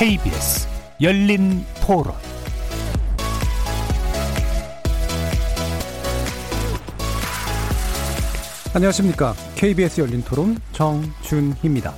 KBS 0.00 0.66
열린 1.02 1.62
토론 1.86 2.14
안녕하십니까. 8.74 9.34
KBS 9.56 10.00
열린 10.00 10.22
토론 10.22 10.56
정준희입니다. 10.72 11.92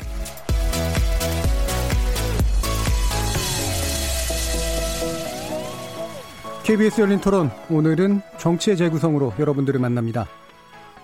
KBS 6.65 7.03
열린 7.03 7.21
토론 7.21 7.53
오늘은 7.71 8.21
정치의 8.37 8.77
재구성으로 8.79 9.33
여러분들을 9.39 9.79
만납니다. 9.79 10.27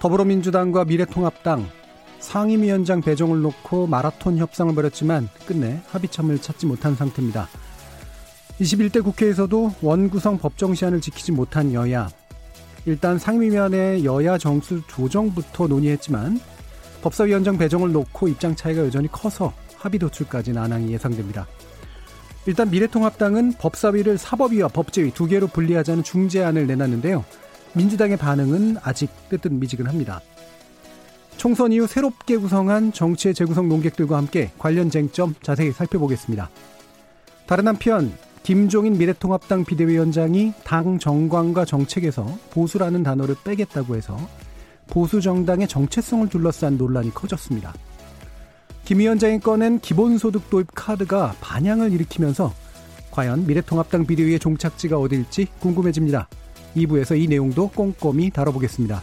더불어민주당과 0.01 0.87
미래통합당 0.87 1.78
상임위원장 2.21 3.01
배정을 3.01 3.41
놓고 3.43 3.87
마라톤 3.87 4.39
협상을 4.39 4.75
벌였지만 4.75 5.29
끝내 5.47 5.81
합의점을 5.89 6.37
찾지 6.41 6.67
못한 6.67 6.95
상태입니다. 6.95 7.49
21대 8.61 9.05
국회에서도 9.05 9.75
원구성 9.83 10.39
법정 10.39 10.75
시한을 10.75 11.01
지키지 11.01 11.33
못한 11.33 11.73
여야. 11.73 12.09
일단 12.87 13.19
상임위원회 13.19 14.05
여야 14.05 14.39
정수 14.39 14.83
조정부터 14.89 15.67
논의했지만 15.69 16.41
법사위원장 17.03 17.59
배정을 17.59 17.93
놓고 17.93 18.29
입장 18.29 18.57
차이가 18.57 18.85
여전히 18.85 19.09
커서 19.09 19.53
합의 19.77 19.99
도출까지 20.01 20.53
난항이 20.53 20.93
예상됩니다. 20.93 21.47
일단 22.47 22.71
미래통합당은 22.71 23.55
법사위를 23.59 24.19
사법위와 24.19 24.69
법제위 24.69 25.13
두 25.13 25.27
개로 25.27 25.47
분리하자는 25.47 26.03
중재안을 26.03 26.67
내놨는데요. 26.67 27.25
민주당의 27.75 28.17
반응은 28.17 28.79
아직 28.83 29.11
뜨뜻미지근합니다. 29.29 30.21
총선 31.39 31.73
이후 31.73 31.87
새롭게 31.87 32.37
구성한 32.37 32.93
정치의 32.93 33.33
재구성 33.33 33.69
논객들과 33.69 34.17
함께 34.17 34.51
관련 34.59 34.91
쟁점 34.91 35.37
자세히 35.41 35.71
살펴보겠습니다. 35.71 36.51
다른 37.47 37.69
한편 37.69 38.13
김종인 38.43 38.99
미래통합당 38.99 39.65
비대위원장이 39.65 40.53
당 40.65 40.99
정광과 40.99 41.65
정책에서 41.65 42.27
보수라는 42.51 43.05
단어를 43.05 43.37
빼겠다고 43.45 43.95
해서 43.95 44.19
보수 44.89 45.21
정당의 45.21 45.69
정체성을 45.69 46.29
둘러싼 46.29 46.77
논란이 46.77 47.15
커졌습니다. 47.15 47.73
김 48.85 48.99
위원장이 48.99 49.39
꺼낸 49.39 49.79
기본소득 49.79 50.51
도입 50.51 50.69
카드가 50.75 51.37
반향을 51.41 51.93
일으키면서 51.93 52.53
과연 53.13 53.47
미래통합당 53.47 54.07
비대위의 54.07 54.41
종착지가 54.41 54.99
어딜지 54.99 55.47
궁금해집니다. 55.61 56.29
2부에서 56.77 57.21
이 57.21 57.29
내용도 57.29 57.69
꼼꼼히 57.69 58.31
다뤄보겠습니다. 58.31 59.03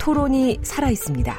토론이 0.00 0.60
살아 0.62 0.88
있습니다. 0.88 1.38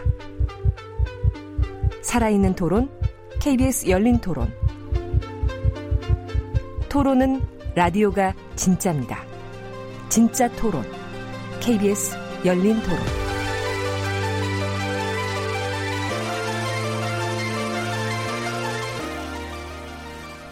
살아있는 2.04 2.54
토론, 2.54 2.92
KBS 3.40 3.90
열린 3.90 4.20
토론. 4.20 4.54
토론은 6.88 7.42
라디오가 7.74 8.36
진짜입니다. 8.56 9.24
진짜 10.10 10.48
토론, 10.52 10.84
KBS 11.60 12.16
열린 12.46 12.80
토론. 12.84 13.00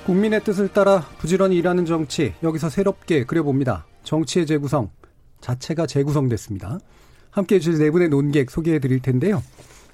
국민의 0.08 0.44
뜻을 0.44 0.70
따라 0.70 1.02
부지런히 1.20 1.58
일하는 1.58 1.86
정치, 1.86 2.34
여기서 2.42 2.70
새롭게 2.70 3.26
그려봅니다. 3.26 3.86
정치의 4.02 4.48
재구성, 4.48 4.90
자체가 5.42 5.86
재구성됐습니다. 5.86 6.80
함께 7.32 7.56
해주실 7.56 7.80
네 7.80 7.92
분의 7.92 8.10
논객 8.10 8.50
소개해 8.50 8.80
드릴 8.80 9.02
텐데요. 9.02 9.44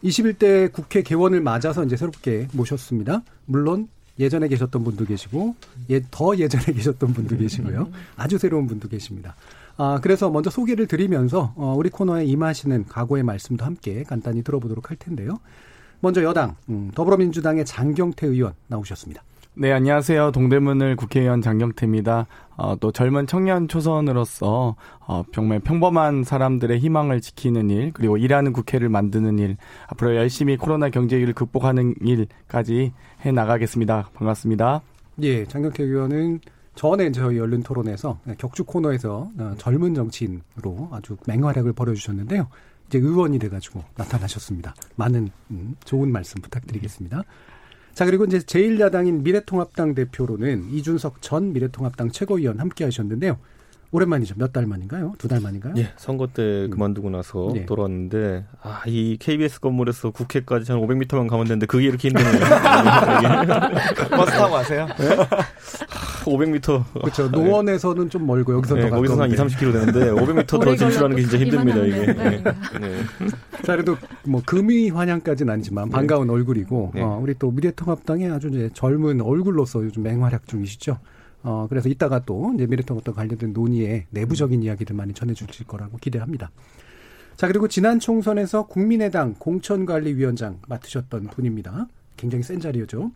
21대 0.03 0.71
국회 0.71 1.01
개원을 1.01 1.41
맞아서 1.41 1.83
이제 1.83 1.97
새롭게 1.97 2.47
모셨습니다. 2.53 3.23
물론 3.45 3.87
예전에 4.19 4.47
계셨던 4.47 4.83
분도 4.83 5.05
계시고, 5.05 5.55
예, 5.89 6.01
더 6.09 6.37
예전에 6.37 6.65
계셨던 6.73 7.13
분도 7.13 7.37
계시고요. 7.37 7.89
아주 8.15 8.37
새로운 8.37 8.67
분도 8.67 8.87
계십니다. 8.87 9.35
아, 9.77 9.99
그래서 10.01 10.29
먼저 10.29 10.49
소개를 10.49 10.87
드리면서, 10.87 11.53
어, 11.57 11.75
우리 11.77 11.89
코너에 11.89 12.23
임하시는 12.25 12.85
각오의 12.85 13.23
말씀도 13.23 13.65
함께 13.65 14.03
간단히 14.03 14.41
들어보도록 14.41 14.89
할 14.89 14.97
텐데요. 14.97 15.39
먼저 15.99 16.23
여당, 16.23 16.55
음, 16.69 16.91
더불어민주당의 16.95 17.65
장경태 17.65 18.27
의원 18.27 18.53
나오셨습니다. 18.67 19.23
네, 19.57 19.71
안녕하세요. 19.71 20.33
동대문을 20.33 20.97
국회의원 20.97 21.41
장경태입니다. 21.41 22.27
어, 22.57 22.75
또 22.75 22.91
젊은 22.91 23.25
청년 23.25 23.69
초선으로서 23.69 24.75
어, 25.07 25.23
정말 25.31 25.61
평범한 25.61 26.25
사람들의 26.25 26.77
희망을 26.77 27.21
지키는 27.21 27.69
일, 27.69 27.93
그리고 27.93 28.17
일하는 28.17 28.51
국회를 28.51 28.89
만드는 28.89 29.39
일, 29.39 29.55
앞으로 29.87 30.17
열심히 30.17 30.57
코로나 30.57 30.89
경제 30.89 31.15
위기를 31.15 31.33
극복하는 31.33 31.95
일까지 32.01 32.91
해 33.25 33.31
나가겠습니다. 33.31 34.09
반갑습니다. 34.13 34.81
예, 35.21 35.45
장경태 35.45 35.83
의원은 35.83 36.41
전에 36.75 37.13
저희 37.13 37.37
열린 37.37 37.63
토론에서 37.63 38.19
격주 38.37 38.65
코너에서 38.65 39.29
어, 39.39 39.53
젊은 39.57 39.95
정치인으로 39.95 40.89
아주 40.91 41.15
맹활약을 41.27 41.71
벌여주셨는데요. 41.71 42.49
이제 42.87 42.99
의원이 42.99 43.39
돼가지고 43.39 43.85
나타나셨습니다. 43.95 44.75
많은 44.97 45.29
음, 45.51 45.77
좋은 45.85 46.11
말씀 46.11 46.41
부탁드리겠습니다. 46.41 47.23
자, 47.95 48.03
그리고 48.03 48.25
이제 48.25 48.39
제1야당인 48.39 49.23
미래통합당 49.23 49.95
대표로는 49.95 50.69
이준석 50.69 51.21
전 51.21 51.53
미래통합당 51.53 52.11
최고위원 52.11 52.59
함께 52.59 52.83
하셨는데요. 52.83 53.37
오랜만이죠. 53.95 54.35
몇 54.37 54.51
달 54.53 54.65
만인가요? 54.65 55.13
두 55.17 55.27
달 55.27 55.39
만인가요? 55.41 55.73
예, 55.77 55.89
선거 55.97 56.27
때 56.27 56.67
그만두고 56.69 57.09
나서 57.09 57.51
예. 57.55 57.65
돌아왔는데, 57.65 58.45
아, 58.61 58.81
이 58.87 59.17
KBS 59.19 59.59
건물에서 59.59 60.11
국회까지 60.11 60.71
한 60.71 60.81
500m만 60.81 61.27
가면 61.29 61.45
되는데, 61.45 61.65
그게 61.65 61.85
이렇게 61.87 62.09
힘드네요. 62.09 62.31
버스 64.11 64.31
타고 64.31 64.53
가세요? 64.53 64.87
네? 64.97 65.15
500m. 66.25 66.83
그렇죠. 67.01 67.27
노원에서는 67.29 68.09
좀 68.09 68.25
멀고, 68.25 68.53
여기서 68.53 68.75
네, 68.75 68.89
더 68.89 68.95
거기서 68.95 69.21
한 69.21 69.31
2, 69.31 69.35
30km 69.35 69.73
되는데, 69.73 70.11
500m 70.11 70.47
더 70.63 70.75
진출하는 70.75 71.15
게 71.15 71.21
진짜 71.23 71.37
힘듭니다, 71.37 71.79
이게. 71.79 72.13
네. 72.13 72.43
네. 72.79 73.03
자, 73.63 73.73
그래도 73.73 73.95
뭐, 74.23 74.41
금이 74.45 74.89
환영까지는 74.89 75.53
아니지만, 75.53 75.89
반가운 75.89 76.29
얼굴이고, 76.29 76.91
네. 76.95 77.01
어, 77.01 77.19
우리 77.21 77.33
또 77.37 77.51
미래통합당의 77.51 78.31
아주 78.31 78.47
이제 78.49 78.69
젊은 78.73 79.21
얼굴로서 79.21 79.83
요즘 79.83 80.03
맹활약 80.03 80.47
중이시죠. 80.47 80.97
어, 81.45 81.67
그래서 81.69 81.89
이따가 81.89 82.19
또 82.25 82.51
이제 82.55 82.65
미래통합과 82.65 83.13
관련된 83.13 83.53
논의에 83.53 84.07
내부적인 84.09 84.63
이야기들 84.63 84.95
많이 84.95 85.13
전해주실 85.13 85.67
거라고 85.67 85.97
기대합니다. 85.99 86.49
자, 87.35 87.47
그리고 87.47 87.67
지난 87.67 87.99
총선에서 87.99 88.65
국민의당 88.65 89.35
공천관리위원장 89.37 90.59
맡으셨던 90.67 91.27
분입니다. 91.27 91.87
굉장히 92.17 92.43
센 92.43 92.59
자리였죠. 92.59 93.11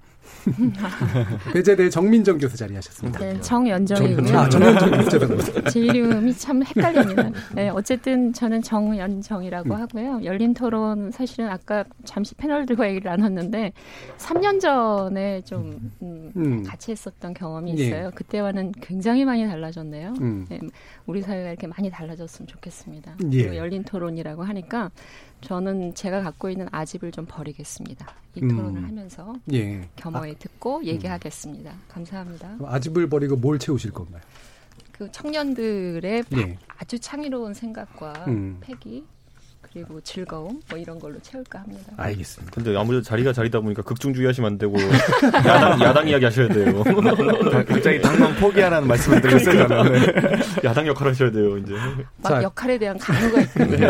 배제대 1.53 1.89
정민정 1.89 2.37
교수 2.37 2.57
자리하셨습니다. 2.57 3.19
네, 3.19 3.39
정연정이고요. 3.41 4.37
아, 4.37 4.49
정연정 4.49 4.91
교수 4.91 5.63
제 5.71 5.79
이름이 5.79 6.33
참 6.33 6.63
헷갈립니다. 6.63 7.31
네, 7.55 7.69
어쨌든 7.69 8.33
저는 8.33 8.61
정연정이라고 8.61 9.73
음. 9.73 9.81
하고요. 9.81 10.21
열린 10.23 10.53
토론 10.53 11.11
사실은 11.11 11.49
아까 11.49 11.83
잠시 12.03 12.35
패널들과 12.35 12.87
얘기를 12.89 13.09
나눴는데 13.09 13.73
3년 14.17 14.59
전에 14.59 15.41
좀 15.41 15.91
음, 16.01 16.31
음. 16.35 16.63
같이 16.63 16.91
했었던 16.91 17.33
경험이 17.33 17.75
예. 17.77 17.85
있어요. 17.85 18.05
예. 18.07 18.11
그때와는 18.13 18.73
굉장히 18.81 19.25
많이 19.25 19.45
달라졌네요. 19.45 20.13
음. 20.21 20.45
네, 20.49 20.59
우리 21.05 21.21
사회가 21.21 21.49
이렇게 21.49 21.67
많이 21.67 21.89
달라졌으면 21.89 22.47
좋겠습니다. 22.47 23.17
예. 23.33 23.57
열린 23.57 23.83
토론이라고 23.83 24.43
하니까 24.43 24.91
저는 25.41 25.95
제가 25.95 26.21
갖고 26.21 26.49
있는 26.49 26.67
아집을 26.71 27.11
좀 27.11 27.25
버리겠습니다. 27.27 28.07
이 28.35 28.41
토론을 28.41 28.81
음. 28.81 28.85
하면서 28.85 29.33
예. 29.53 29.87
겸허히 29.95 30.31
아, 30.31 30.35
듣고 30.37 30.83
얘기하겠습니다. 30.83 31.71
음. 31.71 31.81
감사합니다. 31.87 32.57
아집을 32.63 33.09
버리고 33.09 33.35
뭘 33.35 33.57
채우실 33.57 33.91
건가요? 33.91 34.21
그 34.91 35.09
청년들의 35.11 36.23
예. 36.37 36.57
아주 36.77 36.99
창의로운 36.99 37.53
생각과 37.53 38.25
음. 38.27 38.57
패기 38.59 39.05
그리고 39.71 40.01
즐거움 40.01 40.59
뭐 40.69 40.79
이런 40.79 40.99
걸로 40.99 41.19
채울까 41.19 41.59
합니다. 41.59 41.93
알겠습니다. 41.95 42.51
근데 42.55 42.75
아무래도 42.75 43.03
자리가 43.03 43.33
자리다 43.33 43.59
보니까 43.59 43.83
극중주의 43.83 44.25
하시면 44.25 44.53
안 44.53 44.57
되고 44.57 44.75
야당, 45.45 45.79
야당 45.81 46.07
이야기 46.07 46.25
하셔야 46.25 46.47
돼요. 46.47 46.83
갑자기 47.67 48.01
당만 48.01 48.35
포기하라는 48.37 48.87
말씀을 48.87 49.21
드렸어요. 49.21 49.67
야당 50.65 50.87
역할 50.87 51.09
하셔야 51.09 51.31
돼요, 51.31 51.57
이제. 51.57 51.73
막 52.23 52.29
자, 52.29 52.43
역할에 52.43 52.79
대한 52.79 52.97
강요가 52.97 53.41
있군요. 53.41 53.77
네. 53.77 53.87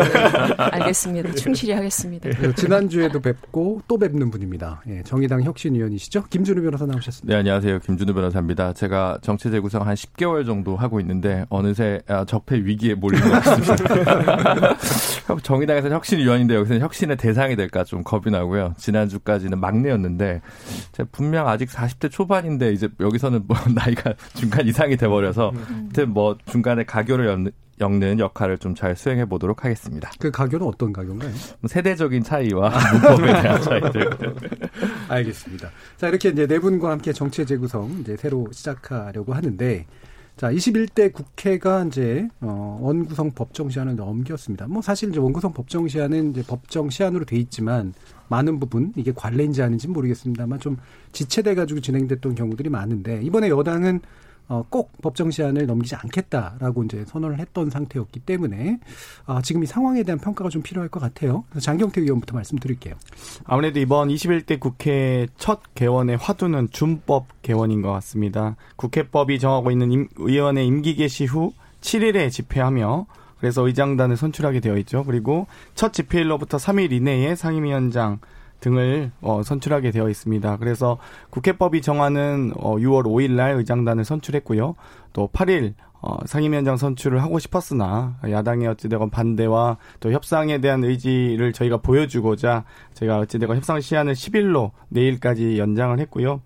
알겠습니다. 0.58 1.32
충실히 1.32 1.72
하겠습니다. 1.72 2.28
네, 2.28 2.52
지난 2.56 2.88
주에도 2.88 3.18
뵙고 3.20 3.80
또 3.88 3.96
뵙는 3.96 4.30
분입니다. 4.30 4.82
예, 4.88 5.02
정의당 5.02 5.42
혁신위원이시죠? 5.42 6.24
김준우 6.24 6.60
변호사 6.62 6.84
나오셨습니다. 6.84 7.32
네, 7.32 7.38
안녕하세요. 7.38 7.78
김준우 7.80 8.12
변호사입니다. 8.12 8.74
제가 8.74 9.18
정치 9.22 9.50
재구성 9.50 9.86
한 9.86 9.94
10개월 9.94 10.44
정도 10.44 10.76
하고 10.76 11.00
있는데 11.00 11.46
어느새 11.48 12.02
아, 12.06 12.26
적폐 12.26 12.56
위기에 12.56 12.94
몰린 12.94 13.20
것 13.22 13.30
같습니다. 13.30 14.76
정의당 15.42 15.69
에서 15.76 15.90
혁신위원인데 15.90 16.54
여기서는 16.54 16.82
혁신의 16.82 17.16
대상이 17.16 17.56
될까 17.56 17.84
좀 17.84 18.02
겁이 18.02 18.30
나고요. 18.30 18.74
지난주까지는 18.78 19.58
막내였는데 19.60 20.40
제가 20.92 21.08
분명 21.12 21.48
아직 21.48 21.68
40대 21.68 22.10
초반인데 22.10 22.72
이제 22.72 22.88
여기서는 22.98 23.44
뭐 23.46 23.56
나이가 23.74 24.14
중간 24.34 24.66
이상이 24.66 24.96
돼버려서 24.96 25.52
하여튼 25.54 26.10
뭐 26.10 26.36
중간에 26.46 26.84
가교를 26.84 27.26
연, 27.26 27.50
엮는 27.80 28.18
역할을 28.18 28.58
좀 28.58 28.74
잘 28.74 28.96
수행해 28.96 29.26
보도록 29.26 29.64
하겠습니다. 29.64 30.10
그 30.18 30.30
가교는 30.30 30.66
어떤 30.66 30.92
가교인가요? 30.92 31.30
세대적인 31.66 32.22
차이와 32.22 32.70
문법에 32.92 33.42
대한 33.42 33.60
차이들. 33.60 34.10
알겠습니다. 35.08 35.70
자 35.98 36.08
이렇게 36.08 36.30
이제 36.30 36.46
네 36.46 36.58
분과 36.58 36.90
함께 36.90 37.12
정치 37.12 37.44
재구성 37.44 37.98
이제 38.00 38.16
새로 38.16 38.46
시작하려고 38.52 39.34
하는데 39.34 39.86
자, 40.40 40.50
21대 40.50 41.12
국회가 41.12 41.84
이제 41.84 42.26
어 42.40 42.78
원구성 42.80 43.32
법정 43.32 43.68
시한을 43.68 43.96
넘겼습니다. 43.96 44.68
뭐 44.68 44.80
사실 44.80 45.10
이제 45.10 45.20
원구성 45.20 45.52
법정 45.52 45.86
시한은 45.86 46.30
이제 46.30 46.42
법정 46.42 46.88
시한으로 46.88 47.26
돼 47.26 47.36
있지만 47.36 47.92
많은 48.28 48.58
부분 48.58 48.94
이게 48.96 49.12
관례인지 49.14 49.60
아닌지는 49.60 49.92
모르겠습니다만 49.92 50.58
좀 50.58 50.78
지체돼 51.12 51.54
가지고 51.54 51.80
진행됐던 51.80 52.36
경우들이 52.36 52.70
많은데 52.70 53.20
이번에 53.22 53.50
여당은 53.50 54.00
어, 54.50 54.64
꼭 54.68 54.90
법정 55.00 55.30
시한을 55.30 55.66
넘기지 55.66 55.94
않겠다라고 55.94 56.82
이제 56.82 57.04
선언을 57.06 57.38
했던 57.38 57.70
상태였기 57.70 58.18
때문에 58.20 58.80
아, 59.24 59.40
지금 59.42 59.62
이 59.62 59.66
상황에 59.66 60.02
대한 60.02 60.18
평가가 60.18 60.50
좀 60.50 60.60
필요할 60.60 60.88
것 60.88 60.98
같아요. 60.98 61.44
그래서 61.50 61.66
장경태 61.66 62.00
의원부터 62.00 62.34
말씀드릴게요. 62.34 62.96
아무래도 63.44 63.78
이번 63.78 64.08
21대 64.08 64.58
국회 64.58 65.28
첫 65.36 65.60
개원의 65.76 66.16
화두는 66.16 66.70
준법 66.72 67.42
개원인 67.42 67.80
것 67.80 67.92
같습니다. 67.92 68.56
국회법이 68.74 69.38
정하고 69.38 69.70
있는 69.70 69.92
임, 69.92 70.08
의원의 70.16 70.66
임기 70.66 70.96
개시 70.96 71.26
후 71.26 71.52
7일에 71.80 72.32
집회하며 72.32 73.06
그래서 73.38 73.64
의장단을 73.64 74.16
선출하게 74.16 74.58
되어 74.58 74.76
있죠. 74.78 75.04
그리고 75.04 75.46
첫 75.76 75.92
집회일로부터 75.92 76.56
3일 76.56 76.90
이내에 76.90 77.36
상임위원장 77.36 78.18
등을 78.60 79.10
어, 79.20 79.42
선출하게 79.42 79.90
되어 79.90 80.08
있습니다. 80.08 80.56
그래서 80.58 80.98
국회법이 81.30 81.82
정하는 81.82 82.52
어, 82.56 82.76
6월 82.76 83.04
5일 83.04 83.32
날 83.32 83.52
의장단을 83.52 84.04
선출했고요. 84.04 84.74
또 85.12 85.28
8일 85.32 85.74
어, 86.02 86.16
상임위원장 86.24 86.76
선출을 86.76 87.22
하고 87.22 87.38
싶었으나 87.38 88.16
야당의 88.28 88.68
어찌되건 88.68 89.10
반대와 89.10 89.76
또 90.00 90.12
협상에 90.12 90.58
대한 90.58 90.82
의지를 90.82 91.52
저희가 91.52 91.78
보여주고자 91.78 92.64
저희가 92.94 93.18
어찌되건 93.18 93.56
협상 93.56 93.80
시한을 93.80 94.14
10일로 94.14 94.70
내일까지 94.88 95.58
연장을 95.58 95.98
했고요. 95.98 96.40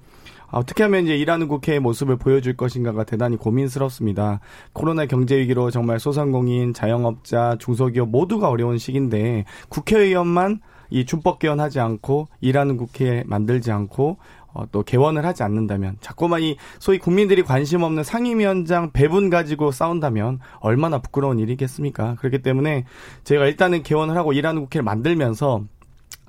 아, 0.48 0.58
어떻게 0.58 0.82
하면 0.84 1.04
이제 1.04 1.16
일하는 1.16 1.48
국회의 1.48 1.78
모습을 1.78 2.16
보여줄 2.16 2.56
것인가가 2.56 3.04
대단히 3.04 3.36
고민스럽습니다. 3.36 4.40
코로나 4.72 5.06
경제 5.06 5.36
위기로 5.38 5.70
정말 5.70 6.00
소상공인, 6.00 6.72
자영업자, 6.74 7.56
중소기업 7.58 8.08
모두가 8.08 8.48
어려운 8.48 8.78
시기인데 8.78 9.44
국회의원만 9.68 10.60
이 10.90 11.04
준법 11.04 11.38
개헌하지 11.38 11.80
않고 11.80 12.28
일하는 12.40 12.76
국회 12.76 13.22
만들지 13.26 13.72
않고 13.72 14.18
어, 14.54 14.64
또 14.70 14.82
개원을 14.82 15.26
하지 15.26 15.42
않는다면 15.42 15.96
자꾸만 16.00 16.42
이 16.42 16.56
소위 16.78 16.98
국민들이 16.98 17.42
관심 17.42 17.82
없는 17.82 18.04
상임위원장 18.04 18.92
배분 18.92 19.28
가지고 19.28 19.72
싸운다면 19.72 20.38
얼마나 20.60 20.98
부끄러운 20.98 21.40
일이겠습니까? 21.40 22.14
그렇기 22.16 22.42
때문에 22.42 22.84
제가 23.24 23.46
일단은 23.46 23.82
개원을 23.82 24.16
하고 24.16 24.32
일하는 24.32 24.62
국회를 24.62 24.84
만들면서 24.84 25.64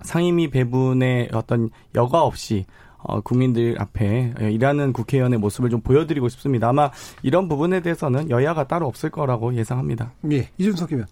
상임위 0.02 0.50
배분의 0.50 1.30
어떤 1.34 1.70
여과 1.94 2.24
없이 2.24 2.66
어, 2.98 3.22
국민들 3.22 3.76
앞에 3.80 4.34
일하는 4.40 4.92
국회의원의 4.92 5.38
모습을 5.38 5.70
좀 5.70 5.82
보여드리고 5.82 6.28
싶습니다. 6.30 6.70
아마 6.70 6.90
이런 7.22 7.48
부분에 7.48 7.82
대해서는 7.82 8.32
여야가 8.32 8.68
따로 8.68 8.88
없을 8.88 9.12
거라고 9.12 9.54
예상합니다. 9.54 10.12
예, 10.32 10.50
이준석 10.58 10.92
의원. 10.92 11.08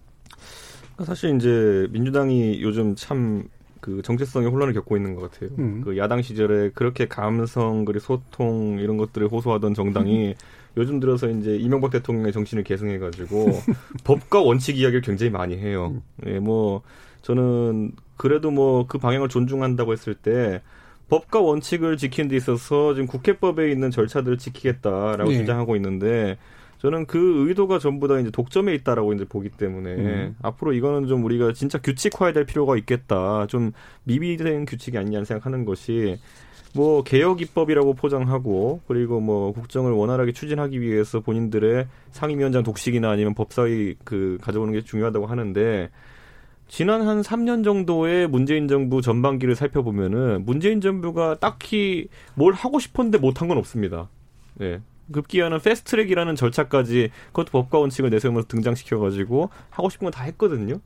사실 1.03 1.35
이제 1.35 1.87
민주당이 1.91 2.61
요즘 2.61 2.95
참 2.95 3.47
그 3.83 4.01
정체성의 4.01 4.49
혼란을 4.49 4.73
겪고 4.73 4.95
있는 4.95 5.13
것 5.13 5.29
같아요. 5.29 5.49
음. 5.59 5.81
그 5.83 5.97
야당 5.97 6.21
시절에 6.21 6.69
그렇게 6.73 7.09
감성 7.09 7.83
그리고 7.83 7.99
소통 7.99 8.79
이런 8.79 8.95
것들을 8.95 9.27
호소하던 9.27 9.73
정당이 9.73 10.29
음. 10.29 10.33
요즘 10.77 11.01
들어서 11.01 11.29
이제 11.29 11.57
이명박 11.57 11.91
대통령의 11.91 12.31
정신을 12.31 12.63
계승해가지고 12.63 13.45
법과 14.05 14.39
원칙 14.41 14.77
이야기를 14.79 15.01
굉장히 15.01 15.31
많이 15.31 15.57
해요. 15.57 15.95
음. 15.95 16.01
예, 16.27 16.39
뭐 16.39 16.81
저는 17.23 17.91
그래도 18.15 18.51
뭐 18.51 18.87
그 18.87 18.97
방향을 18.97 19.27
존중한다고 19.27 19.91
했을 19.91 20.13
때 20.15 20.61
법과 21.09 21.41
원칙을 21.41 21.97
지키는 21.97 22.29
데 22.29 22.37
있어서 22.37 22.93
지금 22.93 23.05
국회법에 23.05 23.69
있는 23.69 23.91
절차들을 23.91 24.37
지키겠다라고 24.37 25.29
네. 25.29 25.37
주장하고 25.39 25.75
있는데 25.75 26.37
저는 26.83 27.05
그 27.05 27.47
의도가 27.47 27.79
전부 27.79 28.09
다 28.09 28.19
이제 28.19 28.29
독점에 28.29 28.73
있다라고 28.75 29.13
이제 29.13 29.23
보기 29.23 29.47
때문에 29.47 29.95
음. 29.95 30.35
앞으로 30.41 30.73
이거는 30.73 31.07
좀 31.07 31.23
우리가 31.23 31.53
진짜 31.53 31.79
규칙화해야 31.79 32.33
될 32.33 32.45
필요가 32.45 32.75
있겠다. 32.75 33.47
좀 33.47 33.71
미비된 34.03 34.65
규칙이 34.65 34.97
아니냐는 34.97 35.23
생각하는 35.23 35.63
것이 35.63 36.19
뭐 36.75 37.01
개혁 37.03 37.39
입법이라고 37.39 37.93
포장하고 37.93 38.81
그리고 38.85 39.21
뭐 39.21 39.53
국정을 39.53 39.93
원활하게 39.93 40.33
추진하기 40.33 40.81
위해서 40.81 41.21
본인들의 41.21 41.87
상임위원장 42.11 42.63
독식이나 42.63 43.11
아니면 43.11 43.33
법사위 43.33 43.95
그 44.03 44.37
가져오는 44.41 44.73
게 44.73 44.81
중요하다고 44.81 45.25
하는데 45.25 45.89
지난 46.67 47.07
한 47.07 47.21
3년 47.21 47.63
정도의 47.63 48.27
문재인 48.27 48.67
정부 48.67 49.01
전반기를 49.01 49.55
살펴보면은 49.55 50.43
문재인 50.43 50.81
정부가 50.81 51.35
딱히 51.39 52.09
뭘 52.35 52.51
하고 52.51 52.79
싶었는데 52.79 53.19
못한 53.19 53.47
건 53.47 53.57
없습니다. 53.57 54.09
네. 54.55 54.81
급기야는 55.11 55.59
패스트트랙이라는 55.59 56.35
절차까지 56.35 57.09
그것도 57.27 57.51
법과 57.51 57.79
원칙을 57.79 58.09
내세우면서 58.09 58.47
등장시켜가지고 58.47 59.49
하고 59.69 59.89
싶은 59.89 60.05
건 60.05 60.11
다 60.11 60.23
했거든요. 60.25 60.79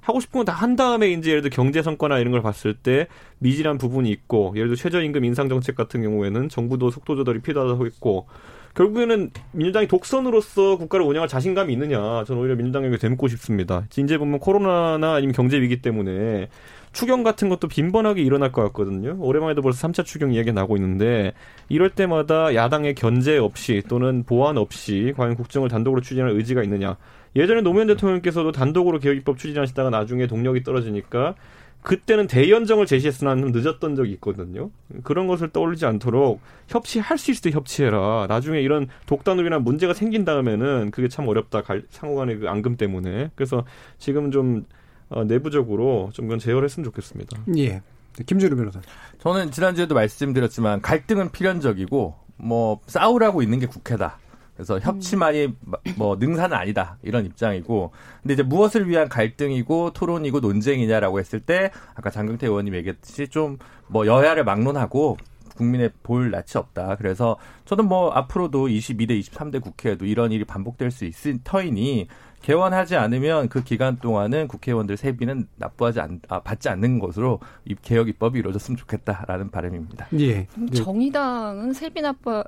하고 0.00 0.20
싶은 0.20 0.38
건 0.38 0.44
다 0.46 0.52
한 0.52 0.76
다음에 0.76 1.08
이제 1.10 1.30
예를 1.30 1.42
들어 1.42 1.50
경제 1.50 1.82
성과나 1.82 2.18
이런 2.18 2.30
걸 2.30 2.40
봤을 2.42 2.74
때 2.74 3.08
미진한 3.38 3.76
부분이 3.78 4.08
있고 4.10 4.52
예를 4.54 4.68
들어 4.68 4.76
최저임금 4.76 5.24
인상 5.24 5.48
정책 5.48 5.74
같은 5.74 6.02
경우에는 6.02 6.48
정부도 6.48 6.90
속도 6.90 7.16
조절이 7.16 7.40
필요하다고 7.40 7.86
했고 7.86 8.26
결국에는 8.74 9.30
민주당이 9.52 9.88
독선으로서 9.88 10.76
국가를 10.76 11.06
운영할 11.06 11.28
자신감이 11.28 11.72
있느냐 11.72 12.24
저는 12.24 12.42
오히려 12.42 12.54
민주당에게 12.56 12.98
되묻고 12.98 13.26
싶습니다. 13.28 13.86
이제 13.96 14.18
보면 14.18 14.38
코로나나 14.38 15.14
아니면 15.14 15.34
경제 15.34 15.60
위기 15.60 15.80
때문에 15.80 16.48
추경 16.96 17.22
같은 17.22 17.50
것도 17.50 17.68
빈번하게 17.68 18.22
일어날 18.22 18.52
것 18.52 18.62
같거든요. 18.62 19.18
오랜만에도 19.18 19.60
벌써 19.60 19.86
3차 19.86 20.02
추경 20.02 20.32
이야기가 20.32 20.58
나고 20.58 20.78
있는데 20.78 21.34
이럴 21.68 21.90
때마다 21.90 22.54
야당의 22.54 22.94
견제 22.94 23.36
없이 23.36 23.82
또는 23.86 24.24
보완 24.24 24.56
없이 24.56 25.12
과연 25.14 25.34
국정을 25.34 25.68
단독으로 25.68 26.00
추진할 26.00 26.30
의지가 26.30 26.62
있느냐. 26.62 26.96
예전에 27.36 27.60
노무현 27.60 27.86
대통령께서도 27.88 28.50
단독으로 28.50 28.98
개혁입법 28.98 29.36
추진하시다가 29.36 29.90
나중에 29.90 30.26
동력이 30.26 30.62
떨어지니까 30.62 31.34
그때는 31.82 32.28
대연정을 32.28 32.86
제시했으나 32.86 33.36
좀 33.36 33.52
늦었던 33.52 33.94
적이 33.94 34.12
있거든요. 34.12 34.70
그런 35.04 35.26
것을 35.26 35.50
떠올리지 35.50 35.84
않도록 35.84 36.40
협치할 36.68 37.18
수 37.18 37.30
있을 37.30 37.50
때 37.50 37.54
협치해라. 37.54 38.24
나중에 38.26 38.62
이런 38.62 38.88
독단으로인한 39.04 39.64
문제가 39.64 39.92
생긴 39.92 40.24
다음에는 40.24 40.92
그게 40.92 41.08
참 41.08 41.28
어렵다. 41.28 41.62
상호 41.90 42.16
간의 42.16 42.38
그 42.38 42.48
앙금 42.48 42.78
때문에. 42.78 43.32
그래서 43.34 43.66
지금 43.98 44.30
좀 44.30 44.64
어, 45.08 45.24
내부적으로 45.24 46.10
좀 46.12 46.26
그건 46.26 46.38
제어했으면 46.38 46.84
좋겠습니다. 46.84 47.38
예. 47.58 47.82
김주루 48.26 48.56
변호사. 48.56 48.80
저는 49.18 49.50
지난주에도 49.50 49.94
말씀드렸지만 49.94 50.80
갈등은 50.80 51.32
필연적이고 51.32 52.14
뭐 52.38 52.80
싸우라고 52.86 53.42
있는 53.42 53.58
게 53.60 53.66
국회다. 53.66 54.18
그래서 54.54 54.78
협치만이 54.80 55.54
뭐 55.98 56.16
능사는 56.16 56.56
아니다 56.56 56.96
이런 57.02 57.26
입장이고 57.26 57.92
근데 58.22 58.32
이제 58.32 58.42
무엇을 58.42 58.88
위한 58.88 59.06
갈등이고 59.10 59.92
토론이고 59.92 60.40
논쟁이냐라고 60.40 61.18
했을 61.20 61.40
때 61.40 61.70
아까 61.94 62.08
장경태 62.08 62.46
의원님 62.46 62.74
얘기했듯이 62.74 63.28
좀 63.28 63.58
뭐 63.88 64.06
여야를 64.06 64.44
막론하고 64.44 65.16
국민의 65.56 65.90
볼 66.02 66.30
낯이 66.30 66.44
없다. 66.56 66.96
그래서 66.96 67.38
저는 67.64 67.86
뭐 67.86 68.10
앞으로도 68.10 68.66
22대 68.68 69.18
23대 69.20 69.60
국회에도 69.62 70.04
이런 70.04 70.30
일이 70.32 70.44
반복될 70.44 70.90
수 70.90 71.06
있을 71.06 71.38
터이니 71.42 72.08
개원하지 72.46 72.94
않으면 72.94 73.48
그 73.48 73.64
기간 73.64 73.96
동안은 73.98 74.46
국회의원들 74.46 74.96
세비는 74.96 75.48
납부하지 75.56 75.98
않, 75.98 76.20
아, 76.28 76.38
받지 76.40 76.68
않는 76.68 77.00
것으로 77.00 77.40
이 77.64 77.74
개혁 77.82 78.08
입법이 78.08 78.38
이루어졌으면 78.38 78.76
좋겠다라는 78.76 79.50
바람입니다. 79.50 80.06
예. 80.20 80.46
정의당은 80.72 81.72
세비 81.72 82.02
납부 82.02 82.44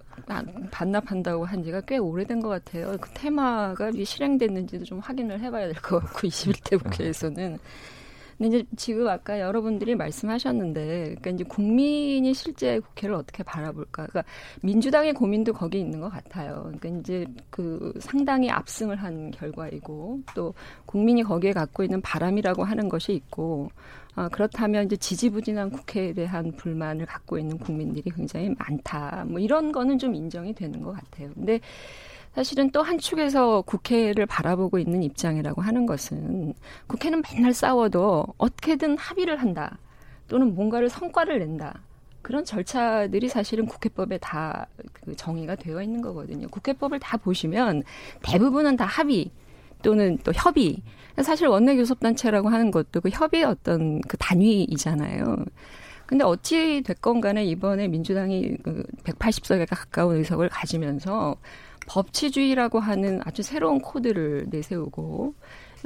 반납한다고 0.70 1.44
한 1.44 1.64
지가 1.64 1.80
꽤 1.80 1.98
오래된 1.98 2.40
것 2.40 2.48
같아요. 2.48 2.96
그 3.00 3.10
테마가 3.10 3.90
실행됐는지도 4.04 4.84
좀 4.84 5.00
확인을 5.00 5.40
해봐야 5.40 5.66
될 5.66 5.74
것 5.82 5.98
같고 5.98 6.20
21대 6.28 6.80
국회에서는. 6.80 7.58
근데 8.38 8.58
이제 8.58 8.66
지금 8.76 9.08
아까 9.08 9.40
여러분들이 9.40 9.96
말씀하셨는데, 9.96 11.16
그러니까 11.18 11.30
이제 11.30 11.44
국민이 11.44 12.32
실제 12.32 12.78
국회를 12.78 13.16
어떻게 13.16 13.42
바라볼까. 13.42 14.06
그러니까 14.06 14.24
민주당의 14.62 15.12
고민도 15.12 15.52
거기 15.52 15.80
있는 15.80 16.00
것 16.00 16.08
같아요. 16.08 16.70
그러니까 16.72 16.88
이제 17.00 17.26
그 17.50 17.92
상당히 17.98 18.48
압승을 18.48 18.96
한 18.96 19.32
결과이고, 19.32 20.20
또 20.34 20.54
국민이 20.86 21.24
거기에 21.24 21.52
갖고 21.52 21.82
있는 21.82 22.00
바람이라고 22.00 22.62
하는 22.62 22.88
것이 22.88 23.12
있고, 23.12 23.70
아, 24.14 24.28
그렇다면 24.28 24.86
이제 24.86 24.96
지지부진한 24.96 25.70
국회에 25.70 26.12
대한 26.12 26.52
불만을 26.52 27.06
갖고 27.06 27.38
있는 27.38 27.58
국민들이 27.58 28.10
굉장히 28.10 28.54
많다. 28.58 29.24
뭐 29.28 29.38
이런 29.38 29.72
거는 29.72 29.98
좀 29.98 30.14
인정이 30.14 30.54
되는 30.54 30.80
것 30.80 30.92
같아요. 30.92 31.30
근데 31.34 31.60
사실은 32.38 32.70
또 32.70 32.82
한 32.82 32.98
축에서 32.98 33.62
국회를 33.62 34.24
바라보고 34.24 34.78
있는 34.78 35.02
입장이라고 35.02 35.60
하는 35.60 35.86
것은 35.86 36.54
국회는 36.86 37.20
맨날 37.28 37.52
싸워도 37.52 38.26
어떻게든 38.38 38.96
합의를 38.96 39.38
한다. 39.38 39.78
또는 40.28 40.54
뭔가를 40.54 40.88
성과를 40.88 41.40
낸다. 41.40 41.80
그런 42.22 42.44
절차들이 42.44 43.28
사실은 43.28 43.66
국회법에 43.66 44.18
다그 44.18 45.16
정의가 45.16 45.56
되어 45.56 45.82
있는 45.82 46.00
거거든요. 46.00 46.46
국회법을 46.46 47.00
다 47.00 47.16
보시면 47.16 47.82
대부분은 48.22 48.76
다 48.76 48.84
합의 48.84 49.32
또는 49.82 50.16
또 50.22 50.30
협의. 50.32 50.80
사실 51.20 51.48
원내교섭단체라고 51.48 52.50
하는 52.50 52.70
것도 52.70 53.00
그 53.00 53.08
협의의 53.08 53.46
어떤 53.46 54.00
그 54.02 54.16
단위이잖아요. 54.16 55.44
근데 56.06 56.24
어찌 56.24 56.82
됐건 56.86 57.20
간에 57.20 57.44
이번에 57.44 57.88
민주당이 57.88 58.58
그 58.62 58.84
180석에 59.02 59.66
가까운 59.68 60.18
의석을 60.18 60.48
가지면서 60.50 61.36
법치주의라고 61.88 62.78
하는 62.78 63.20
아주 63.24 63.42
새로운 63.42 63.80
코드를 63.80 64.46
내세우고 64.50 65.34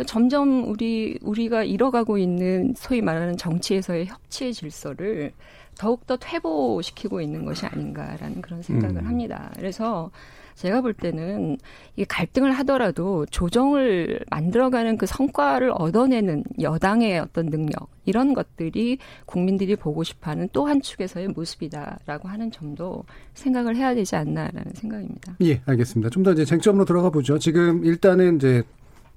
점점 0.07 0.69
우리 0.69 1.19
우리가 1.23 1.65
잃어가고 1.65 2.19
있는 2.19 2.75
소위 2.77 3.01
말하는 3.01 3.37
정치에서의 3.37 4.07
협치의 4.07 4.53
질서를 4.53 5.33
더욱더 5.79 6.17
퇴보시키고 6.17 7.21
있는 7.21 7.45
것이 7.45 7.67
아닌가라는 7.67 8.43
그런 8.43 8.63
생각을 8.63 9.03
음. 9.03 9.07
합니다. 9.07 9.51
그래서 9.57 10.11
제가 10.55 10.81
볼 10.81 10.95
때는 10.95 11.59
이 11.97 12.05
갈등을 12.05 12.53
하더라도 12.53 13.27
조정을 13.27 14.21
만들어가는 14.31 14.97
그 14.99 15.07
성과를 15.07 15.73
얻어내는 15.75 16.45
여당의 16.61 17.19
어떤 17.21 17.47
능력 17.47 17.89
이런 18.05 18.35
것들이 18.35 18.99
국민들이 19.27 19.77
보고 19.77 20.03
싶어하는 20.03 20.49
또 20.53 20.63
한 20.67 20.81
축에서의 20.81 21.29
모습이다라고 21.29 22.29
하는 22.29 22.51
점도 22.51 23.05
생각을 23.35 23.77
해야 23.77 23.95
되지 23.95 24.17
않나라는 24.17 24.73
생각입니다. 24.75 25.37
예, 25.43 25.61
알겠습니다. 25.67 26.09
좀 26.11 26.23
더 26.23 26.33
이제 26.33 26.45
쟁점으로 26.45 26.85
들어가 26.85 27.11
보죠. 27.11 27.39
지금 27.39 27.85
일단은 27.85 28.37
이제 28.37 28.63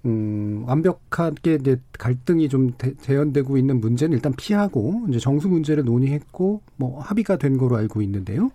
음, 0.05 0.63
완벽하게 0.67 1.55
이제 1.61 1.79
갈등이 1.97 2.49
좀 2.49 2.71
대, 2.77 2.93
연되고 3.09 3.57
있는 3.57 3.79
문제는 3.79 4.15
일단 4.15 4.33
피하고 4.37 5.05
이제 5.09 5.17
정수 5.19 5.47
문제를 5.49 5.83
논의했고 5.83 6.61
뭐 6.77 6.99
합의가 6.99 7.37
된 7.37 7.57
거로 7.57 7.75
알고 7.77 8.01
있는데요. 8.03 8.51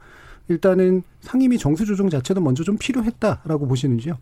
일단은 0.50 1.04
상임위 1.20 1.58
정수 1.58 1.86
조정 1.86 2.10
자체도 2.10 2.40
먼저 2.40 2.64
좀 2.64 2.76
필요했다라고 2.76 3.68
보시는지요? 3.68 4.18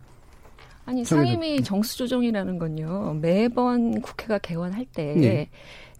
아니 0.85 1.03
상임위 1.03 1.63
정수 1.63 1.97
조정이라는 1.97 2.59
건요 2.59 3.17
매번 3.21 3.99
국회가 4.01 4.37
개원할 4.37 4.85
때. 4.85 5.13
네. 5.15 5.49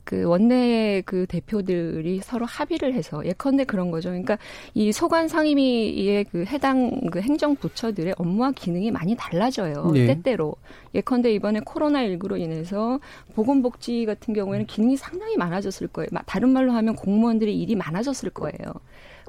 그 0.04 0.24
원내 0.24 1.04
그 1.06 1.28
대표들이 1.28 2.22
서로 2.24 2.48
합의를 2.48 2.96
해서 2.96 3.24
예컨대 3.24 3.64
그런 3.66 3.92
거죠. 3.92 4.10
그러니까 4.10 4.40
이 4.74 4.92
소관 4.92 5.28
상임위의 5.28 6.26
그 6.32 6.46
해당 6.46 7.00
그 7.12 7.22
행정 7.22 7.56
부처들의 7.56 8.16
업무와 8.18 8.52
기능이 8.54 8.90
많이 8.90 9.16
달라져요. 9.16 9.92
네. 9.94 10.08
때때로 10.08 10.56
예컨대 10.96 11.32
이번에 11.32 11.60
코로나 11.60 12.02
19로 12.02 12.40
인해서 12.40 13.00
보건복지 13.36 14.06
같은 14.08 14.34
경우에는 14.34 14.66
기능이 14.66 14.98
상당히 14.98 15.38
많아졌을 15.38 15.88
거예요. 15.88 16.10
다른 16.26 16.50
말로 16.50 16.72
하면 16.72 16.96
공무원들의 16.96 17.56
일이 17.56 17.76
많아졌을 17.76 18.32
거예요. 18.32 18.58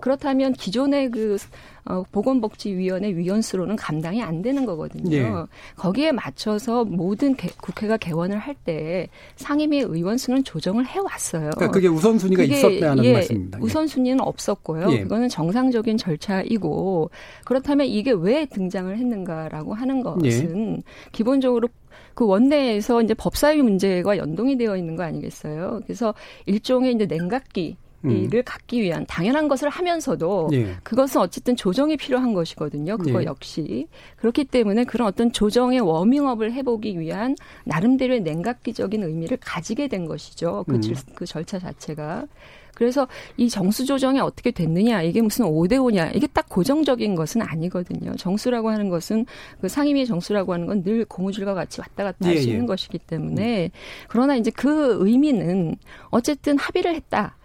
그렇다면 0.00 0.52
기존의 0.52 1.10
그 1.10 1.36
어, 1.86 2.02
보건복지위원회 2.12 3.14
위원수로는 3.16 3.76
감당이 3.76 4.22
안 4.22 4.42
되는 4.42 4.66
거거든요. 4.66 5.16
예. 5.16 5.32
거기에 5.76 6.12
맞춰서 6.12 6.84
모든 6.84 7.34
개, 7.34 7.48
국회가 7.60 7.96
개원을 7.96 8.38
할 8.38 8.54
때 8.64 9.08
상임위 9.36 9.78
의원 9.78 10.18
수는 10.18 10.44
조정을 10.44 10.86
해왔어요. 10.86 11.50
그러니까 11.56 11.70
그게 11.70 11.88
우선순위가 11.88 12.42
있었다는 12.42 13.04
예, 13.04 13.12
말씀입니다. 13.14 13.58
예. 13.58 13.62
우선순위는 13.64 14.20
없었고요. 14.20 14.92
예. 14.92 15.02
그거는 15.02 15.28
정상적인 15.30 15.96
절차이고 15.96 17.10
그렇다면 17.44 17.86
이게 17.86 18.12
왜 18.12 18.44
등장을 18.44 18.94
했는가라고 18.96 19.72
하는 19.72 20.02
것은 20.02 20.76
예. 20.76 20.82
기본적으로 21.12 21.68
그 22.14 22.26
원내에서 22.26 23.00
이제 23.02 23.14
법사위 23.14 23.62
문제가 23.62 24.18
연동이 24.18 24.58
되어 24.58 24.76
있는 24.76 24.96
거 24.96 25.04
아니겠어요? 25.04 25.80
그래서 25.86 26.12
일종의 26.44 26.92
이제 26.94 27.06
냉각기 27.06 27.76
이를 28.04 28.40
음. 28.40 28.42
갖기 28.44 28.82
위한 28.82 29.06
당연한 29.06 29.48
것을 29.48 29.68
하면서도 29.68 30.50
예. 30.52 30.76
그것은 30.82 31.20
어쨌든 31.20 31.54
조정이 31.54 31.96
필요한 31.96 32.34
것이거든요. 32.34 32.98
그거 32.98 33.22
예. 33.22 33.26
역시 33.26 33.86
그렇기 34.16 34.44
때문에 34.44 34.84
그런 34.84 35.08
어떤 35.08 35.32
조정의 35.32 35.80
워밍업을 35.80 36.52
해보기 36.52 36.98
위한 36.98 37.36
나름대로의 37.64 38.20
냉각기적인 38.22 39.02
의미를 39.02 39.36
가지게 39.40 39.88
된 39.88 40.06
것이죠. 40.06 40.64
그, 40.68 40.76
음. 40.76 40.80
질, 40.80 40.96
그 41.14 41.26
절차 41.26 41.58
자체가. 41.58 42.26
그래서 42.74 43.06
이 43.36 43.50
정수 43.50 43.84
조정이 43.84 44.20
어떻게 44.20 44.50
됐느냐 44.50 45.02
이게 45.02 45.20
무슨 45.20 45.44
5대 45.44 45.72
5냐 45.74 46.16
이게 46.16 46.26
딱 46.26 46.48
고정적인 46.48 47.14
것은 47.14 47.42
아니거든요. 47.42 48.14
정수라고 48.16 48.70
하는 48.70 48.88
것은 48.88 49.26
그 49.60 49.68
상임위 49.68 50.06
정수라고 50.06 50.54
하는 50.54 50.66
건 50.66 50.80
늘 50.82 51.04
고무줄과 51.04 51.54
같이 51.54 51.80
왔다 51.80 52.04
갔다 52.04 52.28
할수 52.28 52.42
예, 52.44 52.48
예. 52.48 52.52
있는 52.52 52.66
것이기 52.66 52.98
때문에 52.98 53.64
음. 53.66 53.70
그러나 54.08 54.36
이제 54.36 54.50
그 54.50 54.96
의미는 55.00 55.76
어쨌든 56.10 56.58
합의를 56.58 56.94
했다. 56.94 57.36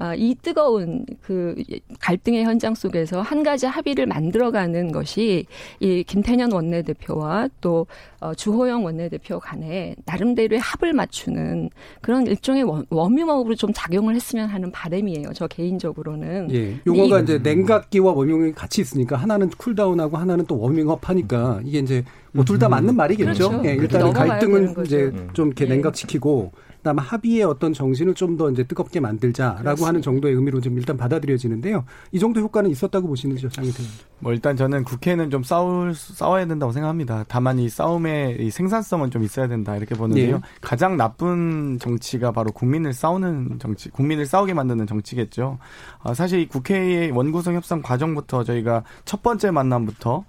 아, 0.00 0.14
이 0.14 0.34
뜨거운 0.42 1.04
그 1.20 1.54
갈등의 2.00 2.44
현장 2.44 2.74
속에서 2.74 3.20
한 3.20 3.42
가지 3.42 3.66
합의를 3.66 4.06
만들어가는 4.06 4.92
것이 4.92 5.44
이 5.78 6.02
김태년 6.04 6.50
원내대표와 6.52 7.50
또 7.60 7.86
어, 8.20 8.32
주호영 8.34 8.82
원내대표 8.82 9.38
간에 9.38 9.94
나름대로의 10.06 10.58
합을 10.58 10.94
맞추는 10.94 11.68
그런 12.00 12.26
일종의 12.26 12.64
워밍업으로 12.88 13.54
좀 13.56 13.72
작용을 13.74 14.14
했으면 14.14 14.48
하는 14.48 14.72
바람이에요. 14.72 15.34
저 15.34 15.46
개인적으로는. 15.46 16.48
예. 16.50 16.80
용어가 16.86 17.20
이제 17.20 17.38
냉각기와 17.38 18.12
워밍업이 18.12 18.52
같이 18.52 18.80
있으니까 18.80 19.16
하나는 19.16 19.50
cool 19.50 19.72
down하고 19.72 20.16
하나는 20.16 20.46
또 20.46 20.58
워밍업 20.58 21.10
하니까 21.10 21.60
이게 21.64 21.78
이제 21.78 22.02
뭐 22.32 22.42
둘 22.44 22.58
다 22.58 22.68
맞는 22.70 22.96
말이겠죠. 22.96 23.48
그렇죠. 23.50 23.68
예, 23.68 23.74
일단은 23.74 24.12
갈등은 24.14 24.74
이제 24.86 25.12
좀 25.34 25.48
이렇게 25.48 25.66
예. 25.66 25.68
냉각시키고 25.70 26.52
그다음에 26.80 27.02
합의의 27.02 27.44
어떤 27.44 27.72
정신을 27.72 28.14
좀 28.14 28.30
더 28.40 28.48
이제 28.50 28.62
뜨겁게 28.64 29.00
만들자라고 29.00 29.60
그렇습니다. 29.62 29.88
하는 29.88 30.02
정도의 30.02 30.34
의미로 30.34 30.60
좀 30.60 30.78
일단 30.78 30.96
받아들여지는데요. 30.96 31.84
이 32.12 32.18
정도 32.18 32.40
효과는 32.40 32.70
있었다고 32.70 33.08
보시는지요, 33.08 33.50
장희태 33.50 33.82
뭐 34.20 34.32
일단 34.32 34.56
저는 34.56 34.84
국회는 34.84 35.30
좀 35.30 35.42
싸울 35.42 35.94
싸워야 35.94 36.46
된다고 36.46 36.72
생각합니다. 36.72 37.24
다만 37.28 37.58
이 37.58 37.68
싸움의 37.68 38.36
이 38.40 38.50
생산성은 38.50 39.10
좀 39.10 39.24
있어야 39.24 39.48
된다 39.48 39.76
이렇게 39.76 39.94
보는데요. 39.94 40.36
네. 40.36 40.42
가장 40.60 40.96
나쁜 40.96 41.78
정치가 41.80 42.30
바로 42.32 42.52
국민을 42.52 42.92
싸우는 42.92 43.58
정치, 43.58 43.90
국민을 43.90 44.26
싸우게 44.26 44.54
만드는 44.54 44.86
정치겠죠. 44.86 45.58
아, 46.02 46.14
사실 46.14 46.40
이 46.40 46.46
국회의 46.48 47.10
원구성 47.10 47.54
협상 47.54 47.82
과정부터 47.82 48.44
저희가 48.44 48.84
첫 49.04 49.22
번째 49.22 49.50
만남부터 49.50 50.10
어, 50.12 50.24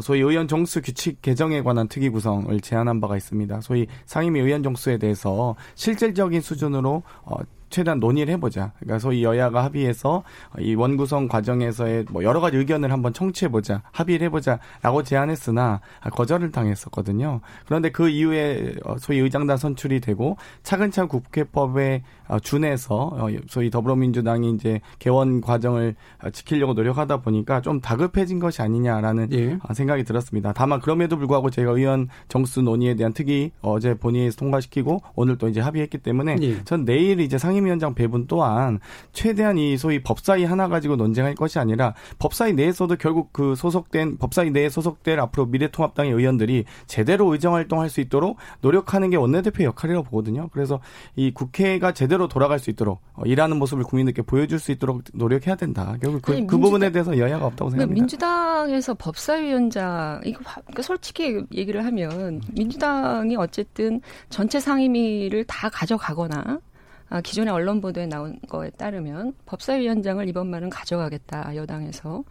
소위 0.00 0.20
의원 0.20 0.48
정수 0.48 0.82
규칙 0.82 1.22
개정에 1.22 1.62
관한 1.62 1.88
특위 1.88 2.08
구성을 2.08 2.60
제안한 2.60 3.00
바가 3.00 3.16
있습니다. 3.16 3.60
소위 3.60 3.86
상임위 4.06 4.40
의원 4.40 4.62
정수에 4.62 4.98
대해서 4.98 5.54
실질적인 5.74 6.40
수준으로 6.40 7.02
어, 7.22 7.36
최대한 7.70 8.00
논의를 8.00 8.32
해보자. 8.34 8.72
그러니까 8.78 8.98
소위 8.98 9.24
여야가 9.24 9.64
합의해서 9.64 10.22
이 10.58 10.74
원구성 10.74 11.28
과정에서의 11.28 12.06
뭐 12.10 12.22
여러 12.24 12.40
가지 12.40 12.56
의견을 12.56 12.92
한번 12.92 13.12
청취해보자, 13.12 13.82
합의를 13.92 14.26
해보자라고 14.26 15.02
제안했으나 15.02 15.80
거절을 16.12 16.52
당했었거든요. 16.52 17.40
그런데 17.66 17.90
그 17.90 18.08
이후에 18.08 18.74
어, 18.84 18.96
소위 18.98 19.18
의장단 19.18 19.56
선출이 19.56 20.00
되고 20.00 20.36
차근차근 20.62 21.08
국회법에 21.08 22.02
어, 22.28 22.38
준해서 22.38 22.94
어, 23.12 23.28
소위 23.48 23.70
더불어민주당이 23.70 24.50
이제 24.52 24.80
개원 24.98 25.40
과정을 25.40 25.94
지키려고 26.32 26.74
노력하다 26.74 27.18
보니까 27.18 27.60
좀 27.60 27.80
다급해진 27.80 28.38
것이 28.38 28.62
아니냐라는 28.62 29.28
예. 29.32 29.58
생각이 29.74 30.04
들었습니다. 30.04 30.52
다만 30.52 30.80
그럼에도 30.80 31.16
불구하고 31.16 31.50
제가 31.50 31.72
의원 31.72 32.08
정수 32.28 32.62
논의에 32.62 32.94
대한 32.94 33.12
특위 33.12 33.50
어제 33.60 33.94
본회의에서 33.94 34.36
통과시키고 34.36 35.02
오늘 35.14 35.36
또 35.36 35.48
이제 35.48 35.60
합의했기 35.60 35.98
때문에 35.98 36.36
예. 36.40 36.64
전 36.64 36.84
내일 36.84 37.20
이제 37.20 37.38
상임 37.38 37.65
상임위원장 37.66 37.94
배분 37.94 38.26
또한 38.26 38.78
최대한 39.12 39.58
이 39.58 39.76
소위 39.76 40.02
법사위 40.02 40.44
하나 40.44 40.68
가지고 40.68 40.96
논쟁할 40.96 41.34
것이 41.34 41.58
아니라 41.58 41.94
법사위 42.18 42.54
내에서도 42.54 42.94
결국 42.96 43.32
그 43.32 43.54
소속된 43.54 44.18
법사위 44.18 44.50
내에 44.50 44.68
소속될 44.68 45.20
앞으로 45.20 45.46
미래통합당의 45.46 46.12
의원들이 46.12 46.64
제대로 46.86 47.32
의정 47.32 47.54
활동할 47.54 47.90
수 47.90 48.00
있도록 48.00 48.38
노력하는 48.60 49.10
게 49.10 49.16
원내대표 49.16 49.64
역할이라고 49.64 50.04
보거든요. 50.04 50.48
그래서 50.52 50.80
이 51.16 51.32
국회가 51.32 51.92
제대로 51.92 52.28
돌아갈 52.28 52.58
수 52.58 52.70
있도록 52.70 53.00
어, 53.14 53.22
일하는 53.26 53.58
모습을 53.58 53.84
국민들께 53.84 54.22
보여줄 54.22 54.58
수 54.58 54.72
있도록 54.72 55.02
노력해야 55.12 55.56
된다. 55.56 55.96
결국 56.00 56.22
그, 56.22 56.32
아니, 56.32 56.46
그 56.46 56.58
부분에 56.58 56.92
대해서 56.92 57.18
여야가 57.18 57.46
없다고 57.46 57.70
생각합니다. 57.70 58.00
민주당에서 58.00 58.94
법사위원장 58.94 60.20
이거 60.24 60.40
그러니까 60.44 60.82
솔직히 60.82 61.42
얘기를 61.52 61.84
하면 61.84 62.40
민주당이 62.52 63.36
어쨌든 63.36 64.00
전체 64.28 64.60
상임위를 64.60 65.44
다 65.44 65.68
가져가거나 65.68 66.60
아, 67.08 67.20
기존의 67.20 67.52
언론 67.52 67.80
보도에 67.80 68.06
나온 68.06 68.38
거에 68.48 68.70
따르면 68.70 69.34
법사위원장을 69.46 70.28
이번만은 70.28 70.70
가져가겠다 70.70 71.54
여당에서 71.54 72.24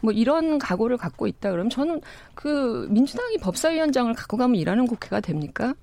뭐 0.00 0.12
이런 0.12 0.58
각오를 0.58 0.96
갖고 0.96 1.26
있다 1.26 1.50
그러면 1.50 1.70
저는 1.70 2.00
그 2.34 2.86
민주당이 2.90 3.38
법사위원장을 3.38 4.12
갖고 4.14 4.36
가면 4.36 4.56
일하는 4.56 4.86
국회가 4.86 5.20
됩니까? 5.20 5.74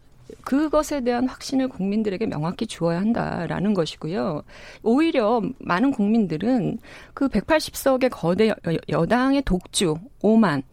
그것에 0.44 1.02
대한 1.02 1.28
확신을 1.28 1.68
국민들에게 1.68 2.26
명확히 2.28 2.66
주어야 2.66 3.00
한다라는 3.00 3.74
것이고요. 3.74 4.44
오히려 4.84 5.42
많은 5.60 5.92
국민들은 5.92 6.80
그 7.14 7.28
180석의 7.28 8.10
거대 8.12 8.52
여당의 8.90 9.44
독주, 9.44 9.96
오만, 10.22 10.64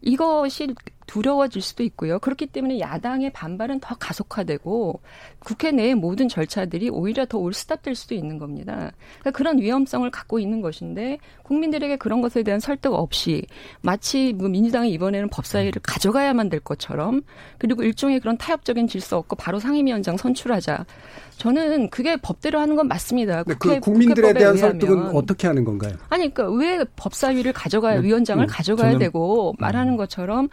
이것이 0.00 0.74
두려워질 1.10 1.60
수도 1.60 1.82
있고요. 1.82 2.20
그렇기 2.20 2.46
때문에 2.46 2.78
야당의 2.78 3.32
반발은 3.32 3.80
더 3.80 3.96
가속화되고 3.96 5.00
국회 5.40 5.72
내의 5.72 5.96
모든 5.96 6.28
절차들이 6.28 6.88
오히려 6.88 7.26
더 7.26 7.36
올스탑될 7.38 7.96
수도 7.96 8.14
있는 8.14 8.38
겁니다. 8.38 8.92
그러니까 9.18 9.30
그런 9.32 9.58
위험성을 9.58 10.08
갖고 10.12 10.38
있는 10.38 10.60
것인데 10.60 11.18
국민들에게 11.42 11.96
그런 11.96 12.20
것에 12.20 12.44
대한 12.44 12.60
설득 12.60 12.94
없이 12.94 13.44
마치 13.80 14.32
뭐 14.32 14.48
민주당이 14.48 14.92
이번에는 14.92 15.30
법사위를 15.30 15.82
가져가야만 15.82 16.48
될 16.48 16.60
것처럼 16.60 17.22
그리고 17.58 17.82
일종의 17.82 18.20
그런 18.20 18.38
타협적인 18.38 18.86
질서 18.86 19.18
없고 19.18 19.34
바로 19.34 19.58
상임위원장 19.58 20.16
선출하자. 20.16 20.86
저는 21.40 21.88
그게 21.88 22.16
법대로 22.16 22.60
하는 22.60 22.76
건 22.76 22.86
맞습니다. 22.86 23.42
그 23.44 23.56
국회, 23.56 23.74
그 23.76 23.80
국민들에 23.80 24.34
대한 24.34 24.56
의하면. 24.56 24.78
설득은 24.78 25.16
어떻게 25.16 25.46
하는 25.46 25.64
건가요? 25.64 25.94
아니, 26.10 26.32
그러니까 26.32 26.54
왜 26.54 26.84
법사위를 26.96 27.54
가져가야 27.54 28.02
네. 28.02 28.06
위원장을 28.06 28.44
음, 28.44 28.46
가져가야 28.46 28.98
되고 28.98 29.54
말하는 29.58 29.96
것처럼 29.96 30.50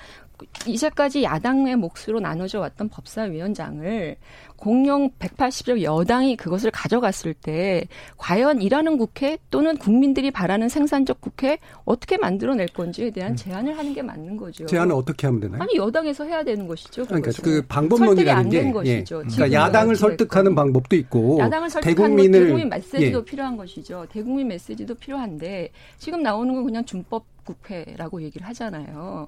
이제까지 0.66 1.24
야당의 1.24 1.76
몫으로 1.78 2.20
나눠져 2.20 2.60
왔던 2.60 2.90
법사위원장을 2.90 4.16
공용 4.58 5.12
180석 5.20 5.84
여당이 5.84 6.36
그것을 6.36 6.72
가져갔을 6.72 7.34
때 7.34 7.88
과연 8.18 8.62
일하는 8.62 8.98
국회 8.98 9.38
또는 9.52 9.78
국민들이 9.78 10.32
바라는 10.32 10.68
생산적 10.68 11.22
국회 11.22 11.60
어떻게 11.86 12.18
만들어낼 12.18 12.68
건지에 12.68 13.12
대한 13.12 13.34
음. 13.34 13.36
제안을 13.36 13.78
하는 13.78 13.94
게 13.94 14.02
맞는 14.02 14.36
거죠. 14.36 14.66
제안을 14.66 14.96
어떻게 14.96 15.28
하면 15.28 15.40
되나요? 15.40 15.62
아니 15.62 15.76
여당에서 15.76 16.26
해야 16.26 16.44
되는 16.44 16.68
것이죠. 16.68 17.06
그러니까 17.06 17.32
그 17.44 17.62
방법론이라는 17.68 18.50
게 18.50 18.74
예. 18.86 19.04
그러니까 19.04 19.52
야당을 19.52 19.96
설득하는 19.96 20.56
방법도 20.56 20.96
있고 20.96 21.38
야당을 21.40 21.70
설득하는 21.70 21.96
대국민을 21.96 22.40
대국민 22.40 22.70
메시지도 22.70 23.20
예. 23.20 23.26
필요한 23.26 23.58
것이죠. 23.58 24.08
대국민 24.10 24.48
메시지도 24.48 24.96
필요한데 24.96 25.70
지금 26.00 26.24
나오는 26.24 26.54
건 26.54 26.64
그냥 26.66 26.84
준법 26.84 27.26
국회라고 27.44 28.22
얘기를 28.24 28.46
하잖아요. 28.48 29.28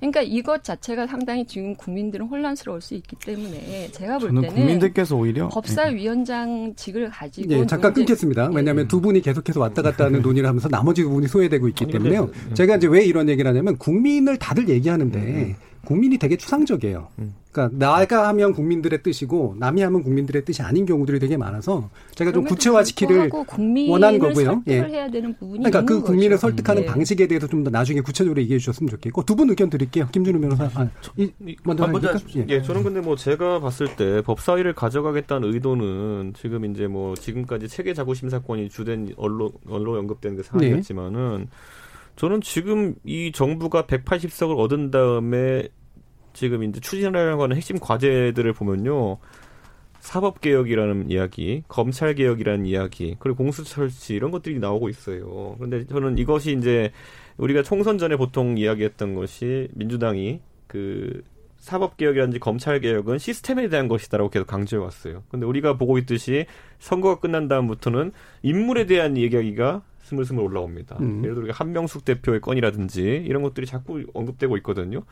그러니까 0.00 0.22
이것 0.22 0.62
자체가 0.62 1.06
상당히 1.06 1.44
지금 1.46 1.74
국민들은 1.74 2.26
혼란스러울 2.26 2.80
수 2.80 2.94
있기 2.94 3.16
때문에 3.16 3.88
제가 3.92 4.18
볼 4.18 4.28
때는 4.28 4.48
국민들께서 4.48 5.16
오히려 5.16 5.48
법사위원장직을 5.48 7.10
가지고 7.10 7.52
예, 7.52 7.66
잠깐 7.66 7.92
끊겠습니다. 7.92 8.50
왜냐하면 8.54 8.88
두 8.88 9.00
분이 9.00 9.20
계속해서 9.20 9.60
왔다 9.60 9.82
갔다 9.82 10.04
하는 10.04 10.22
논의를 10.22 10.48
하면서 10.48 10.68
나머지 10.68 11.02
부분이 11.02 11.26
소외되고 11.28 11.68
있기 11.68 11.86
때문에요. 11.86 12.30
제가 12.54 12.76
이제 12.76 12.86
왜 12.86 13.04
이런 13.04 13.28
얘기를 13.28 13.48
하냐면 13.48 13.76
국민을 13.76 14.36
다들 14.36 14.68
얘기하는데 14.68 15.18
음. 15.18 15.54
국민이 15.88 16.18
되게 16.18 16.36
추상적이에요. 16.36 17.08
음. 17.18 17.34
그러니까 17.50 17.78
나가 17.78 18.28
하면 18.28 18.52
국민들의 18.52 19.02
뜻이고 19.02 19.56
남이 19.58 19.80
하면 19.80 20.02
국민들의 20.02 20.44
뜻이 20.44 20.60
아닌 20.60 20.84
경우들이 20.84 21.18
되게 21.18 21.38
많아서 21.38 21.88
제가 22.14 22.30
좀 22.30 22.44
구체화시키를 22.44 23.30
원하는 23.88 24.18
거고요. 24.18 24.62
예. 24.66 24.82
해야 24.82 25.10
되는 25.10 25.34
부분이 25.34 25.60
그러니까 25.62 25.82
그 25.86 26.02
국민을 26.02 26.36
거죠. 26.36 26.40
설득하는 26.42 26.82
음. 26.82 26.86
방식에 26.86 27.26
대해서 27.26 27.46
좀 27.46 27.64
더 27.64 27.70
나중에 27.70 28.00
구체적으로 28.02 28.38
얘기해 28.42 28.58
주셨으면 28.58 28.90
좋겠고 28.90 29.22
두 29.24 29.34
분 29.34 29.48
의견 29.48 29.70
드릴게요. 29.70 30.08
김준우 30.12 30.38
변호사. 30.40 30.64
아, 30.74 30.90
이, 31.16 31.32
먼저 31.64 31.84
아, 31.84 31.86
먼저 31.86 32.14
예. 32.36 32.44
예, 32.50 32.62
저는 32.62 32.82
근데 32.84 33.00
뭐 33.00 33.16
제가 33.16 33.58
봤을 33.60 33.96
때 33.96 34.20
법사위를 34.22 34.74
가져가겠다는 34.74 35.52
의도는 35.54 36.34
지금 36.38 36.66
이제 36.66 36.86
뭐 36.86 37.14
지금까지 37.14 37.66
체계 37.68 37.94
자구 37.94 38.14
심사권이 38.14 38.68
주된 38.68 39.14
언론 39.16 39.50
언론 39.66 39.98
언급된 40.00 40.36
그 40.36 40.42
상황이었지만은 40.42 41.38
네. 41.38 41.46
저는 42.16 42.40
지금 42.40 42.94
이 43.04 43.30
정부가 43.32 43.84
180석을 43.84 44.58
얻은 44.58 44.90
다음에 44.90 45.68
지금 46.38 46.62
이제 46.62 46.78
추진하려고 46.78 47.42
하는 47.42 47.56
핵심 47.56 47.80
과제들을 47.80 48.52
보면요. 48.52 49.18
사법개혁이라는 49.98 51.10
이야기, 51.10 51.64
검찰개혁이라는 51.66 52.64
이야기, 52.64 53.16
그리고 53.18 53.38
공수처 53.38 53.74
설치 53.74 54.14
이런 54.14 54.30
것들이 54.30 54.60
나오고 54.60 54.88
있어요. 54.88 55.56
그런데 55.56 55.84
저는 55.86 56.16
이것이 56.16 56.52
이제 56.56 56.92
우리가 57.38 57.64
총선 57.64 57.98
전에 57.98 58.14
보통 58.14 58.56
이야기했던 58.56 59.16
것이 59.16 59.66
민주당이 59.74 60.40
그 60.68 61.24
사법개혁이라든지 61.58 62.38
검찰개혁은 62.38 63.18
시스템에 63.18 63.68
대한 63.68 63.88
것이다라고 63.88 64.30
계속 64.30 64.46
강조해 64.46 64.80
왔어요. 64.80 65.24
근데 65.30 65.44
우리가 65.44 65.76
보고 65.76 65.98
있듯이 65.98 66.46
선거가 66.78 67.18
끝난 67.18 67.48
다음부터는 67.48 68.12
인물에 68.42 68.86
대한 68.86 69.16
이야기가 69.16 69.82
스물스물 70.08 70.42
올라옵니다. 70.44 70.96
음. 71.00 71.22
예를 71.22 71.34
들어 71.34 71.52
한명숙 71.52 72.04
대표의 72.04 72.40
건이라든지 72.40 73.02
이런 73.26 73.42
것들이 73.42 73.66
자꾸 73.66 74.02
언급되고 74.14 74.56
있거든요. 74.58 75.02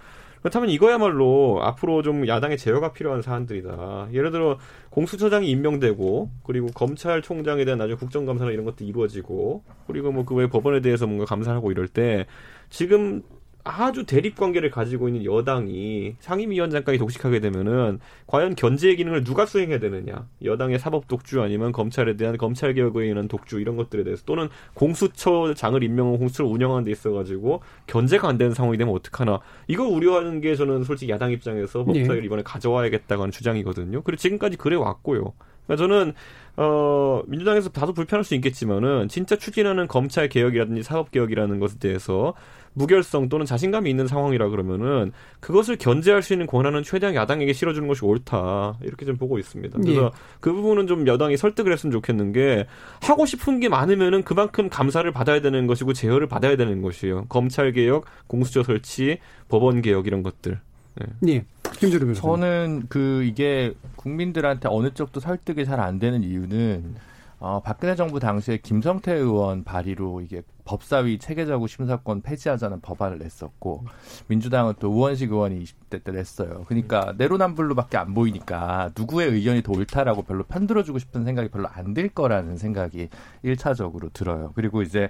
그렇다면 0.41 0.71
이거야말로 0.71 1.61
앞으로 1.63 2.03
좀 2.03 2.29
야당의 2.29 2.57
제어가 2.59 2.93
필요한 2.93 3.21
사안들이다. 3.21 4.09
예를 4.13 4.31
들어 4.31 4.59
공수처장이 4.91 5.49
임명되고 5.51 6.31
그리고 6.45 6.69
검찰총장에 6.69 7.65
대한 7.65 7.79
나중에 7.79 7.97
국정감사나 7.97 8.53
이런 8.53 8.65
것도 8.65 8.85
이루어지고 8.85 9.65
그리고 9.87 10.13
뭐 10.13 10.25
그 10.25 10.35
외 10.37 10.47
법원에 10.49 10.81
대해서 10.81 11.07
뭔가 11.07 11.25
감사하고 11.25 11.73
이럴 11.73 11.89
때 11.89 12.27
지금 12.71 13.23
아주 13.67 14.07
대립 14.07 14.37
관계를 14.37 14.71
가지고 14.71 15.09
있는 15.09 15.25
여당이 15.25 16.15
상임위원장까지 16.21 16.99
독식하게 16.99 17.41
되면은 17.41 17.99
과연 18.29 18.55
견제의 18.55 18.97
기능을 18.97 19.25
누가 19.25 19.45
수행해야 19.45 19.81
되느냐? 19.81 20.29
여당의 20.45 20.79
사법 20.79 21.09
독주 21.09 21.43
아니면 21.43 21.73
검찰에 21.73 22.17
대한 22.17 22.37
검찰 22.37 22.75
개혁에 22.75 23.03
의한 23.03 23.27
독주 23.27 23.61
이런 23.61 23.77
것들에 23.77 24.05
대해서 24.05 24.23
또는 24.25 24.49
공수처장을 24.75 25.83
임명하고 25.83 26.19
공수처를 26.19 26.51
운영하는 26.51 26.85
데 26.85 26.93
있어 26.93 27.11
가지고 27.11 27.61
견제가 27.89 28.29
안 28.29 28.39
되는 28.39 28.55
상황이 28.55 28.79
되면 28.79 28.95
어떡하나? 28.95 29.41
이걸 29.67 29.89
우려하는 29.89 30.41
게 30.41 30.55
저는 30.55 30.85
솔직히 30.85 31.11
야당 31.11 31.33
입장에서 31.33 31.85
법사위를 31.85 32.23
예. 32.23 32.25
이번에 32.25 32.43
가져와야겠다고 32.45 33.23
하는 33.23 33.33
주장이거든요. 33.33 34.03
그리고 34.03 34.17
지금까지 34.17 34.57
그래 34.57 34.77
왔고요. 34.77 35.33
그러니까 35.67 35.77
저는 35.77 36.13
어 36.57 37.23
민주당에서 37.27 37.71
다소 37.71 37.93
불편할 37.93 38.25
수 38.25 38.35
있겠지만은 38.37 39.09
진짜 39.09 39.37
추진하는 39.37 39.89
검찰 39.89 40.29
개혁이라든지 40.29 40.83
사법 40.83 41.11
개혁이라는 41.11 41.59
것에 41.59 41.79
대해서 41.79 42.35
무결성 42.77 43.31
또는 43.31 43.47
자신감이 43.47 43.89
있는 43.89 44.07
상황이라 44.07 44.51
그러면은 44.51 45.11
그것을 45.41 45.77
견제할 45.77 46.23
수 46.23 46.35
있는 46.35 46.47
권한은 46.47 46.83
최대한 46.83 47.15
야당에게 47.15 47.55
실어주는 47.55 47.89
것이 47.89 48.05
옳다 48.05 48.77
이렇게 48.83 49.07
좀 49.07 49.17
보고 49.17 49.39
있습니다. 49.39 49.79
그래서 49.81 50.05
예. 50.05 50.11
그 50.41 50.53
부분은 50.53 50.87
좀 50.87 51.07
여당이 51.07 51.39
설득을 51.39 51.73
했으면 51.73 51.91
좋겠는 51.93 52.33
게 52.33 52.67
하고 53.01 53.25
싶은 53.25 53.61
게 53.61 53.71
많으면은 53.71 54.23
그만큼 54.25 54.69
감사를 54.69 55.11
받아야 55.11 55.41
되는 55.41 55.67
것이고 55.67 55.95
제어를 55.95 56.27
받아야 56.27 56.57
되는 56.57 56.83
것이에요. 56.83 57.25
검찰 57.31 57.73
개혁, 57.73 58.05
공수처 58.27 58.63
설치, 58.63 59.19
법원 59.49 59.81
개혁 59.81 60.07
이런 60.07 60.23
것들. 60.23 60.61
네. 60.97 61.07
예. 61.29 61.45
김주름 61.79 62.13
저는 62.13 62.85
그 62.91 63.25
이게 63.25 63.73
국민들한테 63.97 64.69
어느 64.71 64.93
쪽도 64.93 65.21
설득이 65.21 65.65
잘 65.65 65.81
안 65.81 65.99
되는 65.99 66.23
이유는 66.23 66.95
어, 67.39 67.61
박근혜 67.61 67.95
정부 67.95 68.19
당시에 68.19 68.57
김성태 68.59 69.13
의원 69.13 69.63
발의로 69.63 70.23
이게 70.23 70.43
법사위 70.65 71.19
체계적으로 71.19 71.67
심사권 71.69 72.23
폐지하자는 72.23 72.81
법안을 72.81 73.19
냈었고 73.19 73.85
민주당은 74.29 74.75
또 74.81 74.91
우원식 74.91 75.31
의원이 75.31 75.63
20대 75.63 76.03
때 76.03 76.13
냈어요. 76.13 76.65
그러니까 76.67 77.15
내로남불로밖에 77.19 77.99
안 77.99 78.15
보이니까 78.15 78.91
누구의 78.97 79.31
의견이 79.33 79.63
더 79.63 79.73
옳다라고 79.73 80.23
별로 80.23 80.45
편들어주고 80.45 80.99
싶은 80.99 81.25
생각이 81.25 81.51
별로 81.51 81.69
안 81.69 81.95
들 81.95 82.09
거라는 82.09 82.57
생각이 82.57 83.11
1차적으로 83.45 84.13
들어요. 84.13 84.53
그리고 84.55 84.83
이제 84.83 85.09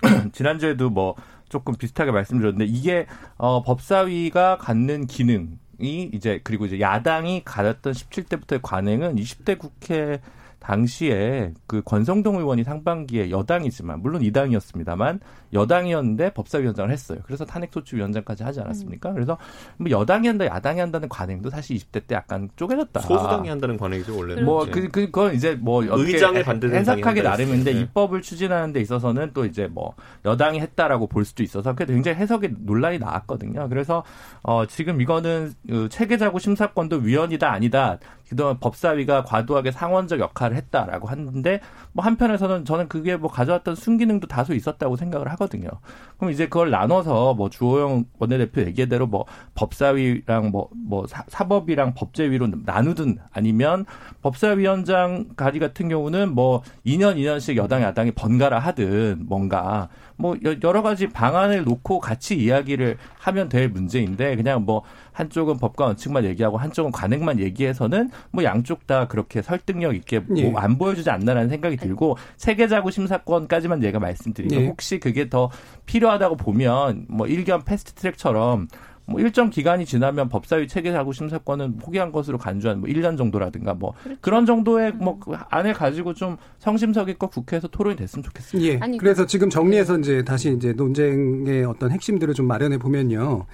지난주에도 0.32 0.90
뭐 0.90 1.14
조금 1.48 1.74
비슷하게 1.74 2.10
말씀드렸는데 2.10 2.64
이게 2.66 3.06
어 3.36 3.62
법사위가 3.62 4.58
갖는 4.58 5.06
기능 5.06 5.58
이 5.80 6.10
이제 6.12 6.40
그리고 6.42 6.66
이제 6.66 6.80
야당이 6.80 7.42
가졌던 7.44 7.92
17대부터의 7.92 8.60
관행은 8.62 9.14
20대 9.16 9.58
국회 9.58 10.20
당시에 10.68 11.54
그 11.66 11.80
권성동 11.82 12.36
의원이 12.36 12.62
상반기에 12.62 13.30
여당이지만 13.30 14.02
물론 14.02 14.20
이당이었습니다만 14.20 15.20
여당이었는데 15.54 16.34
법사위원장을 16.34 16.90
했어요. 16.90 17.20
그래서 17.24 17.46
탄핵소추위원장까지 17.46 18.42
하지 18.42 18.60
않았습니까? 18.60 19.08
음. 19.08 19.14
그래서 19.14 19.38
뭐 19.78 19.90
여당이 19.90 20.26
한다, 20.26 20.44
야당이 20.44 20.78
한다는 20.78 21.08
관행도 21.08 21.48
사실 21.48 21.74
20대 21.78 22.06
때 22.06 22.14
약간 22.14 22.50
쪼개졌다. 22.56 23.00
소수당이 23.00 23.48
한다는 23.48 23.78
관행이죠 23.78 24.14
원래. 24.14 24.42
뭐그 24.42 24.88
그, 24.90 25.06
그건 25.06 25.34
이제 25.34 25.54
뭐 25.54 25.82
의장에 25.82 26.42
반대 26.42 26.68
해석하기 26.68 27.22
나름인데 27.22 27.72
네. 27.72 27.80
입법을 27.80 28.20
추진하는 28.20 28.74
데 28.74 28.82
있어서는 28.82 29.30
또 29.32 29.46
이제 29.46 29.68
뭐 29.68 29.94
여당이 30.26 30.60
했다라고 30.60 31.06
볼 31.06 31.24
수도 31.24 31.42
있어서 31.42 31.74
그래도 31.74 31.94
굉장히 31.94 32.18
해석이 32.18 32.50
논란이 32.58 32.98
나왔거든요. 32.98 33.70
그래서 33.70 34.04
어 34.42 34.66
지금 34.66 35.00
이거는 35.00 35.54
그 35.66 35.88
체계자구 35.88 36.40
심사권도 36.40 36.96
위헌이다 36.96 37.50
아니다. 37.50 37.98
그동안 38.28 38.58
법사위가 38.60 39.24
과도하게 39.24 39.70
상원적 39.70 40.20
역할을 40.20 40.57
했다라고 40.58 41.08
하는데 41.08 41.60
뭐 41.92 42.04
한편에서는 42.04 42.64
저는 42.64 42.88
그게 42.88 43.16
뭐 43.16 43.30
가져왔던 43.30 43.74
순기능도 43.74 44.26
다소 44.26 44.54
있었다고 44.54 44.96
생각을 44.96 45.28
하거든요. 45.32 45.68
그럼 46.16 46.32
이제 46.32 46.46
그걸 46.46 46.70
나눠서 46.70 47.34
뭐 47.34 47.48
주호영 47.48 48.04
원내대표 48.18 48.62
얘기대로 48.62 49.06
뭐 49.06 49.24
법사위랑 49.54 50.50
뭐뭐 50.50 50.70
뭐 50.74 51.06
사법이랑 51.06 51.94
법제위로 51.94 52.48
나누든 52.64 53.18
아니면 53.32 53.86
법사위원장 54.22 55.28
가리 55.36 55.58
같은 55.58 55.88
경우는 55.88 56.34
뭐 56.34 56.62
2년 56.86 57.16
2년씩 57.16 57.56
여당 57.56 57.82
야당이 57.82 58.12
번갈아 58.12 58.58
하든 58.58 59.26
뭔가 59.28 59.88
뭐 60.18 60.36
여러 60.64 60.82
가지 60.82 61.06
방안을 61.06 61.64
놓고 61.64 62.00
같이 62.00 62.36
이야기를 62.36 62.98
하면 63.18 63.48
될 63.48 63.68
문제인데 63.68 64.34
그냥 64.36 64.64
뭐 64.64 64.82
한쪽은 65.12 65.58
법과 65.58 65.86
원칙만 65.86 66.24
얘기하고 66.24 66.58
한쪽은 66.58 66.90
관행만 66.90 67.38
얘기해서는 67.38 68.10
뭐 68.30 68.42
양쪽 68.42 68.86
다 68.86 69.06
그렇게 69.06 69.42
설득력 69.42 69.94
있게 69.94 70.18
뭐 70.18 70.36
예. 70.36 70.44
뭐안 70.50 70.76
보여주지 70.76 71.08
않나라는 71.08 71.48
생각이 71.48 71.76
들고 71.76 72.18
세계자구 72.36 72.90
심사권까지만 72.90 73.82
얘가 73.84 73.98
말씀드리면 74.00 74.60
예. 74.60 74.66
혹시 74.66 74.98
그게 74.98 75.28
더 75.28 75.50
필요하다고 75.86 76.36
보면 76.36 77.06
뭐 77.08 77.26
일견 77.26 77.64
패스트 77.64 77.92
트랙처럼 77.94 78.68
뭐 79.08 79.20
일정 79.20 79.48
기간이 79.48 79.86
지나면 79.86 80.28
법사위 80.28 80.68
체계사고 80.68 81.12
심사권은 81.12 81.78
포기한 81.78 82.12
것으로 82.12 82.36
간주한 82.36 82.80
뭐 82.80 82.88
1년 82.88 83.16
정도라든가 83.16 83.72
뭐 83.72 83.94
그렇죠. 84.02 84.20
그런 84.20 84.44
정도의 84.44 84.92
뭐 84.92 85.14
음. 85.14 85.20
그 85.20 85.32
안에 85.48 85.72
가지고 85.72 86.12
좀 86.12 86.36
성심성의껏 86.58 87.30
국회에서 87.30 87.68
토론이 87.68 87.96
됐으면 87.96 88.22
좋겠습니다. 88.22 88.70
예. 88.70 88.78
아니, 88.78 88.98
그래서 88.98 89.26
지금 89.26 89.48
정리해서 89.48 89.98
이제 89.98 90.22
다시 90.22 90.52
이제 90.52 90.74
논쟁의 90.74 91.64
어떤 91.64 91.90
핵심들을 91.90 92.34
좀 92.34 92.46
마련해 92.46 92.78
보면요. 92.78 93.46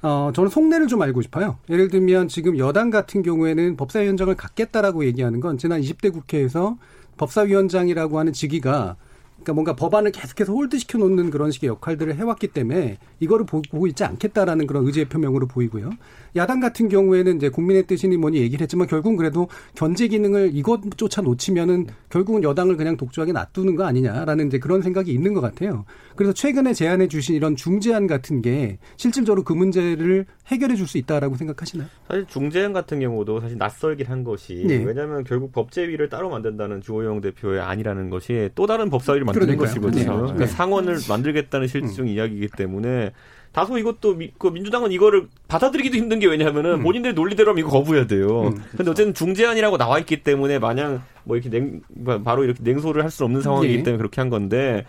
어, 0.00 0.32
저는 0.34 0.50
속내를 0.50 0.88
좀 0.88 1.02
알고 1.02 1.20
싶어요. 1.22 1.58
예를 1.68 1.88
들면 1.88 2.28
지금 2.28 2.58
여당 2.58 2.88
같은 2.90 3.22
경우에는 3.22 3.76
법사위원장을 3.76 4.34
갖겠다라고 4.34 5.04
얘기하는 5.04 5.40
건 5.40 5.58
지난 5.58 5.80
20대 5.80 6.12
국회에서 6.12 6.78
법사위원장이라고 7.18 8.18
하는 8.18 8.32
직위가 8.32 8.96
그러니까 9.42 9.52
뭔가 9.54 9.74
법안을 9.74 10.12
계속해서 10.12 10.52
홀드시켜 10.52 10.98
놓는 10.98 11.30
그런 11.30 11.50
식의 11.50 11.68
역할들을 11.68 12.14
해왔기 12.16 12.48
때문에 12.48 12.98
이거를 13.20 13.44
보고 13.46 13.86
있지 13.86 14.04
않겠다라는 14.04 14.66
그런 14.66 14.86
의지의 14.86 15.06
표명으로 15.06 15.48
보이고요. 15.48 15.90
야당 16.36 16.60
같은 16.60 16.88
경우에는 16.88 17.36
이제 17.36 17.48
국민의 17.48 17.86
뜻이니 17.86 18.16
뭐니 18.16 18.38
얘기를 18.38 18.62
했지만 18.62 18.86
결국은 18.86 19.16
그래도 19.16 19.48
견제 19.74 20.08
기능을 20.08 20.52
이것조차 20.54 21.22
놓치면은 21.22 21.86
결국은 22.08 22.42
여당을 22.42 22.76
그냥 22.76 22.96
독주하게 22.96 23.32
놔두는 23.32 23.76
거 23.76 23.84
아니냐라는 23.84 24.46
이제 24.46 24.58
그런 24.58 24.80
생각이 24.82 25.12
있는 25.12 25.34
것 25.34 25.40
같아요. 25.40 25.84
그래서 26.16 26.32
최근에 26.32 26.72
제안해 26.72 27.08
주신 27.08 27.34
이런 27.34 27.56
중재안 27.56 28.06
같은 28.06 28.40
게 28.40 28.78
실질적으로 28.96 29.42
그 29.42 29.52
문제를 29.52 30.26
해결해 30.46 30.76
줄 30.76 30.92
수 30.92 30.98
있다라고 30.98 31.36
생각하시나요? 31.36 31.88
사실 32.06 32.26
중재안 32.26 32.72
같은 32.72 33.00
경우도 33.00 33.40
사실 33.40 33.56
낯설긴 33.56 34.06
한 34.06 34.24
것이 34.24 34.64
네. 34.66 34.82
왜냐하면 34.84 35.24
결국 35.24 35.52
법제위를 35.52 36.08
따로 36.08 36.28
만든다는 36.28 36.82
주호영 36.82 37.20
대표의 37.20 37.60
안이라는 37.60 38.10
것이 38.10 38.50
또 38.54 38.66
다른 38.66 38.90
법사위를 38.90 39.24
만드는. 39.40 39.56
것이거든요. 39.58 40.12
네. 40.12 40.20
그러니까 40.20 40.46
상원을 40.46 40.98
만들겠다는 41.08 41.66
실질적인 41.66 42.12
음. 42.12 42.16
이야기이기 42.16 42.48
때문에 42.56 43.12
다소 43.52 43.76
이것도 43.76 44.14
미, 44.14 44.32
그 44.38 44.46
민주당은 44.48 44.92
이거를 44.92 45.28
받아들이기도 45.46 45.96
힘든 45.96 46.18
게 46.18 46.26
왜냐하면은 46.26 46.74
음. 46.74 46.82
본인들 46.82 47.14
논리대로 47.14 47.50
하면 47.50 47.60
이거 47.60 47.70
거부해야 47.70 48.06
돼요. 48.06 48.48
음, 48.48 48.62
근데 48.76 48.90
어쨌든 48.90 49.12
중재안이라고 49.12 49.76
나와 49.76 49.98
있기 49.98 50.22
때문에 50.22 50.58
마냥 50.58 51.02
뭐 51.24 51.36
이렇게 51.36 51.50
냉 51.50 51.82
바로 52.24 52.44
이렇게 52.44 52.62
냉소를 52.62 53.02
할 53.02 53.10
수 53.10 53.24
없는 53.24 53.42
상황이기 53.42 53.74
예. 53.74 53.82
때문에 53.82 53.98
그렇게 53.98 54.20
한 54.22 54.30
건데 54.30 54.86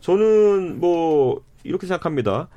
저는 0.00 0.78
뭐 0.78 1.42
이렇게 1.64 1.86
생각합니다. 1.88 2.48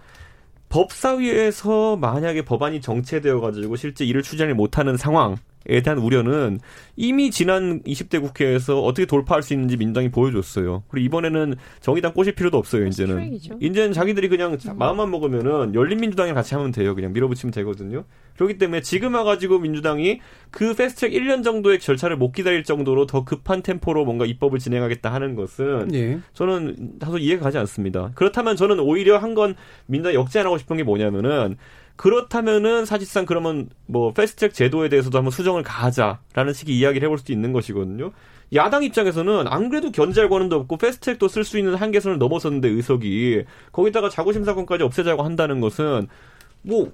법사위에서 0.70 1.96
만약에 1.96 2.44
법안이 2.44 2.82
정체되어 2.82 3.40
가지고 3.40 3.78
실제 3.78 4.06
일을 4.06 4.22
추진을 4.22 4.54
못하는 4.54 4.96
상황 4.98 5.34
에 5.34 5.38
대한 5.84 6.00
우려는 6.00 6.60
이미 6.96 7.30
지난 7.32 7.82
20대 7.84 8.22
국회에서 8.22 8.82
어떻게 8.82 9.06
돌파할 9.06 9.44
수 9.44 9.54
있는지 9.54 9.78
민당이 9.78 10.10
보여줬어요. 10.10 10.84
그리고 10.88 11.06
이번에는 11.06 11.56
정의당 11.82 12.14
꼬실 12.14 12.34
필요도 12.36 12.58
없어요, 12.58 12.86
이제는. 12.88 13.38
이제는 13.62 13.94
자기들이 13.94 14.30
그냥 14.30 14.54
음. 14.54 14.78
마음만 14.78 15.10
먹으면은 15.12 15.76
열린민주당이랑 15.76 16.36
같이 16.36 16.56
하면 16.56 16.72
돼요. 16.72 16.96
그냥 16.96 17.14
밀어붙이면 17.14 17.52
되거든요. 17.52 18.04
그렇기 18.36 18.58
때문에 18.58 18.82
지금 18.82 19.16
와가지고 19.16 19.60
민주당이 19.60 20.20
그 20.52 20.76
패스트트랙 20.76 21.14
1년 21.14 21.44
정도의 21.44 21.80
절차를 21.80 22.18
못 22.18 22.32
기다릴 22.32 22.64
정도로 22.64 23.06
더 23.08 23.24
급한 23.24 23.62
템포로 23.64 24.06
뭔가 24.06 24.26
입법을 24.26 24.60
진행하겠다 24.60 25.12
하는 25.12 25.36
것은 25.36 25.94
예. 25.94 26.20
저는 26.34 27.00
다소 27.00 27.18
이해가 27.18 27.44
가지 27.44 27.58
않습니다. 27.58 28.12
그렇다면 28.16 28.56
저는 28.56 28.80
오히려 28.80 29.18
한 29.18 29.38
건 29.38 29.56
민주당이 29.86 30.16
역제안하고 30.16 30.58
싶은 30.58 30.78
게 30.78 30.84
뭐냐면은 30.84 31.58
그렇다면은 31.98 32.86
사실상 32.86 33.26
그러면 33.26 33.70
뭐 33.88 34.14
패스트트랙 34.14 34.54
제도에 34.54 34.88
대해서도 34.88 35.18
한번 35.18 35.32
수정을 35.32 35.64
가하자라는 35.64 36.54
식의 36.54 36.78
이야기를 36.78 37.06
해볼 37.06 37.18
수도 37.18 37.34
있는 37.34 37.52
것이거든요. 37.52 38.12
야당 38.54 38.84
입장에서는 38.84 39.48
안 39.48 39.70
그래도 39.70 39.92
견제할 39.92 40.30
권한도 40.30 40.56
없고 40.56 40.78
패스트트랙도 40.78 41.28
쓸 41.28 41.44
수 41.44 41.58
있는 41.58 41.76
한계선을 41.76 42.18
넘어섰는데 42.18 42.70
의석이 42.70 43.44
거기다가 43.72 44.10
자구심사권까지 44.10 44.84
없애자고 44.84 45.24
한다는 45.24 45.60
것은 45.60 46.08
뭐 46.62 46.92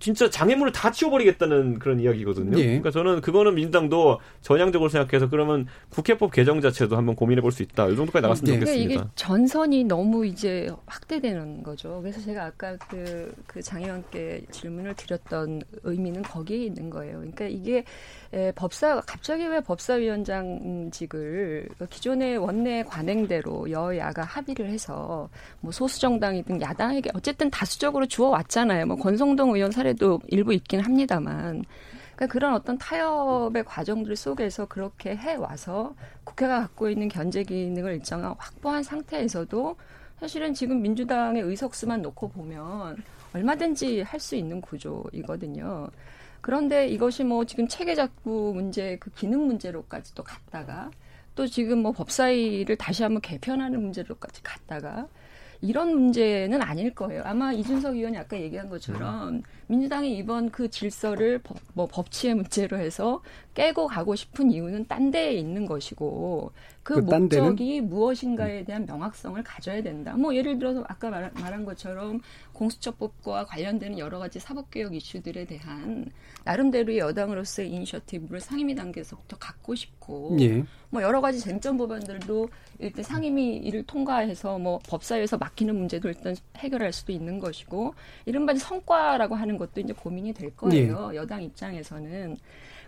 진짜 0.00 0.28
장애물을 0.28 0.72
다 0.72 0.90
치워버리겠다는 0.90 1.78
그런 1.78 2.00
이야기거든요. 2.00 2.58
예. 2.58 2.64
그러니까 2.64 2.90
저는 2.90 3.20
그거는 3.22 3.54
민주당도 3.54 4.18
전향적으로 4.42 4.90
생각해서 4.90 5.30
그러면 5.30 5.66
국회법 5.88 6.32
개정 6.32 6.60
자체도 6.60 6.96
한번 6.96 7.14
고민해 7.14 7.40
볼 7.40 7.54
수 7.54 7.62
있다. 7.62 7.86
이 7.86 7.94
정도까지 7.94 8.22
나갔으면 8.22 8.54
예. 8.56 8.60
좋겠습니다. 8.60 8.94
이게 8.94 9.04
전선이 9.14 9.84
너무 9.84 10.26
이제 10.26 10.68
확대되는 10.86 11.62
거죠. 11.62 12.00
그래서 12.02 12.20
제가 12.20 12.46
아까 12.46 12.76
그, 12.88 13.32
그 13.46 13.62
장의원께 13.62 14.46
질문을 14.50 14.94
드렸던 14.94 15.62
의미는 15.84 16.22
거기에 16.22 16.64
있는 16.64 16.90
거예요. 16.90 17.18
그러니까 17.18 17.46
이게 17.46 17.84
에, 18.32 18.50
법사 18.52 19.00
갑자기 19.06 19.46
왜 19.46 19.60
법사위원장직을 19.60 21.68
기존의 21.88 22.38
원내 22.38 22.82
관행대로 22.82 23.70
여야가 23.70 24.24
합의를 24.24 24.68
해서 24.68 25.28
뭐 25.60 25.70
소수 25.70 26.00
정당이든 26.00 26.60
야당에게 26.60 27.10
어쨌든 27.14 27.48
다수적으로 27.50 28.06
주어 28.06 28.30
왔잖아요. 28.30 28.86
뭐 28.86 28.96
권성동 28.96 29.54
의원 29.54 29.70
사 29.70 29.83
례도 29.84 30.20
일부 30.28 30.52
있긴 30.54 30.80
합니다만. 30.80 31.64
그러니까 32.16 32.32
그런 32.32 32.54
어떤 32.54 32.78
타협의 32.78 33.64
과정들 33.64 34.16
속에서 34.16 34.66
그렇게 34.66 35.16
해 35.16 35.34
와서 35.34 35.94
국회가 36.24 36.60
갖고 36.60 36.88
있는 36.88 37.08
견제 37.08 37.42
기능을 37.42 37.94
일정한 37.94 38.34
확보한 38.38 38.82
상태에서도 38.82 39.76
사실은 40.20 40.54
지금 40.54 40.80
민주당의 40.80 41.42
의석수만 41.42 42.02
놓고 42.02 42.28
보면 42.30 42.96
얼마든지 43.34 44.02
할 44.02 44.20
수 44.20 44.36
있는 44.36 44.60
구조이거든요. 44.60 45.88
그런데 46.40 46.88
이것이 46.88 47.24
뭐 47.24 47.44
지금 47.44 47.66
체계 47.66 47.94
작부 47.94 48.52
문제 48.54 48.96
그 49.00 49.10
기능 49.10 49.46
문제로까지 49.46 50.14
도 50.14 50.22
갔다가 50.22 50.90
또 51.34 51.46
지금 51.46 51.78
뭐 51.78 51.92
법사위를 51.92 52.76
다시 52.76 53.02
한번 53.02 53.20
개편하는 53.22 53.80
문제로까지 53.82 54.42
갔다가 54.42 55.08
이런 55.64 55.94
문제는 55.94 56.60
아닐 56.60 56.94
거예요. 56.94 57.22
아마 57.24 57.52
이준석 57.52 57.96
의원이 57.96 58.18
아까 58.18 58.38
얘기한 58.38 58.68
것처럼 58.68 59.42
민주당이 59.68 60.16
이번 60.18 60.50
그 60.50 60.68
질서를 60.68 61.38
법, 61.38 61.56
뭐 61.72 61.86
법치의 61.86 62.34
문제로 62.34 62.76
해서 62.76 63.22
깨고 63.54 63.86
가고 63.86 64.14
싶은 64.16 64.50
이유는 64.50 64.86
딴 64.86 65.10
데에 65.10 65.32
있는 65.32 65.66
것이고 65.66 66.52
그, 66.82 66.94
그 66.96 67.00
목적이 67.00 67.80
무엇인가에 67.80 68.64
대한 68.64 68.84
명확성을 68.84 69.42
가져야 69.42 69.82
된다. 69.82 70.14
뭐 70.14 70.34
예를 70.34 70.58
들어서 70.58 70.84
아까 70.86 71.08
말, 71.08 71.30
말한 71.32 71.64
것처럼 71.64 72.20
공수처법과 72.52 73.46
관련되는 73.46 73.98
여러 73.98 74.18
가지 74.18 74.38
사법개혁 74.38 74.94
이슈들에 74.94 75.46
대한 75.46 76.10
나름대로의 76.44 76.98
여당으로서의 76.98 77.70
이니셔티브를 77.70 78.40
상임위 78.40 78.74
단계에서부터 78.74 79.38
갖고 79.38 79.74
싶고 79.74 80.36
예. 80.40 80.62
뭐 80.90 81.02
여러 81.02 81.20
가지 81.20 81.40
쟁점 81.40 81.78
법안들도 81.78 82.48
일단 82.80 83.02
상임위 83.02 83.56
이를 83.56 83.82
통과해서 83.84 84.58
뭐 84.58 84.78
법사위에서 84.86 85.38
막히는 85.38 85.74
문제도 85.74 86.06
일단 86.08 86.36
해결할 86.56 86.92
수도 86.92 87.12
있는 87.12 87.38
것이고 87.38 87.94
이른바 88.26 88.54
성과라고 88.54 89.34
하는 89.34 89.56
것도 89.56 89.80
이제 89.80 89.92
고민이 89.92 90.34
될 90.34 90.54
거예요. 90.54 91.10
예. 91.12 91.16
여당 91.16 91.42
입장에서는. 91.42 92.36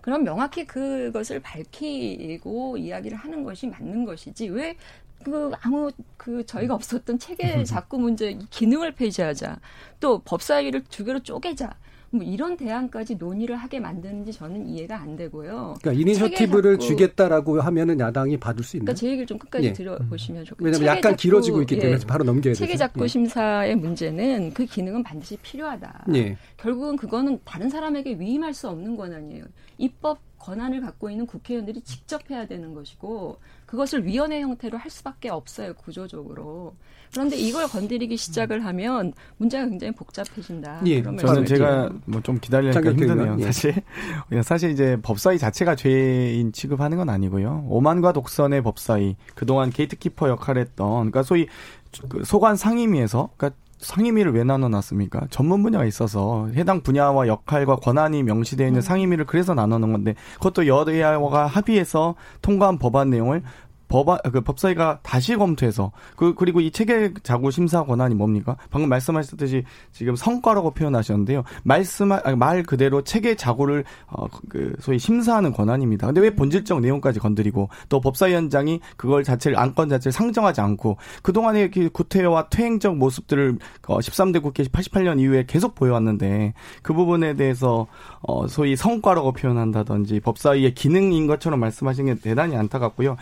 그럼 0.07 0.23
명확히 0.23 0.65
그것을 0.65 1.41
밝히고 1.41 2.77
이야기를 2.77 3.19
하는 3.19 3.43
것이 3.43 3.67
맞는 3.67 4.05
것이지 4.05 4.49
왜 4.49 4.77
그 5.25 5.51
아무 5.63 5.91
그 6.17 6.47
저희가 6.47 6.75
없었던 6.75 7.19
체계 7.19 7.65
자꾸 7.65 7.99
문제 7.99 8.39
기능을 8.51 8.93
폐지하자. 8.93 9.59
또 9.99 10.21
법사위를 10.21 10.85
두 10.85 11.05
개로 11.05 11.21
쪼개자 11.21 11.75
뭐 12.11 12.23
이런 12.25 12.57
대안까지 12.57 13.17
논의를 13.17 13.57
하게 13.57 13.81
만드는지 13.81 14.33
저는 14.33 14.67
이해가 14.67 15.01
안 15.01 15.17
되고요. 15.17 15.75
그러니까 15.81 15.93
이니셔티브를 15.93 16.79
주겠다라고 16.79 17.61
하면은 17.61 17.99
야당이 18.01 18.39
받을 18.39 18.65
수 18.65 18.77
있나요? 18.77 18.87
그러니까 18.87 19.01
제 19.01 19.07
얘기를 19.09 19.27
좀 19.27 19.39
끝까지 19.39 19.69
예. 19.69 19.73
들어보시면 19.73 20.45
좋겠습니다. 20.45 20.65
왜냐하면 20.65 20.87
약간 20.87 21.13
작고, 21.13 21.17
길어지고 21.17 21.61
있기 21.63 21.79
때문에 21.79 22.01
예. 22.01 22.07
바로 22.07 22.25
넘겨야 22.25 22.55
돼요. 22.55 22.55
체계 22.55 22.77
작고 22.77 23.05
예. 23.05 23.09
심사의 23.09 23.77
문제는 23.77 24.53
그 24.55 24.65
기능은 24.65 25.03
반드시 25.03 25.37
필요하다. 25.39 26.07
예. 26.15 26.37
결국은 26.57 26.97
그거는 26.97 27.41
다른 27.45 27.69
사람에게 27.69 28.19
위임할 28.19 28.55
수 28.55 28.69
없는 28.69 28.97
권한이에요. 28.97 29.45
입법 29.79 30.19
권한을 30.39 30.81
갖고 30.81 31.11
있는 31.11 31.27
국회의원들이 31.27 31.81
직접 31.81 32.31
해야 32.31 32.47
되는 32.47 32.73
것이고 32.73 33.39
그것을 33.67 34.07
위원회 34.07 34.41
형태로 34.41 34.79
할 34.79 34.91
수밖에 34.91 35.29
없어요 35.29 35.75
구조적으로. 35.75 36.77
그런데 37.17 37.37
이걸 37.37 37.67
건드리기 37.67 38.17
시작을 38.19 38.65
하면 38.67 39.15
문제가 39.39 39.67
굉장히 39.67 39.95
복잡해진다. 39.95 40.83
예, 40.85 41.03
저는 41.03 41.47
제가 41.47 41.91
뭐 42.05 42.21
좀 42.23 42.39
기다리니까 42.41 42.81
힘드네요. 42.91 43.37
예. 43.39 43.45
사실 43.45 43.75
사실 44.43 44.71
이제 44.71 44.99
법사위 45.01 45.39
자체가 45.39 45.77
죄인 45.77 46.53
취급하는 46.53 46.99
건 46.99 47.09
아니고요. 47.09 47.65
오만과 47.69 48.13
독선의 48.13 48.63
법사위 48.63 49.17
그동안 49.35 49.71
게이트키퍼 49.71 50.29
역할했던 50.29 50.87
그러니까 51.11 51.23
소위 51.23 51.47
그 52.09 52.25
소관 52.25 52.57
상임위에서 52.57 53.31
그러니까 53.37 53.59
상임위를 53.79 54.33
왜 54.35 54.43
나눠놨습니까? 54.43 55.29
전문 55.31 55.63
분야가 55.63 55.85
있어서 55.85 56.49
해당 56.55 56.81
분야와 56.81 57.29
역할과 57.29 57.77
권한이 57.77 58.23
명시되어 58.23 58.67
있는 58.67 58.79
음. 58.79 58.83
상임위를 58.83 59.27
그래서 59.27 59.55
나눠놓은 59.55 59.93
건데 59.93 60.15
그것도 60.35 60.67
여야가 60.67 61.47
합의해서 61.47 62.15
통과한 62.43 62.79
법안 62.79 63.11
내용을 63.11 63.43
법안 63.89 64.19
그 64.33 64.41
법사위가 64.41 65.01
다시 65.03 65.37
검토해서 65.37 65.93
그 66.17 66.35
그리고 66.35 66.61
이 66.61 66.71
체계 66.71 67.13
자구 67.23 67.51
심사 67.51 67.85
권한이 67.85 68.15
뭡니까? 68.15 68.57
방금 68.71 68.89
말씀하셨듯이 68.89 69.65
지금 69.93 70.17
성과라고 70.17 70.73
표현하셨는데요. 70.73 71.45
말씀 71.63 72.09
말 72.09 72.63
그대로 72.63 73.03
체계 73.03 73.35
자구를 73.35 73.85
어 74.07 74.27
그 74.49 74.75
소위 74.81 74.99
심사하는 74.99 75.53
권한입니다. 75.53 76.07
근데 76.07 76.21
왜 76.21 76.31
본질적 76.31 76.81
내용까지 76.81 77.19
건드리고 77.21 77.69
또 77.89 78.01
법사위원장이 78.01 78.81
그걸 78.97 79.25
자체를 79.25 79.59
안건 79.59 79.89
자체를 79.89 80.13
상정하지 80.13 80.61
않고 80.61 80.97
그동안의 81.23 81.71
그 81.71 81.89
구태와 81.91 82.49
퇴행적 82.49 82.97
모습들을 82.97 83.59
어 83.89 83.99
13대 83.99 84.43
국회 84.43 84.63
88년 84.65 85.21
이후에 85.21 85.45
계속 85.47 85.75
보여왔는데 85.75 86.55
그 86.83 86.93
부분에 86.93 87.35
대해서 87.35 87.87
어 88.23 88.47
소위 88.47 88.77
성과라고 88.77 89.33
표현한다든지 89.33 90.21
법사위의 90.21 90.75
기능인 90.75 91.27
것처럼 91.27 91.61
말씀하신 91.61 92.07
게 92.07 92.15
대단히 92.17 92.57
안타깝고요. 92.57 93.17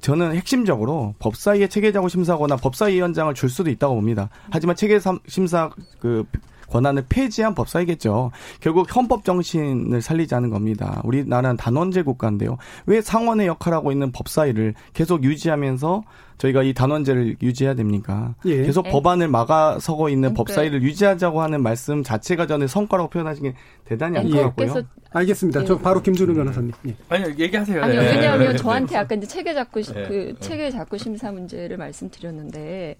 저는 0.00 0.34
핵심적으로 0.34 1.14
법사위의 1.18 1.68
체계자구 1.68 2.08
심사거나 2.08 2.56
법사위원장을 2.56 3.32
줄 3.34 3.48
수도 3.48 3.70
있다고 3.70 3.94
봅니다. 3.94 4.30
하지만 4.50 4.76
체계 4.76 4.98
심사 5.26 5.70
그 5.98 6.24
권한을 6.68 7.04
폐지한 7.08 7.54
법사위겠죠. 7.54 8.30
결국 8.60 8.94
헌법 8.94 9.24
정신을 9.24 10.00
살리자는 10.00 10.50
겁니다. 10.50 11.00
우리나라는 11.04 11.56
단원제 11.56 12.02
국가인데요. 12.02 12.56
왜 12.86 13.00
상원의 13.00 13.48
역할하고 13.48 13.92
있는 13.92 14.12
법사위를 14.12 14.74
계속 14.94 15.24
유지하면서 15.24 16.02
저희가 16.40 16.62
이 16.62 16.72
단원제를 16.72 17.36
유지해야 17.42 17.74
됩니까? 17.74 18.34
예. 18.46 18.62
계속 18.62 18.84
네. 18.84 18.90
법안을 18.90 19.28
막아서고 19.28 20.08
있는 20.08 20.32
그러니까. 20.32 20.44
법사위를 20.44 20.82
유지하자고 20.82 21.42
하는 21.42 21.62
말씀 21.62 22.02
자체가 22.02 22.46
전에 22.46 22.66
성과라고 22.66 23.10
표현하신 23.10 23.42
게 23.42 23.54
대단히 23.84 24.18
안타깝고요. 24.18 24.82
알겠습니다. 25.12 25.62
예. 25.62 25.64
저 25.66 25.76
바로 25.78 26.00
김준우 26.00 26.34
변호사님. 26.34 26.72
예. 26.86 26.96
아니 27.10 27.24
얘기하세요. 27.38 27.82
아니요. 27.82 28.00
네. 28.00 28.16
왜냐하면 28.16 28.56
저한테 28.56 28.96
아까 28.96 29.14
이제 29.16 29.26
체계 29.26 29.52
잡고 29.52 29.82
네. 29.82 30.08
그 30.08 30.34
체계 30.40 30.70
잡고 30.70 30.96
심사 30.96 31.30
문제를 31.30 31.76
말씀드렸는데 31.76 32.96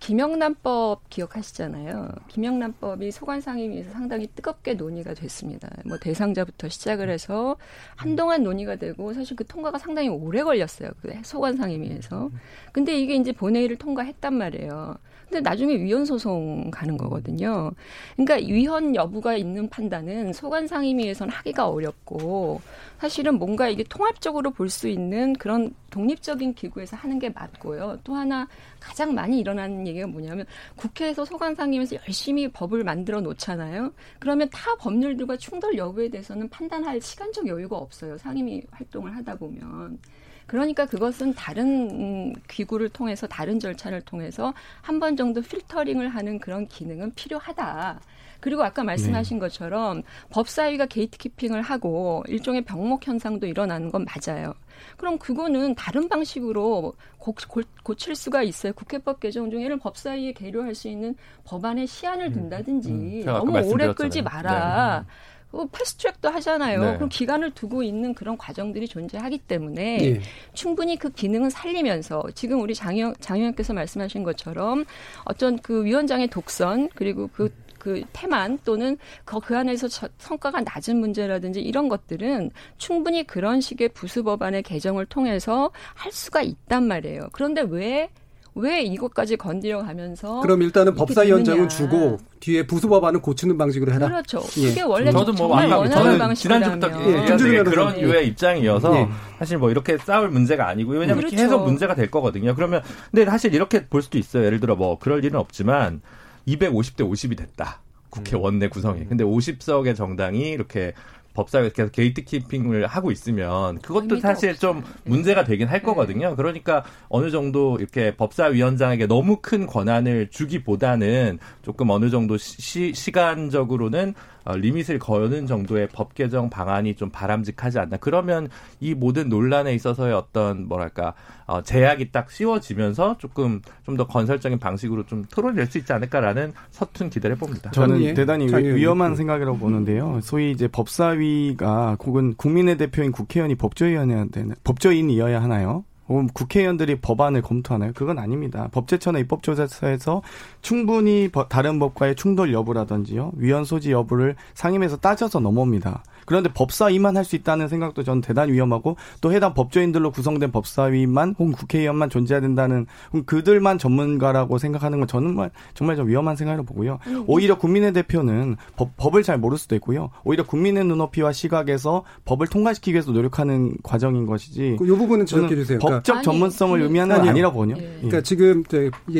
김영란법 0.00 1.08
기억하시잖아요. 1.08 2.10
김영란법이 2.28 3.10
소관상임위에서 3.10 3.90
상당히 3.90 4.28
뜨겁게 4.34 4.74
논의가 4.74 5.14
됐습니다. 5.14 5.70
뭐 5.86 5.96
대상자부터 5.98 6.68
시작을 6.68 7.08
해서 7.08 7.56
한동안 7.96 8.42
논의가 8.42 8.76
되고 8.76 9.14
사실 9.14 9.34
그 9.34 9.46
통과가 9.46 9.78
상당히 9.78 10.08
오래 10.10 10.42
걸렸어요. 10.42 10.90
그 11.00 11.12
소관상임위에서. 11.22 12.30
근데 12.72 12.83
이게 12.92 13.16
이제 13.16 13.32
본회의를 13.32 13.76
통과했단 13.76 14.34
말이에요. 14.34 14.96
근데 15.28 15.40
나중에 15.40 15.74
위헌 15.76 16.04
소송 16.04 16.70
가는 16.70 16.96
거거든요. 16.96 17.72
그러니까 18.14 18.46
위헌 18.46 18.94
여부가 18.94 19.34
있는 19.34 19.68
판단은 19.68 20.32
소관 20.32 20.66
상임위에서는 20.66 21.32
하기가 21.32 21.68
어렵고 21.68 22.60
사실은 23.00 23.38
뭔가 23.38 23.68
이게 23.68 23.82
통합적으로 23.84 24.50
볼 24.50 24.68
수 24.68 24.86
있는 24.86 25.32
그런 25.34 25.74
독립적인 25.90 26.54
기구에서 26.54 26.96
하는 26.96 27.18
게 27.18 27.30
맞고요. 27.30 28.00
또 28.04 28.14
하나 28.14 28.46
가장 28.80 29.14
많이 29.14 29.40
일어나는 29.40 29.86
얘기가 29.86 30.06
뭐냐면 30.06 30.46
국회에서 30.76 31.24
소관 31.24 31.54
상임위에서 31.54 31.96
열심히 31.96 32.48
법을 32.48 32.84
만들어 32.84 33.20
놓잖아요. 33.20 33.92
그러면 34.18 34.48
타 34.50 34.74
법률들과 34.76 35.36
충돌 35.36 35.76
여부에 35.76 36.08
대해서는 36.10 36.48
판단할 36.48 37.00
시간적 37.00 37.46
여유가 37.46 37.76
없어요. 37.76 38.18
상임위 38.18 38.62
활동을 38.70 39.16
하다 39.16 39.36
보면. 39.36 39.98
그러니까 40.46 40.86
그것은 40.86 41.34
다른 41.34 42.32
기구를 42.48 42.88
통해서 42.90 43.26
다른 43.26 43.58
절차를 43.60 44.02
통해서 44.02 44.52
한 44.82 45.00
번 45.00 45.16
정도 45.16 45.40
필터링을 45.42 46.08
하는 46.08 46.38
그런 46.38 46.66
기능은 46.68 47.12
필요하다. 47.14 48.00
그리고 48.40 48.62
아까 48.62 48.84
말씀하신 48.84 49.38
네. 49.38 49.40
것처럼 49.40 50.02
법사위가 50.30 50.86
게이트키핑을 50.86 51.62
하고 51.62 52.22
일종의 52.28 52.62
병목 52.62 53.06
현상도 53.06 53.46
일어나는 53.46 53.90
건 53.90 54.04
맞아요. 54.04 54.52
그럼 54.98 55.18
그거는 55.18 55.74
다른 55.74 56.08
방식으로 56.10 56.92
고, 57.18 57.34
고, 57.82 57.94
칠 57.94 58.14
수가 58.14 58.42
있어요. 58.42 58.74
국회법 58.74 59.20
개정 59.20 59.50
중에는 59.50 59.78
법사위에 59.78 60.32
계류할 60.32 60.74
수 60.74 60.88
있는 60.88 61.16
법안의 61.44 61.86
시한을 61.86 62.26
음. 62.26 62.32
둔다든지 62.32 62.90
음, 62.90 63.20
음. 63.20 63.24
너무 63.24 63.58
오래 63.60 63.92
끌지 63.94 64.20
마라. 64.20 65.00
네. 65.00 65.06
어, 65.54 65.66
패스트트랙도 65.70 66.28
하잖아요. 66.28 66.84
네. 66.84 66.94
그럼 66.96 67.08
기간을 67.08 67.52
두고 67.52 67.82
있는 67.82 68.14
그런 68.14 68.36
과정들이 68.36 68.88
존재하기 68.88 69.38
때문에 69.38 69.96
네. 69.98 70.20
충분히 70.52 70.96
그 70.96 71.10
기능은 71.10 71.50
살리면서 71.50 72.24
지금 72.34 72.60
우리 72.60 72.74
장영 72.74 73.14
장영께서 73.20 73.72
말씀하신 73.72 74.24
것처럼 74.24 74.84
어떤 75.24 75.58
그 75.58 75.84
위원장의 75.84 76.28
독선 76.28 76.88
그리고 76.94 77.28
그그 77.28 78.02
태만 78.12 78.58
또는 78.64 78.96
그, 79.24 79.38
그 79.40 79.56
안에서 79.56 79.88
저, 79.88 80.08
성과가 80.18 80.62
낮은 80.62 80.96
문제라든지 80.96 81.60
이런 81.60 81.88
것들은 81.88 82.50
충분히 82.78 83.24
그런 83.24 83.60
식의 83.60 83.90
부수 83.90 84.24
법안의 84.24 84.62
개정을 84.62 85.06
통해서 85.06 85.70
할 85.94 86.10
수가 86.10 86.42
있단 86.42 86.86
말이에요. 86.88 87.28
그런데 87.32 87.62
왜 87.62 88.10
왜 88.56 88.82
이것까지 88.82 89.36
건드려 89.36 89.82
가면서 89.82 90.40
그럼 90.40 90.62
일단은 90.62 90.94
법사위원장은 90.94 91.68
주고 91.68 92.18
뒤에 92.38 92.66
부수법안은 92.66 93.20
고치는 93.20 93.58
방식으로 93.58 93.92
해라. 93.92 94.06
그렇죠. 94.06 94.42
예. 94.58 94.70
이게 94.70 94.82
원래 94.82 95.10
저도 95.10 95.32
뭐 95.32 95.48
정말 95.48 95.70
원하는 95.70 96.18
방식이라면 96.18 96.82
예, 97.06 97.56
예, 97.56 97.62
그런 97.64 98.00
유의 98.00 98.28
입장이어서 98.28 98.96
예. 98.96 99.08
사실 99.38 99.58
뭐 99.58 99.70
이렇게 99.70 99.98
싸울 99.98 100.28
문제가 100.30 100.68
아니고요. 100.68 101.00
왜냐하면 101.00 101.24
그렇죠. 101.24 101.36
계속 101.36 101.64
문제가 101.64 101.96
될 101.96 102.10
거거든요. 102.10 102.54
그러면 102.54 102.82
근데 103.10 103.24
사실 103.24 103.54
이렇게 103.54 103.86
볼 103.86 104.02
수도 104.02 104.18
있어요. 104.18 104.44
예를 104.44 104.60
들어 104.60 104.76
뭐 104.76 104.98
그럴 104.98 105.24
일은 105.24 105.38
없지만 105.38 106.00
250대 106.46 106.98
50이 107.00 107.36
됐다. 107.36 107.80
국회 108.08 108.36
음. 108.36 108.42
원내 108.42 108.68
구성이. 108.68 109.04
근데 109.06 109.24
50석의 109.24 109.96
정당이 109.96 110.50
이렇게 110.50 110.92
법사위가 111.34 111.72
계속 111.74 111.92
게이트키핑을 111.92 112.86
하고 112.86 113.10
있으면 113.10 113.80
그것도 113.80 114.20
사실 114.20 114.50
없어요. 114.50 114.72
좀 114.72 114.84
문제가 115.04 115.44
되긴 115.44 115.68
할 115.68 115.80
네. 115.80 115.84
거거든요. 115.84 116.34
그러니까 116.36 116.84
어느 117.08 117.30
정도 117.30 117.76
이렇게 117.78 118.16
법사위원장에게 118.16 119.06
너무 119.06 119.38
큰 119.42 119.66
권한을 119.66 120.30
주기보다는 120.30 121.38
조금 121.62 121.90
어느 121.90 122.08
정도 122.08 122.36
시, 122.38 122.94
시간적으로는 122.94 124.14
어, 124.44 124.56
리밋을 124.56 124.98
거는 124.98 125.46
정도의 125.46 125.88
법 125.92 126.14
개정 126.14 126.50
방안이 126.50 126.94
좀 126.94 127.10
바람직하지 127.10 127.78
않나. 127.78 127.96
그러면 127.96 128.48
이 128.80 128.94
모든 128.94 129.28
논란에 129.28 129.74
있어서의 129.74 130.12
어떤 130.14 130.68
뭐랄까 130.68 131.14
어, 131.46 131.62
제약이 131.62 132.12
딱 132.12 132.30
씌워지면서 132.30 133.16
조금 133.18 133.60
좀 133.84 133.94
더 133.94 134.06
건설적인 134.08 134.58
방식으로 134.58 135.06
좀 135.06 135.24
토론될 135.30 135.66
수 135.66 135.78
있지 135.78 135.92
않을까라는 135.92 136.52
서툰 136.72 137.10
기대를 137.10 137.36
봅니다. 137.36 137.70
저는 137.70 138.02
예. 138.02 138.12
대단히 138.12 138.52
위험한 138.52 139.14
생각이라고 139.14 139.56
보는데요. 139.56 140.18
소위 140.20 140.50
이제 140.50 140.66
법사위가 140.66 141.96
혹은 142.04 142.34
국민의 142.34 142.76
대표인 142.76 143.12
국회의원이 143.12 143.54
법조위원회야 143.54 144.26
되는 144.32 144.54
법조인이어야 144.64 145.40
하나요? 145.40 145.84
국회의원들이 146.06 147.00
법안을 147.00 147.42
검토하나요? 147.42 147.92
그건 147.94 148.18
아닙니다. 148.18 148.68
법제처나 148.72 149.18
입법조사에서 149.20 150.22
충분히 150.60 151.30
다른 151.48 151.78
법과의 151.78 152.14
충돌 152.16 152.52
여부라든지요, 152.52 153.32
위헌 153.36 153.64
소지 153.64 153.92
여부를 153.92 154.36
상임에서 154.54 154.98
따져서 154.98 155.40
넘어옵니다. 155.40 156.02
그런데 156.24 156.50
법사위만 156.52 157.16
할 157.16 157.24
수 157.24 157.36
있다는 157.36 157.68
생각도 157.68 158.02
저는 158.04 158.20
대단히 158.20 158.52
위험하고 158.52 158.96
또 159.22 159.32
해당 159.32 159.54
법조인들로 159.54 160.10
구성된 160.10 160.52
법사위만 160.52 161.36
혹은 161.38 161.52
국회의원만 161.52 162.10
존재해야 162.10 162.42
된다는 162.42 162.84
그들만 163.24 163.78
전문가라고 163.78 164.58
생각하는 164.58 164.98
건 164.98 165.08
저는 165.08 165.28
정말 165.28 165.50
정말 165.72 165.96
좀 165.96 166.06
위험한 166.06 166.36
생각으로 166.36 166.64
보고요. 166.64 166.98
음. 167.06 167.24
오히려 167.26 167.56
국민의 167.56 167.94
대표는 167.94 168.56
법, 168.76 168.94
법을 168.98 169.22
잘 169.22 169.38
모를 169.38 169.56
수도 169.56 169.74
있고요. 169.76 170.10
오히려 170.22 170.44
국민의 170.44 170.84
눈높이와 170.84 171.32
시각에서 171.32 172.04
법을 172.26 172.48
통과시키기 172.48 172.92
위해서 172.92 173.10
노력하는 173.10 173.74
과정인 173.82 174.26
것이지. 174.26 174.76
그 174.78 174.84
부분은 174.84 175.24
지적해 175.24 175.54
주세요. 175.54 175.78
법, 175.78 175.90
법적 175.90 176.22
전문성을 176.22 176.74
아니, 176.76 176.84
의미하는 176.84 177.16
건 177.16 177.28
아니라 177.28 177.50
보요. 177.52 177.74
예. 177.78 177.96
그러니까 177.96 178.20
지금 178.20 178.62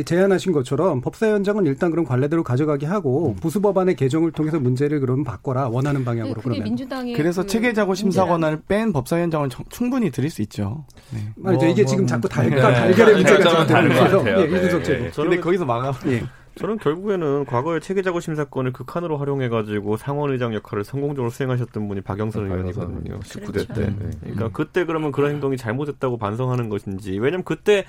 제안하신 0.04 0.52
것처럼 0.52 1.00
법사위원장은 1.00 1.64
일단 1.64 1.90
그럼 1.90 2.04
관례대로 2.04 2.42
가져가게 2.42 2.84
하고 2.84 3.30
음. 3.30 3.36
부수 3.40 3.62
법안의 3.62 3.96
개정을 3.96 4.32
통해서 4.32 4.60
문제를 4.60 5.00
그러면 5.00 5.24
바꿔라 5.24 5.68
원하는 5.68 6.04
방향으로 6.04 6.34
네, 6.34 6.40
그러면. 6.42 6.64
민주당 6.64 6.93
의 6.94 7.12
그래서 7.14 7.42
그 7.42 7.48
체계자고 7.48 7.94
심사 7.94 8.24
권한을 8.24 8.62
뺀 8.68 8.92
법사위원장을 8.92 9.48
충분히 9.70 10.10
드릴 10.10 10.30
수 10.30 10.42
있죠. 10.42 10.84
네. 11.10 11.20
말이죠. 11.36 11.64
뭐, 11.64 11.72
이게 11.72 11.82
뭐, 11.82 11.90
지금 11.90 12.06
자꾸 12.06 12.28
달걀 12.28 12.58
네. 12.58 12.60
달걀의 12.60 13.14
문제가 13.14 13.50
지금 13.50 13.66
되는 13.66 13.88
거죠. 13.96 14.24
예, 14.26 14.44
이준석 14.44 14.84
제 14.84 15.10
근데 15.14 15.40
거기서 15.40 15.64
막아. 15.64 15.92
예. 16.06 16.24
저는 16.56 16.78
결국에는 16.78 17.46
과거에 17.46 17.80
체계자고 17.80 18.20
심사권을 18.20 18.72
극한으로 18.72 19.18
활용해가지고 19.18 19.96
상원의장 19.96 20.54
역할을 20.54 20.84
성공적으로 20.84 21.30
수행하셨던 21.30 21.88
분이 21.88 22.02
박영선 22.02 22.46
의원이거든요. 22.46 23.18
19대 23.20 23.52
그렇죠. 23.52 23.74
때. 23.74 23.86
네. 23.86 24.10
그러니까 24.20 24.50
그때 24.52 24.84
그러면 24.84 25.10
그런 25.10 25.32
행동이 25.32 25.56
잘못했다고 25.56 26.16
반성하는 26.16 26.68
것인지. 26.68 27.18
왜냐면 27.18 27.42
그때 27.44 27.84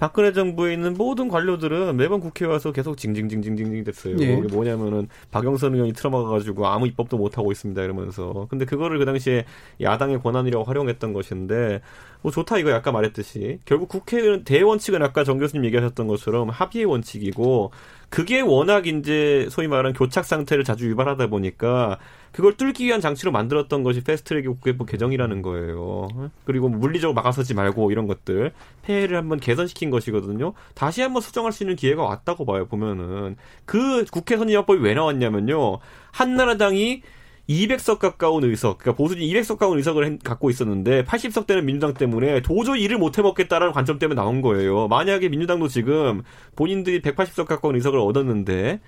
박근혜 0.00 0.32
정부에 0.32 0.72
있는 0.72 0.94
모든 0.94 1.28
관료들은 1.28 1.94
매번 1.98 2.20
국회에 2.20 2.48
와서 2.48 2.72
계속 2.72 2.96
징징징징징징 2.96 3.84
됐어요. 3.84 4.16
예. 4.18 4.34
그게 4.34 4.52
뭐냐면은 4.52 5.08
박영선 5.30 5.74
의원이 5.74 5.92
틀어막아가지고 5.92 6.66
아무 6.66 6.86
입법도 6.86 7.18
못 7.18 7.36
하고 7.36 7.52
있습니다 7.52 7.82
이러면서. 7.82 8.46
근데 8.48 8.64
그거를 8.64 8.98
그 8.98 9.04
당시에 9.04 9.44
야당의 9.78 10.22
권한이라고 10.22 10.64
활용했던 10.64 11.12
것인데 11.12 11.82
뭐 12.22 12.32
좋다 12.32 12.56
이거 12.56 12.72
아까 12.72 12.92
말했듯이 12.92 13.58
결국 13.66 13.90
국회는 13.90 14.44
대원칙은 14.44 15.02
아까 15.02 15.22
정 15.22 15.36
교수님 15.36 15.66
얘기하셨던 15.66 16.06
것처럼 16.06 16.48
합의의 16.48 16.86
원칙이고 16.86 17.70
그게 18.08 18.40
워낙 18.40 18.86
이제 18.86 19.48
소위 19.50 19.68
말하는 19.68 19.92
교착 19.92 20.24
상태를 20.24 20.64
자주 20.64 20.88
유발하다 20.88 21.26
보니까 21.26 21.98
그걸 22.32 22.56
뚫기 22.56 22.86
위한 22.86 23.00
장치로 23.00 23.32
만들었던 23.32 23.82
것이 23.82 24.02
패스트트랙 24.02 24.46
국회법 24.46 24.88
개정이라는 24.88 25.42
거예요. 25.42 26.08
그리고 26.44 26.68
물리적으로 26.68 27.14
막아서지 27.14 27.54
말고 27.54 27.90
이런 27.90 28.06
것들 28.06 28.52
폐해를 28.82 29.16
한번 29.16 29.40
개선시킨 29.40 29.90
것이거든요. 29.90 30.52
다시 30.74 31.02
한번 31.02 31.22
수정할 31.22 31.52
수 31.52 31.64
있는 31.64 31.76
기회가 31.76 32.02
왔다고 32.02 32.44
봐요. 32.44 32.66
보면은 32.66 33.36
그 33.64 34.04
국회 34.10 34.36
선진화법이 34.36 34.80
왜 34.80 34.94
나왔냐면요. 34.94 35.78
한나라당이 36.12 37.02
200석 37.48 37.98
가까운 37.98 38.44
의석, 38.44 38.78
그러니까 38.78 38.96
보수진 38.96 39.26
200석 39.28 39.58
가까운 39.58 39.76
의석을 39.78 40.20
갖고 40.22 40.50
있었는데 40.50 41.02
80석 41.02 41.48
되는 41.48 41.66
민주당 41.66 41.94
때문에 41.94 42.42
도저히 42.42 42.82
일을 42.84 42.96
못 42.96 43.18
해먹겠다라는 43.18 43.72
관점 43.72 43.98
때문에 43.98 44.20
나온 44.20 44.40
거예요. 44.40 44.86
만약에 44.86 45.28
민주당도 45.28 45.66
지금 45.66 46.22
본인들이 46.54 47.02
180석 47.02 47.46
가까운 47.46 47.74
의석을 47.74 47.98
얻었는데 47.98 48.78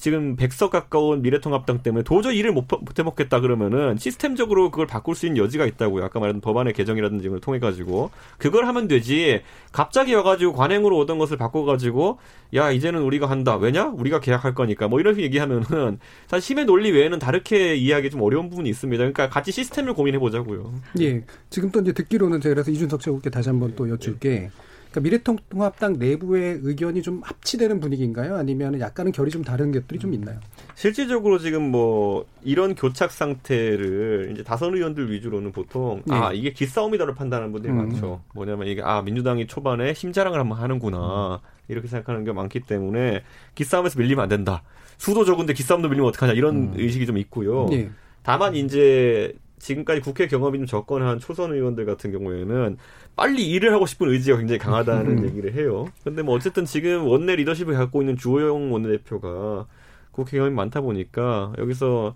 지금 0.00 0.34
100석 0.36 0.70
가까운 0.70 1.20
미래통합당 1.22 1.82
때문에 1.82 2.02
도저히 2.02 2.38
일을 2.38 2.52
못, 2.52 2.66
못 2.68 2.98
해먹겠다 2.98 3.40
그러면은 3.40 3.98
시스템적으로 3.98 4.70
그걸 4.70 4.86
바꿀 4.86 5.14
수 5.14 5.26
있는 5.26 5.42
여지가 5.42 5.66
있다고요. 5.66 6.04
아까 6.04 6.18
말한 6.18 6.40
법안의 6.40 6.72
개정이라든지 6.72 7.26
이걸 7.26 7.40
통해 7.40 7.58
가지고 7.58 8.10
그걸 8.38 8.66
하면 8.66 8.88
되지. 8.88 9.42
갑자기 9.72 10.14
와가지고 10.14 10.54
관행으로 10.54 10.96
오던 10.98 11.18
것을 11.18 11.36
바꿔가지고 11.36 12.18
야 12.54 12.70
이제는 12.70 13.02
우리가 13.02 13.28
한다. 13.28 13.56
왜냐? 13.56 13.88
우리가 13.88 14.20
계약할 14.20 14.54
거니까 14.54 14.88
뭐 14.88 15.00
이런 15.00 15.18
얘기하면은 15.20 15.98
사실 16.26 16.50
힘의 16.50 16.64
논리 16.64 16.90
외에는 16.90 17.18
다르게 17.18 17.76
이해하기 17.76 18.10
좀 18.10 18.22
어려운 18.22 18.48
부분이 18.48 18.68
있습니다. 18.70 18.98
그러니까 18.98 19.28
같이 19.28 19.52
시스템을 19.52 19.92
고민해 19.92 20.18
보자고요. 20.18 20.72
예. 21.00 21.22
지금 21.50 21.70
또 21.70 21.80
이제 21.80 21.92
듣기로는 21.92 22.40
제가 22.40 22.54
그래서 22.54 22.70
이준석 22.70 23.00
최고께 23.00 23.28
다시 23.28 23.50
한번 23.50 23.74
또 23.76 23.88
여쭐게. 23.88 24.28
네. 24.28 24.50
그러니까 24.90 25.00
미래통합당 25.00 25.98
내부의 25.98 26.60
의견이 26.62 27.02
좀 27.02 27.20
합치되는 27.22 27.78
분위기인가요? 27.80 28.36
아니면 28.36 28.80
약간은 28.80 29.12
결이 29.12 29.30
좀 29.30 29.42
다른 29.42 29.70
것들이 29.70 30.00
좀 30.00 30.12
있나요? 30.12 30.40
실질적으로 30.74 31.38
지금 31.38 31.70
뭐 31.70 32.26
이런 32.42 32.74
교착 32.74 33.12
상태를 33.12 34.30
이제 34.32 34.42
다선 34.42 34.74
의원들 34.74 35.10
위주로는 35.12 35.52
보통 35.52 36.02
네. 36.06 36.14
아 36.14 36.32
이게 36.32 36.52
기싸움이다를 36.52 37.14
판단하는 37.14 37.52
분들이 37.52 37.72
음. 37.72 37.78
많죠. 37.78 38.22
뭐냐면 38.34 38.66
이게 38.66 38.82
아 38.82 39.00
민주당이 39.02 39.46
초반에 39.46 39.92
힘자랑을 39.92 40.38
한번 40.40 40.58
하는구나 40.58 41.40
음. 41.42 41.48
이렇게 41.68 41.86
생각하는 41.86 42.24
게 42.24 42.32
많기 42.32 42.60
때문에 42.60 43.22
기싸움에서 43.54 43.98
밀리면 43.98 44.24
안 44.24 44.28
된다. 44.28 44.62
수도 44.98 45.24
적은데 45.24 45.52
기싸움도 45.52 45.88
밀리면 45.88 46.08
어떡하냐 46.08 46.32
이런 46.32 46.56
음. 46.56 46.72
의식이 46.76 47.06
좀 47.06 47.16
있고요. 47.18 47.66
네. 47.70 47.90
다만 48.22 48.56
이제 48.56 49.34
지금까지 49.60 50.00
국회 50.00 50.26
경험이 50.26 50.58
좀 50.58 50.66
적건한 50.66 51.20
초선 51.20 51.52
의원들 51.52 51.86
같은 51.86 52.10
경우에는 52.10 52.76
빨리 53.16 53.50
일을 53.50 53.72
하고 53.72 53.86
싶은 53.86 54.08
의지가 54.08 54.38
굉장히 54.38 54.58
강하다는 54.58 55.18
음. 55.18 55.24
얘기를 55.26 55.52
해요. 55.54 55.88
근데 56.04 56.22
뭐 56.22 56.34
어쨌든 56.34 56.64
지금 56.64 57.06
원내 57.06 57.36
리더십을 57.36 57.74
갖고 57.74 58.02
있는 58.02 58.16
주호영 58.16 58.72
원내대표가 58.72 59.66
국회 60.10 60.38
경험이 60.38 60.54
많다 60.54 60.80
보니까 60.80 61.52
여기서 61.58 62.14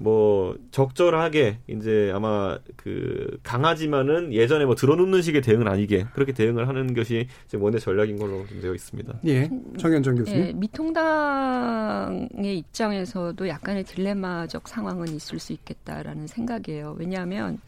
뭐 0.00 0.56
적절하게 0.70 1.58
이제 1.68 2.10
아마 2.14 2.58
그 2.76 3.38
강하지만은 3.42 4.32
예전에 4.32 4.64
뭐 4.64 4.74
들어놓는 4.74 5.20
식의 5.20 5.42
대응은 5.42 5.68
아니게 5.68 6.06
그렇게 6.14 6.32
대응을 6.32 6.68
하는 6.68 6.94
것이 6.94 7.28
이제 7.46 7.58
원내 7.58 7.78
전략인 7.78 8.18
걸로 8.18 8.46
되어 8.62 8.74
있습니다. 8.74 9.20
예, 9.26 9.50
정현정 9.76 10.14
교수님. 10.16 10.40
예, 10.40 10.52
미통당의 10.54 12.28
입장에서도 12.58 13.46
약간의 13.46 13.84
딜레마적 13.84 14.68
상황은 14.68 15.08
있을 15.08 15.38
수 15.38 15.52
있겠다라는 15.52 16.26
생각이에요. 16.26 16.96
왜냐하면 16.98 17.58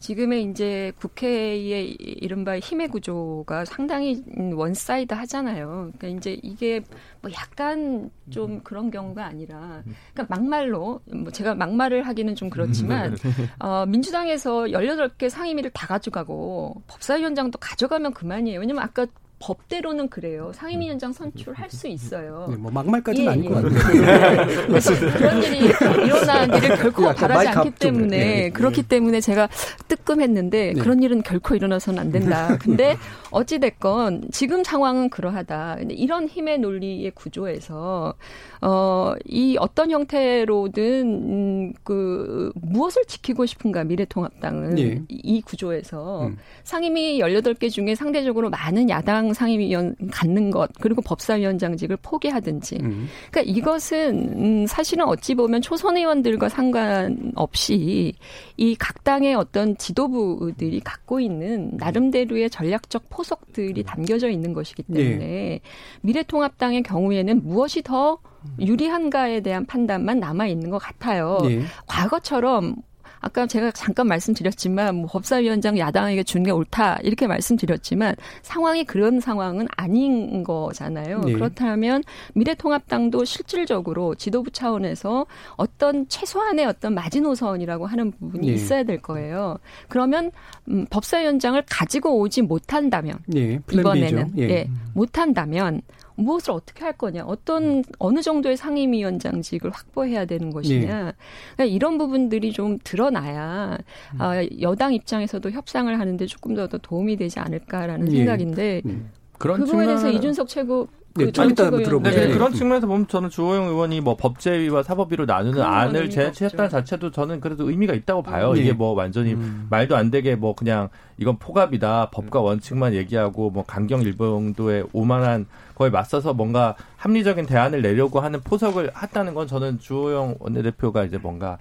지금의 0.00 0.44
이제 0.44 0.92
국회의 0.98 1.92
이른바 1.92 2.58
힘의 2.58 2.88
구조가 2.88 3.66
상당히 3.66 4.22
one 4.54 4.79
side 4.79 5.12
하잖아요. 5.12 5.92
그러니까 5.98 6.08
이제 6.08 6.40
이게 6.42 6.80
뭐 7.20 7.30
약간 7.32 8.10
좀 8.30 8.52
음. 8.52 8.60
그런 8.64 8.90
경우가 8.90 9.24
아니라 9.24 9.82
그러니까 10.14 10.34
막말로 10.34 11.00
뭐 11.12 11.30
제가 11.30 11.54
막말을 11.54 12.06
하기는 12.06 12.34
좀 12.34 12.48
그렇지만 12.48 13.14
어 13.60 13.84
민주당에서 13.86 14.64
18개 14.64 15.28
상임위를 15.28 15.70
다 15.72 15.86
가져가고 15.86 16.82
법사위원장도 16.86 17.58
가져가면 17.58 18.14
그만이에요. 18.14 18.58
왜냐면 18.58 18.82
아까 18.82 19.06
법대로는 19.40 20.08
그래요. 20.10 20.52
상임위원장 20.54 21.12
선출할 21.12 21.70
수 21.70 21.88
있어요. 21.88 22.46
네, 22.50 22.56
뭐 22.56 22.70
막말까지는 22.70 23.42
예, 23.42 23.44
예. 23.44 23.48
것 23.48 23.62
같아요. 23.72 24.46
그래서 24.66 24.94
그런 25.16 25.42
일이 25.42 25.58
일어나기를 26.04 26.76
결코 26.76 27.02
바라지 27.14 27.48
않기 27.48 27.70
때문에 27.72 28.08
네. 28.08 28.50
그렇기 28.50 28.82
때문에 28.82 29.20
제가 29.20 29.48
뜨끔했는데 29.88 30.74
네. 30.74 30.80
그런 30.80 31.02
일은 31.02 31.22
결코 31.22 31.54
일어나서는 31.54 31.98
안 31.98 32.12
된다. 32.12 32.56
근데 32.60 32.96
어찌 33.30 33.58
됐건 33.58 34.28
지금 34.30 34.62
상황은 34.62 35.08
그러하다. 35.08 35.78
이런 35.88 36.28
힘의 36.28 36.58
논리의 36.58 37.10
구조에서 37.12 38.14
어, 38.60 39.14
이 39.24 39.56
어떤 39.58 39.90
형태로든 39.90 40.82
음, 41.30 41.72
그 41.82 42.52
무엇을 42.56 43.04
지키고 43.06 43.46
싶은가 43.46 43.84
미래통합당은 43.84 44.78
예. 44.78 45.02
이 45.08 45.40
구조에서 45.40 46.26
음. 46.26 46.36
상임위 46.64 47.20
18개 47.20 47.70
중에 47.70 47.94
상대적으로 47.94 48.50
많은 48.50 48.90
야당 48.90 49.29
상임위원 49.32 49.94
갖는 50.10 50.50
것 50.50 50.70
그리고 50.80 51.02
법사위원장직을 51.02 51.96
포기하든지 52.02 52.78
음. 52.82 53.08
그러니까 53.30 53.52
이것은 53.54 54.62
음, 54.62 54.66
사실은 54.66 55.06
어찌 55.06 55.34
보면 55.34 55.62
초선 55.62 55.96
의원들과 55.96 56.48
상관없이 56.48 58.14
이 58.56 58.76
각 58.80 59.04
당의 59.04 59.34
어떤 59.34 59.76
지도부들이 59.76 60.80
갖고 60.80 61.20
있는 61.20 61.70
나름대로의 61.76 62.50
전략적 62.50 63.04
포석들이 63.10 63.82
담겨져 63.82 64.28
있는 64.30 64.52
것이기 64.52 64.82
때문에 64.84 65.24
예. 65.24 65.60
미래통합당의 66.00 66.82
경우에는 66.82 67.42
무엇이 67.44 67.82
더 67.82 68.18
유리한가에 68.58 69.40
대한 69.40 69.66
판단만 69.66 70.18
남아 70.18 70.46
있는 70.46 70.70
것 70.70 70.78
같아요. 70.78 71.38
예. 71.44 71.62
과거처럼 71.86 72.76
아까 73.20 73.46
제가 73.46 73.70
잠깐 73.72 74.06
말씀드렸지만 74.08 74.96
뭐 74.96 75.06
법사위원장 75.06 75.78
야당에게 75.78 76.22
주는 76.22 76.44
게 76.44 76.50
옳다 76.50 76.98
이렇게 77.02 77.26
말씀드렸지만 77.26 78.16
상황이 78.42 78.84
그런 78.84 79.20
상황은 79.20 79.68
아닌 79.76 80.42
거잖아요. 80.42 81.20
네. 81.20 81.32
그렇다면 81.32 82.02
미래통합당도 82.34 83.24
실질적으로 83.24 84.14
지도부 84.14 84.50
차원에서 84.50 85.26
어떤 85.56 86.08
최소한의 86.08 86.66
어떤 86.66 86.94
마지노선이라고 86.94 87.86
하는 87.86 88.10
부분이 88.10 88.46
네. 88.46 88.52
있어야 88.54 88.82
될 88.84 89.00
거예요. 89.00 89.58
그러면 89.88 90.30
음, 90.68 90.86
법사위원장을 90.90 91.62
가지고 91.68 92.18
오지 92.20 92.42
못한다면 92.42 93.18
네. 93.26 93.60
이번에는 93.70 94.32
예. 94.38 94.42
예, 94.42 94.70
못한다면 94.94 95.82
무엇을 96.16 96.52
어떻게 96.52 96.84
할 96.84 96.92
거냐, 96.92 97.24
어떤 97.24 97.82
어느 97.98 98.22
정도의 98.22 98.56
상임위원장직을 98.56 99.70
확보해야 99.70 100.24
되는 100.24 100.50
것이냐, 100.50 101.12
네. 101.58 101.66
이런 101.66 101.98
부분들이 101.98 102.52
좀 102.52 102.78
드러나야 102.82 103.78
음. 104.14 104.20
아, 104.20 104.44
여당 104.60 104.92
입장에서도 104.92 105.50
협상을 105.50 105.98
하는데 105.98 106.26
조금 106.26 106.54
더 106.54 106.66
도움이 106.66 107.16
되지 107.16 107.40
않을까라는 107.40 108.06
네. 108.06 108.16
생각인데 108.16 108.82
음. 108.84 109.10
그런 109.38 109.64
그거에 109.64 109.86
대해서 109.86 110.10
이준석 110.10 110.48
최고 110.48 110.86
그 110.86 110.99
네, 111.16 111.32
좀 111.32 111.50
이따 111.50 111.68
들어보죠. 111.70 112.00
네, 112.02 112.28
그런 112.28 112.52
측면에서 112.52 112.86
보면 112.86 113.08
저는 113.08 113.30
주호영 113.30 113.66
의원이 113.68 114.00
뭐 114.00 114.16
법제위와 114.16 114.82
사법위로 114.82 115.26
나누는 115.26 115.60
안을 115.60 116.08
제시했다는 116.10 116.70
자체도 116.70 117.10
저는 117.10 117.40
그래도 117.40 117.68
의미가 117.68 117.94
있다고 117.94 118.22
봐요. 118.22 118.52
네. 118.52 118.60
이게 118.60 118.72
뭐 118.72 118.92
완전히 118.92 119.34
음. 119.34 119.66
말도 119.70 119.96
안 119.96 120.10
되게 120.10 120.36
뭐 120.36 120.54
그냥 120.54 120.88
이건 121.18 121.38
포갑이다. 121.38 122.10
법과 122.10 122.40
원칙만 122.40 122.94
얘기하고 122.94 123.50
뭐 123.50 123.64
강경 123.64 124.02
일본도의 124.02 124.86
오만한 124.92 125.46
거에 125.74 125.90
맞서서 125.90 126.32
뭔가 126.32 126.76
합리적인 126.96 127.46
대안을 127.46 127.82
내려고 127.82 128.20
하는 128.20 128.40
포석을 128.40 128.92
했다는 129.02 129.34
건 129.34 129.46
저는 129.46 129.80
주호영 129.80 130.36
원내대표가 130.38 131.04
이제 131.04 131.18
뭔가 131.18 131.58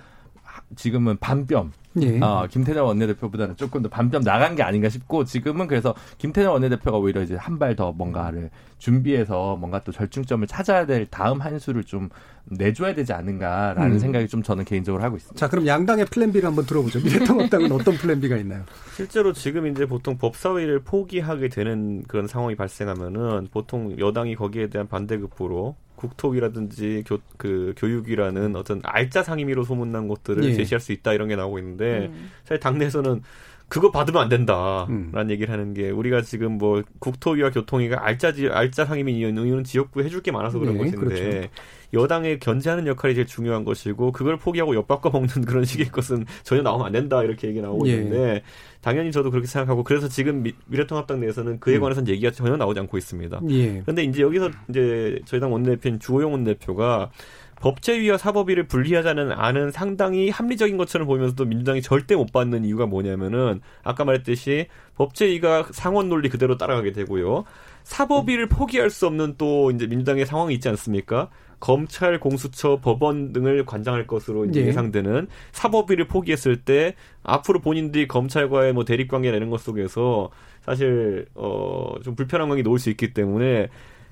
지금은 0.75 1.17
반뼘 1.17 1.71
예. 2.01 2.19
어, 2.21 2.47
김태년 2.49 2.86
원내대표보다는 2.86 3.55
조금 3.55 3.82
더 3.82 3.89
반뼘 3.89 4.21
나간 4.23 4.55
게 4.55 4.62
아닌가 4.63 4.89
싶고 4.89 5.25
지금은 5.25 5.65
그래서 5.67 5.95
김태년 6.19 6.51
원내대표가 6.51 6.97
오히려 6.97 7.21
이제 7.23 7.36
한 7.36 7.58
발 7.58 7.75
더 7.75 7.91
뭔가를 7.91 8.51
준비해서 8.77 9.55
뭔가 9.58 9.84
또 9.84 9.91
절충점을 9.91 10.45
찾아야 10.47 10.86
될 10.86 11.05
다음 11.10 11.41
한 11.41 11.60
수를 11.60 11.84
좀 11.84 12.10
내줘야 12.45 12.93
되지 12.93 13.12
않는가라는 13.13 13.93
음. 13.93 13.99
생각이 13.99 14.27
좀 14.27 14.41
저는 14.43 14.65
개인적으로 14.65 15.03
하고 15.03 15.17
있습니다. 15.17 15.38
자, 15.39 15.49
그럼 15.49 15.65
양당의 15.67 16.05
plan 16.05 16.32
B를 16.32 16.47
한번 16.47 16.65
들어보죠. 16.65 16.99
미래통합당은 17.01 17.71
어떤 17.71 17.95
plan 17.95 18.19
B가 18.21 18.38
있나요? 18.38 18.63
실제로 18.95 19.34
지금 19.34 19.67
이제 19.67 19.86
보통 19.86 20.17
법사위를 20.17 20.79
포기하게 20.82 21.49
되는 21.49 22.03
그런 22.07 22.28
상황이 22.28 22.55
발생하면은 22.55 23.49
보통 23.51 23.97
여당이 23.99 24.36
거기에 24.36 24.67
대한 24.70 24.88
반대급부로 24.88 25.76
국토위라든지 26.00 27.04
교, 27.06 27.20
그 27.38 27.74
교육이라는 27.78 28.56
어떤 28.56 28.82
알짜 28.84 29.22
상임위로 29.22 29.64
소문난 29.64 30.08
것들을 30.08 30.43
예. 30.45 30.54
제시할 30.54 30.80
수 30.80 30.93
있다 30.93 31.14
이런 31.14 31.28
게 31.28 31.36
나오고 31.36 31.60
있는데 31.60 32.08
음. 32.08 32.32
사실 32.43 32.60
당내에서는 32.60 33.22
그거 33.70 33.91
받으면 33.91 34.24
안 34.24 34.30
된다라는 34.30 35.13
음. 35.15 35.30
얘기를 35.30 35.53
하는 35.53 35.74
게 35.76 35.91
우리가 35.91 36.24
지금 36.24 36.57
뭐 36.57 36.82
국토위와 36.97 37.51
교통위가 37.51 38.03
알짜지 38.03 38.49
알짜 38.49 38.84
상임위 38.84 39.17
이유는 39.17 39.63
지역구에 39.63 40.05
해줄 40.05 40.22
게 40.24 40.32
많아서 40.32 40.57
그런 40.57 40.74
네, 40.74 40.80
것인데 40.80 40.97
그렇죠. 40.97 41.49
여당에 41.93 42.39
견제하는 42.39 42.88
역할이 42.88 43.15
제일 43.15 43.28
중요한 43.28 43.63
것이고 43.63 44.11
그걸 44.11 44.38
포기하고 44.38 44.76
엿바꿔 44.76 45.11
먹는 45.11 45.45
그런 45.45 45.65
식의 45.65 45.89
것은 45.89 46.26
전혀 46.43 46.61
나오면 46.61 46.88
안 46.88 46.91
된다 46.91 47.24
이렇게 47.24 47.47
얘기 47.47 47.61
나오고 47.61 47.88
예. 47.88 47.93
있는데 47.93 48.43
당연히 48.82 49.11
저도 49.11 49.30
그렇게 49.30 49.47
생각하고 49.47 49.84
그래서 49.84 50.07
지금 50.07 50.43
미, 50.43 50.53
래통합당 50.70 51.20
내에서는 51.20 51.59
그에 51.59 51.76
음. 51.76 51.82
관해서는 51.82 52.07
얘기가 52.09 52.32
전혀 52.32 52.57
나오지 52.57 52.80
않고 52.80 52.97
있습니다. 52.97 53.41
예. 53.49 53.82
그런데 53.82 54.03
이제 54.03 54.22
여기서 54.22 54.49
이제 54.70 55.20
저희 55.26 55.39
당 55.39 55.51
원내대표인 55.53 55.99
주호영 55.99 56.32
원내대표가 56.32 57.11
법제위와 57.60 58.18
사법위를 58.18 58.68
분리하자는 58.68 59.32
안은 59.32 59.72
상당히 59.72 60.30
합리적인 60.30 60.78
것처럼 60.78 61.07
보이면서도 61.07 61.45
민주당이 61.45 61.82
절대 61.82 62.16
못 62.16 62.32
받는 62.32 62.66
이유가 62.66 62.86
뭐냐면은 62.86 63.62
아까 63.84 64.05
말했듯이 64.05 64.68
법제위가 64.95 65.68
상원 65.72 66.10
논리 66.10 66.30
그대로 66.30 66.57
따라가게 66.57 66.91
되고요. 66.93 67.43
사법위를 67.84 68.47
포기할 68.47 68.89
수 68.89 69.07
없는 69.07 69.36
또 69.38 69.72
이제 69.72 69.88
민주당의 69.88 70.26
상황이 70.26 70.53
있지 70.53 70.70
않습니까? 70.70 71.30
검찰, 71.60 72.20
공수처, 72.20 72.80
법원 72.82 73.34
등을 73.34 73.66
관장할 73.66 74.07
것으로 74.07 74.45
이제 74.45 74.62
네. 74.62 74.68
예상되는 74.68 75.28
사법위를 75.51 76.07
포기했을 76.07 76.57
때 76.57 76.95
앞으로 77.24 77.60
본인들이 77.60 78.07
검찰과의 78.07 78.74
뭐 78.74 78.86
대립 78.86 79.10
관계 79.10 79.32
내는 79.32 79.49
것 79.49 79.60
속에서 79.62 80.30
사실 80.62 81.26
어좀 81.34 82.16
불편한 82.16 82.47
관계 82.47 82.64
놓을 82.64 82.80
수 82.80 82.89
있기 82.89 83.14
때문에 83.14 83.68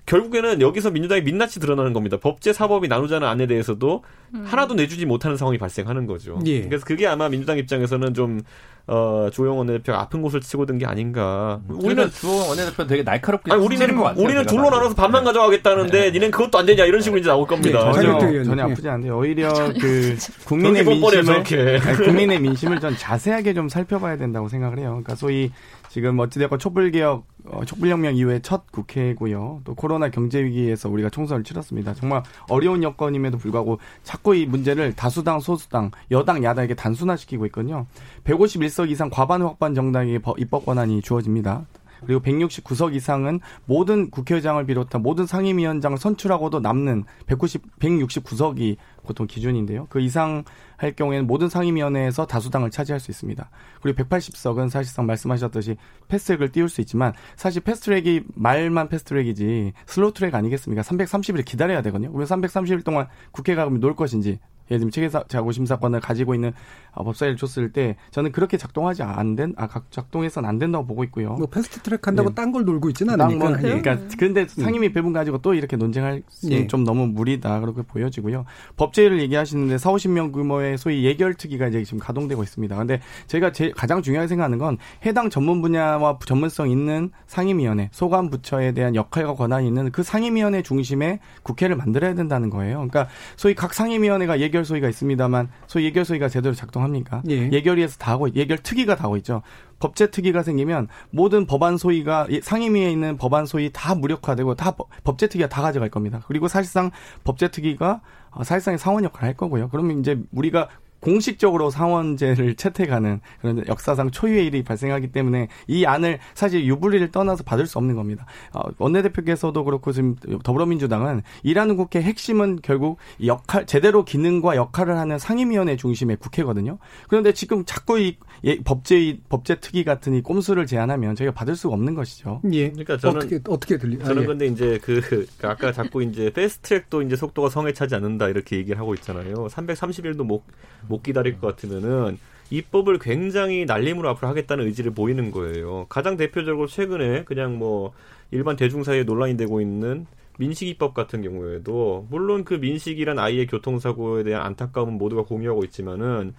결국에는 0.07 0.61
여기서 0.61 0.89
민주당이 0.89 1.21
민낯이 1.21 1.51
드러나는 1.61 1.93
겁니다. 1.93 2.17
법제 2.17 2.53
사법이 2.53 2.87
나누자는 2.87 3.27
안에 3.27 3.45
대해서도 3.45 4.03
음. 4.33 4.43
하나도 4.47 4.73
내주지 4.73 5.05
못하는 5.05 5.37
상황이 5.37 5.57
발생하는 5.57 6.07
거죠. 6.07 6.39
예. 6.45 6.61
그래서 6.63 6.85
그게 6.85 7.05
아마 7.05 7.29
민주당 7.29 7.57
입장에서는 7.57 8.13
좀 8.13 8.41
어, 8.89 9.27
조영 9.33 9.57
원내대표가 9.57 9.99
아픈 9.99 10.21
곳을 10.21 10.39
치고 10.39 10.65
든 10.65 10.77
게 10.77 10.85
아닌가. 10.85 11.59
음. 11.69 11.77
우리는 11.83 12.09
주호영 12.09 12.49
원내대표 12.49 12.87
되게 12.87 13.03
날카롭게 13.03 13.51
아니, 13.51 13.61
우리는 13.61 13.95
것 13.97 14.03
같아요, 14.03 14.23
우리는 14.23 14.45
둘로 14.45 14.69
나눠서 14.69 14.95
반만 14.95 15.23
네. 15.23 15.25
가져가겠다는데 15.27 15.99
네. 15.99 16.11
니는 16.11 16.31
그것도 16.31 16.57
안 16.57 16.65
되냐 16.65 16.85
이런 16.85 17.01
식으로 17.01 17.19
이제 17.19 17.27
나올 17.27 17.45
겁니다. 17.45 17.91
네, 17.91 18.01
전혀 18.01 18.43
전혀 18.45 18.63
아프지 18.63 18.87
않은데 18.87 19.09
오히려 19.09 19.51
그 19.81 20.15
국민의 20.45 20.85
민심을 20.85 21.35
아니, 21.35 21.97
국민의 21.97 22.39
민심을 22.39 22.79
전 22.79 22.95
자세하게 22.95 23.53
좀 23.53 23.67
살펴봐야 23.67 24.15
된다고 24.17 24.47
생각을 24.47 24.77
해요. 24.79 24.89
그러니까 24.89 25.15
소위 25.15 25.51
지금 25.97 26.19
어찌됐건 26.19 26.59
촛불개혁, 26.59 27.25
어, 27.45 27.65
촛불혁명 27.65 28.17
이후에 28.17 28.39
첫 28.43 28.71
국회고요. 28.71 29.61
또 29.63 29.73
코로나 29.73 30.11
경제 30.11 30.43
위기에서 30.43 30.89
우리가 30.89 31.09
총선을 31.09 31.43
치렀습니다. 31.43 31.95
정말 31.95 32.21
어려운 32.49 32.83
여건임에도 32.83 33.39
불구하고 33.39 33.79
자꾸 34.03 34.35
이 34.35 34.45
문제를 34.45 34.93
다수당, 34.93 35.39
소수당, 35.39 35.89
여당, 36.11 36.43
야당에게 36.43 36.75
단순화시키고 36.75 37.47
있거든요. 37.47 37.87
151석 38.25 38.91
이상 38.91 39.09
과반 39.09 39.41
확반 39.41 39.73
정당에게 39.73 40.19
입법 40.37 40.67
권한이 40.67 41.01
주어집니다. 41.01 41.65
그리고 42.05 42.21
169석 42.21 42.93
이상은 42.93 43.39
모든 43.65 44.11
국회의장을 44.11 44.63
비롯한 44.67 45.01
모든 45.01 45.25
상임위원장을 45.25 45.97
선출하고도 45.97 46.59
남는 46.59 47.05
190, 47.25 47.79
169석이 47.79 48.77
보통 49.03 49.25
기준인데요. 49.25 49.87
그 49.89 49.99
이상 49.99 50.43
할 50.77 50.93
경우에는 50.93 51.27
모든 51.27 51.49
상임위원회에서 51.49 52.25
다수당을 52.25 52.71
차지할 52.71 52.99
수 52.99 53.11
있습니다. 53.11 53.49
그리고 53.81 54.03
180석은 54.03 54.69
사실상 54.69 55.05
말씀하셨듯이 55.05 55.75
패스트트랙을 56.07 56.51
띄울 56.51 56.69
수 56.69 56.81
있지만 56.81 57.13
사실 57.35 57.61
패스트트랙이 57.61 58.21
말만 58.35 58.89
패스트트랙이지 58.89 59.73
slow 59.85 60.07
track 60.07 60.33
아니겠습니까? 60.35 60.81
330일 60.83 61.43
기다려야 61.45 61.81
되거든요. 61.81 62.11
왜 62.13 62.25
330일 62.25 62.85
동안 62.85 63.07
국회가 63.31 63.63
그러면 63.63 63.81
놀 63.81 63.95
것인지 63.95 64.39
예를 64.69 64.79
들면 64.79 64.91
체계자고심사건을 64.91 65.99
가지고 65.99 66.35
있는 66.35 66.53
어, 66.91 67.03
법사위를 67.03 67.37
줬을 67.37 67.71
때 67.71 67.95
저는 68.11 68.31
그렇게 68.31 68.57
작동하지 68.57 69.03
안 69.03 69.35
된, 69.35 69.53
아, 69.55 69.67
작동해서는 69.91 70.49
안 70.49 70.57
된다고 70.57 70.85
보고 70.85 71.03
있고요. 71.05 71.35
뭐 71.35 71.47
패스트 71.47 71.81
트랙 71.81 72.07
한다고 72.07 72.29
네. 72.29 72.35
딴걸 72.35 72.65
놀고 72.65 72.89
있지는 72.89 73.19
않으니까. 73.21 73.49
뭐, 73.49 73.57
그러니까 73.57 73.93
음. 73.93 74.09
그런데 74.17 74.47
상임위 74.47 74.93
배분 74.93 75.13
가지고 75.13 75.37
또 75.39 75.53
이렇게 75.53 75.77
논쟁할 75.77 76.23
예. 76.49 76.67
좀 76.67 76.83
너무 76.83 77.07
무리다 77.07 77.59
그렇게 77.59 77.83
보여지고요. 77.83 78.45
법제위를 78.77 79.19
얘기하시는데 79.21 79.77
4, 79.77 79.91
50명 79.91 80.33
규모의 80.33 80.77
소위 80.77 81.03
예결특위가 81.05 81.67
이제 81.67 81.83
지금 81.83 81.99
가동되고 81.99 82.41
있습니다. 82.41 82.75
근데 82.75 82.99
제가 83.27 83.51
제 83.51 83.71
가장 83.75 84.01
중요하게 84.01 84.27
생각하는 84.27 84.57
건 84.57 84.77
해당 85.05 85.29
전문 85.29 85.61
분야와 85.61 86.19
전문성 86.25 86.69
있는 86.69 87.11
상임위원회, 87.27 87.89
소관 87.91 88.29
부처에 88.29 88.71
대한 88.71 88.95
역할과 88.95 89.35
권한이 89.35 89.67
있는 89.67 89.91
그 89.91 90.03
상임위원회 90.03 90.63
중심에 90.63 91.19
국회를 91.43 91.75
만들어야 91.75 92.15
된다는 92.15 92.49
거예요. 92.49 92.77
그러니까 92.77 93.07
소위 93.35 93.53
각 93.53 93.73
상임위원회가 93.73 94.39
예결 94.39 94.56
소위가 94.65 94.89
있습니다만 94.89 95.49
소위 95.67 95.85
예결 95.85 96.05
소위가 96.05 96.29
제대로 96.29 96.53
작동합니까? 96.53 97.23
예. 97.29 97.51
예결위에서 97.51 97.97
다 97.97 98.11
하고 98.11 98.33
예결 98.33 98.57
특위가 98.57 98.95
다 98.95 99.05
하고 99.05 99.17
있죠. 99.17 99.41
법제 99.79 100.11
특위가 100.11 100.43
생기면 100.43 100.87
모든 101.11 101.45
법안 101.45 101.77
소위가 101.77 102.27
상임위에 102.41 102.91
있는 102.91 103.17
법안 103.17 103.45
소위 103.45 103.69
다 103.71 103.95
무력화되고 103.95 104.55
다 104.55 104.75
법제 105.03 105.27
특위가 105.27 105.49
다 105.49 105.61
가져갈 105.61 105.89
겁니다. 105.89 106.21
그리고 106.27 106.47
사실상 106.47 106.91
법제 107.23 107.49
특위가 107.49 108.01
어, 108.31 108.43
사실상의 108.43 108.77
상원 108.77 109.03
역할을 109.03 109.27
할 109.27 109.35
거고요. 109.35 109.69
그러면 109.69 109.99
이제 109.99 110.19
우리가 110.31 110.69
공식적으로 110.99 111.69
상원제를 111.69 112.55
채택하는 112.57 113.21
그런 113.41 113.63
역사상 113.67 114.11
초유의 114.11 114.47
일이 114.47 114.63
발생하기 114.63 115.11
때문에 115.11 115.47
이 115.67 115.85
안을 115.85 116.19
사실 116.33 116.65
유불리를 116.65 117.11
떠나서 117.11 117.43
받을 117.43 117.65
수 117.65 117.77
없는 117.77 117.95
겁니다. 117.95 118.25
어, 118.53 118.61
원내대표께서도 118.77 119.63
그렇고 119.63 119.91
지금 119.91 120.15
더불어민주당은 120.43 121.21
일하는 121.43 121.77
국회 121.77 122.01
핵심은 122.01 122.59
결국 122.61 122.97
역할 123.25 123.65
제대로 123.65 124.05
기능과 124.05 124.55
역할을 124.55 124.97
하는 124.97 125.19
상임위원회 125.19 125.75
중심의 125.75 126.17
국회거든요. 126.17 126.77
그런데 127.07 127.31
지금 127.33 127.63
자꾸 127.65 127.99
이 127.99 128.17
예, 128.43 128.57
법제 128.59 129.19
법제 129.29 129.59
특위 129.59 129.83
같은 129.83 130.13
이 130.13 130.21
꼼수를 130.21 130.65
제안하면 130.65 131.15
저희가 131.15 131.33
받을 131.33 131.55
수가 131.55 131.73
없는 131.73 131.95
것이죠. 131.95 132.41
예. 132.51 132.69
그러니까 132.69 132.97
저는 132.97 133.17
어떻게 133.17 133.39
어떻게 133.47 133.77
들리? 133.77 133.99
저는 133.99 134.17
아, 134.17 134.21
예. 134.21 134.25
근데 134.25 134.45
이제 134.47 134.79
그 134.81 135.01
그러니까 135.01 135.51
아까 135.51 135.71
자꾸 135.71 136.03
이제 136.03 136.29
패스트트랙도 136.31 137.01
이제 137.03 137.15
속도가 137.15 137.49
성에 137.49 137.73
차지 137.73 137.95
않는다 137.95 138.29
이렇게 138.29 138.57
얘기를 138.57 138.79
하고 138.79 138.93
있잖아요. 138.93 139.33
330일도 139.47 140.23
못 140.23 140.43
못 140.87 141.03
기다릴 141.03 141.39
것 141.39 141.47
같으면은 141.47 142.17
입법을 142.49 142.99
굉장히 142.99 143.65
날림으로 143.65 144.09
앞으로 144.09 144.29
하겠다는 144.29 144.65
의지를 144.67 144.91
보이는 144.91 145.31
거예요. 145.31 145.85
가장 145.89 146.15
대표적으로 146.15 146.67
최근에 146.67 147.23
그냥 147.25 147.57
뭐 147.57 147.93
일반 148.31 148.55
대중 148.55 148.83
사이에 148.83 149.03
논란이 149.03 149.35
되고 149.37 149.59
있는 149.59 150.05
민식이법 150.39 150.93
같은 150.93 151.21
경우에도 151.21 152.05
물론 152.09 152.45
그 152.45 152.53
민식이란 152.53 153.19
아이의 153.19 153.47
교통사고에 153.47 154.23
대한 154.23 154.43
안타까움은 154.43 154.97
모두가 154.97 155.23
공유하고 155.23 155.63
있지만은 155.65 156.35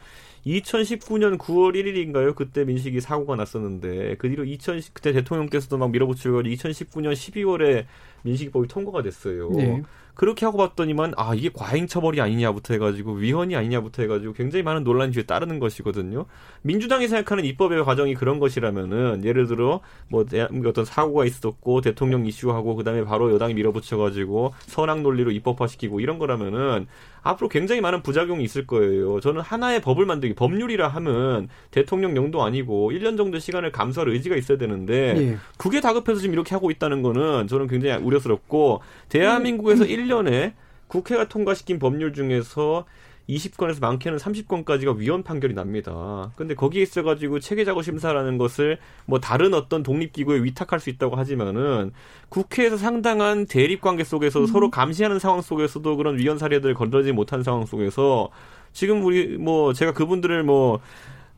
2019년 0.48 1.36
9월 1.36 1.74
1일인가요? 1.74 2.34
그때 2.34 2.64
민식이 2.64 3.00
사고가 3.00 3.36
났었는데 3.36 4.16
그 4.16 4.28
뒤로 4.28 4.44
2010 4.44 4.94
그때 4.94 5.12
대통령께서도 5.12 5.76
막 5.76 5.90
밀어붙이고 5.90 6.42
2019년 6.42 7.12
12월에 7.12 7.84
민식이법이 8.22 8.68
통과가 8.68 9.02
됐어요. 9.02 9.50
네. 9.50 9.82
그렇게 10.18 10.44
하고 10.44 10.58
봤더니만 10.58 11.14
아 11.16 11.32
이게 11.32 11.48
과잉 11.54 11.86
처벌이 11.86 12.20
아니냐부터 12.20 12.74
해가지고 12.74 13.12
위헌이 13.12 13.54
아니냐부터 13.54 14.02
해가지고 14.02 14.32
굉장히 14.32 14.64
많은 14.64 14.82
논란 14.82 15.12
뒤에 15.12 15.22
따르는 15.22 15.60
것이거든요. 15.60 16.26
민주당이 16.62 17.06
생각하는 17.06 17.44
입법의 17.44 17.84
과정이 17.84 18.14
그런 18.14 18.40
것이라면은 18.40 19.22
예를 19.24 19.46
들어 19.46 19.80
뭐 20.08 20.24
어떤 20.66 20.84
사고가 20.84 21.24
있었고 21.24 21.82
대통령 21.82 22.26
이슈하고 22.26 22.74
그다음에 22.74 23.04
바로 23.04 23.32
여당이 23.32 23.54
밀어붙여가지고 23.54 24.54
선악 24.66 25.02
논리로 25.02 25.30
입법화시키고 25.30 26.00
이런 26.00 26.18
거라면은 26.18 26.88
앞으로 27.28 27.48
굉장히 27.50 27.82
많은 27.82 28.02
부작용이 28.02 28.42
있을 28.42 28.66
거예요. 28.66 29.20
저는 29.20 29.42
하나의 29.42 29.82
법을 29.82 30.06
만들기 30.06 30.34
법률이라 30.34 30.88
하면 30.88 31.48
대통령령도 31.70 32.42
아니고 32.42 32.90
1년 32.92 33.18
정도 33.18 33.38
시간을 33.38 33.70
감수할 33.70 34.08
의지가 34.08 34.34
있어야 34.36 34.56
되는데 34.56 35.14
예. 35.16 35.36
그게 35.58 35.82
다급해서 35.82 36.20
지금 36.20 36.32
이렇게 36.32 36.54
하고 36.54 36.70
있다는 36.70 37.02
거는 37.02 37.46
저는 37.46 37.66
굉장히 37.66 38.02
우려스럽고 38.02 38.80
대한민국에서 39.10 39.84
음. 39.84 39.88
1년에 39.88 40.54
국회가 40.86 41.28
통과시킨 41.28 41.78
법률 41.78 42.14
중에서 42.14 42.86
20건에서 43.28 43.80
많게는 43.80 44.18
30건까지가 44.18 44.96
위헌 44.96 45.22
판결이 45.22 45.54
납니다. 45.54 46.32
근데 46.36 46.54
거기에 46.54 46.82
있어가지고 46.82 47.40
체계자구 47.40 47.82
심사라는 47.82 48.38
것을 48.38 48.78
뭐 49.06 49.20
다른 49.20 49.52
어떤 49.54 49.82
독립기구에 49.82 50.42
위탁할 50.42 50.80
수 50.80 50.88
있다고 50.90 51.16
하지만은 51.16 51.92
국회에서 52.30 52.76
상당한 52.76 53.46
대립 53.46 53.80
관계 53.80 54.04
속에서 54.04 54.40
음. 54.40 54.46
서로 54.46 54.70
감시하는 54.70 55.18
상황 55.18 55.42
속에서도 55.42 55.96
그런 55.96 56.16
위헌 56.18 56.38
사례들을 56.38 56.74
건드리지 56.74 57.12
못한 57.12 57.42
상황 57.42 57.66
속에서 57.66 58.30
지금 58.72 59.04
우리 59.04 59.36
뭐 59.36 59.72
제가 59.72 59.92
그분들을 59.92 60.42
뭐 60.44 60.80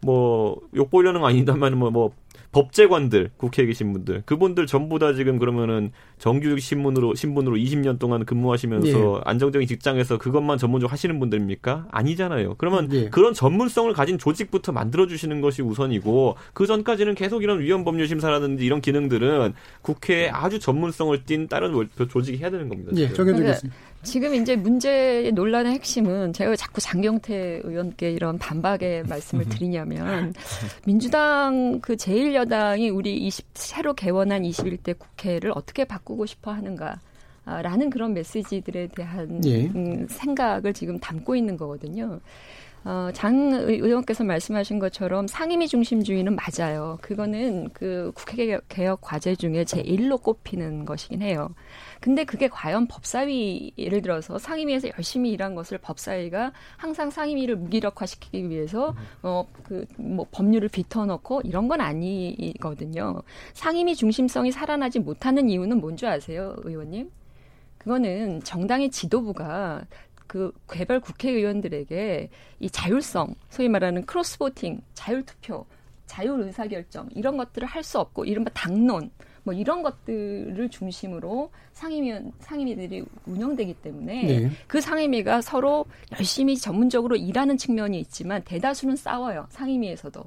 뭐 0.01 0.61
욕보려는 0.75 1.21
건 1.21 1.31
아니다만 1.31 1.79
뭐, 1.79 1.91
뭐 1.91 2.13
법제관들 2.53 3.31
국회에 3.37 3.67
계신 3.67 3.93
분들 3.93 4.23
그분들 4.27 4.67
전부 4.67 4.99
다 4.99 5.13
지금 5.13 5.39
그러면은 5.39 5.93
정규직 6.19 6.61
신문으로 6.61 7.15
신분으로 7.15 7.57
20년 7.57 7.99
동안 7.99 8.25
근무하시면서 8.25 8.89
예. 8.89 9.21
안정적인 9.25 9.69
직장에서 9.69 10.19
그것만 10.19 10.59
전문적으로 10.59 10.91
하시는 10.91 11.19
분들입니까? 11.21 11.87
아니잖아요. 11.91 12.57
그러면 12.59 12.93
예. 12.93 13.09
그런 13.09 13.35
전문성을 13.35 13.93
가진 13.93 14.19
조직부터 14.19 14.73
만들어 14.73 15.07
주시는 15.07 15.41
것이 15.41 15.63
우선이고 15.63 16.37
그 16.53 16.67
전까지는 16.67 17.15
계속 17.15 17.43
이런 17.43 17.61
위헌 17.61 17.85
법률 17.85 18.09
심사라든지 18.09 18.65
이런 18.65 18.81
기능들은 18.81 19.55
국회에 19.83 20.29
아주 20.29 20.59
전문성을 20.59 21.25
띈 21.25 21.47
다른 21.47 21.73
조직이 22.11 22.39
해야 22.39 22.51
되는 22.51 22.69
겁니다. 22.69 22.91
예, 22.97 23.13
정해져 23.13 23.49
있습니다. 23.49 23.79
지금 24.03 24.35
이제 24.35 24.57
문제의 24.57 25.33
논란의 25.33 25.75
핵심은 25.75 26.33
제가 26.33 26.57
자꾸 26.57 26.81
장경태 26.81 27.63
의원께 27.65 28.11
이런 28.13 28.39
반박의 28.39 29.05
말씀을 29.05 29.49
드리냐면 29.49 30.33
민주당 30.87 31.81
그 31.81 31.97
제1여당이 31.97 32.95
우리 32.95 33.17
20, 33.27 33.47
새로 33.55 33.95
개원한 33.95 34.43
21대 34.43 34.99
국회를 34.99 35.53
어떻게 35.55 35.85
바꾸고 35.85 36.27
싶어 36.27 36.53
하는가. 36.53 36.99
라는 37.45 37.91
그런 37.91 38.15
메시지들에 38.15 38.89
대한 38.89 39.41
예. 39.45 39.67
음, 39.67 40.07
생각을 40.09 40.73
지금 40.73 41.01
담고 41.01 41.35
있는 41.35 41.57
거거든요. 41.57 42.21
어, 42.85 43.11
장 43.13 43.53
의원께서 43.53 44.25
말씀하신 44.25 44.79
것처럼 44.79 45.27
상임위 45.27 45.69
중심주의는 45.69 46.37
맞아요. 46.37 46.99
그거는 47.03 47.69
그 47.75 48.11
국회 48.15 48.59
개혁 48.69 49.01
과제 49.03 49.35
중에 49.37 49.65
제1로 49.65 50.23
꼽히는 50.23 50.87
것이긴 50.87 51.21
해요. 51.23 51.51
근데 52.01 52.25
그게 52.25 52.49
과연 52.49 52.87
법사위 52.89 53.73
예를 53.77 54.01
들어서 54.01 54.39
상임위에서 54.39 54.89
열심히 54.97 55.31
일한 55.31 55.55
것을 55.55 55.77
법사위가 55.79 56.53
항상 56.79 57.11
상임위를 57.11 57.57
무기력화시키기 57.57 58.49
위해서 58.49 58.95
어 59.23 59.45
그 59.63 59.85
뭐 59.99 60.27
법률을 60.31 60.69
비터놓고 60.69 61.43
이런 61.45 61.69
건 61.69 61.81
아니거든요. 61.81 63.23
상임위 63.55 63.95
중심성이 63.97 64.51
살아나지 64.53 64.99
못하는 64.99 65.49
이유는 65.49 65.81
뭔지 65.81 66.07
아세요, 66.07 66.55
의원님? 66.65 67.11
그거는 67.79 68.43
정당의 68.43 68.91
지도부가 68.91 69.83
그 70.31 70.53
개별 70.71 71.01
국회의원들에게 71.01 72.31
이 72.61 72.71
자율성, 72.71 73.35
소위 73.49 73.69
말하는 73.69 74.07
크로스보팅, 74.07 74.81
자율투표, 74.95 75.67
자율 76.07 76.41
의사결정 76.43 77.09
이런 77.17 77.37
것들을 77.37 77.67
할 77.67 77.83
수 77.83 77.99
없고 77.99 78.25
이른바 78.27 78.49
당론 78.55 79.11
뭐 79.43 79.53
이런 79.53 79.83
것들을 79.83 80.69
중심으로 80.69 81.51
상임위원 81.73 82.31
상임위들이 82.39 83.05
운영되기 83.27 83.75
때문에 83.75 84.23
네. 84.23 84.51
그 84.69 84.81
상임위가 84.81 85.41
서로 85.41 85.87
열심히 86.13 86.57
전문적으로 86.57 87.17
일하는 87.17 87.57
측면이 87.57 87.99
있지만 87.99 88.45
대다수는 88.45 88.95
싸워요 88.95 89.49
상임위에서도 89.49 90.23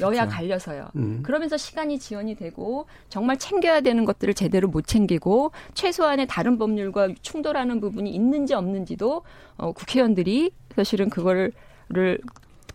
여야 0.00 0.22
그렇죠. 0.22 0.36
갈려서요. 0.36 0.88
음. 0.96 1.20
그러면서 1.22 1.56
시간이 1.56 1.98
지연이 1.98 2.34
되고 2.34 2.86
정말 3.08 3.38
챙겨야 3.38 3.80
되는 3.80 4.04
것들을 4.04 4.34
제대로 4.34 4.68
못 4.68 4.86
챙기고 4.86 5.52
최소한의 5.74 6.26
다른 6.26 6.58
법률과 6.58 7.08
충돌하는 7.22 7.80
부분이 7.80 8.10
있는지 8.10 8.54
없는지도 8.54 9.22
어, 9.56 9.72
국회의원들이 9.72 10.52
사실은 10.76 11.10
그거를 11.10 11.52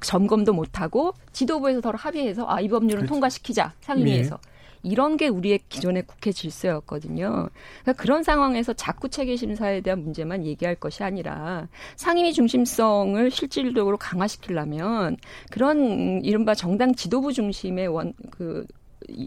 점검도 0.01 0.53
못하고 0.53 1.13
지도부에서 1.31 1.81
서로 1.81 1.97
합의해서 1.97 2.45
아 2.47 2.61
이 2.61 2.67
법률은 2.67 3.01
그렇죠. 3.01 3.13
통과시키자 3.13 3.73
상임위에서. 3.81 4.35
네. 4.35 4.54
이런 4.85 5.17
게 5.17 5.27
우리의 5.27 5.59
기존의 5.69 6.03
국회 6.07 6.31
질서였거든요. 6.31 7.49
그러니까 7.81 7.93
그런 8.01 8.23
상황에서 8.23 8.73
자꾸 8.73 9.09
체계 9.09 9.35
심사에 9.35 9.81
대한 9.81 10.03
문제만 10.03 10.45
얘기할 10.45 10.75
것이 10.75 11.03
아니라 11.03 11.67
상임위 11.95 12.33
중심성을 12.33 13.31
실질적으로 13.31 13.97
강화시키려면 13.97 15.17
그런 15.51 16.23
이른바 16.23 16.53
정당 16.55 16.93
지도부 16.95 17.33
중심의 17.33 17.87
원 17.87 18.13
그 18.31 18.65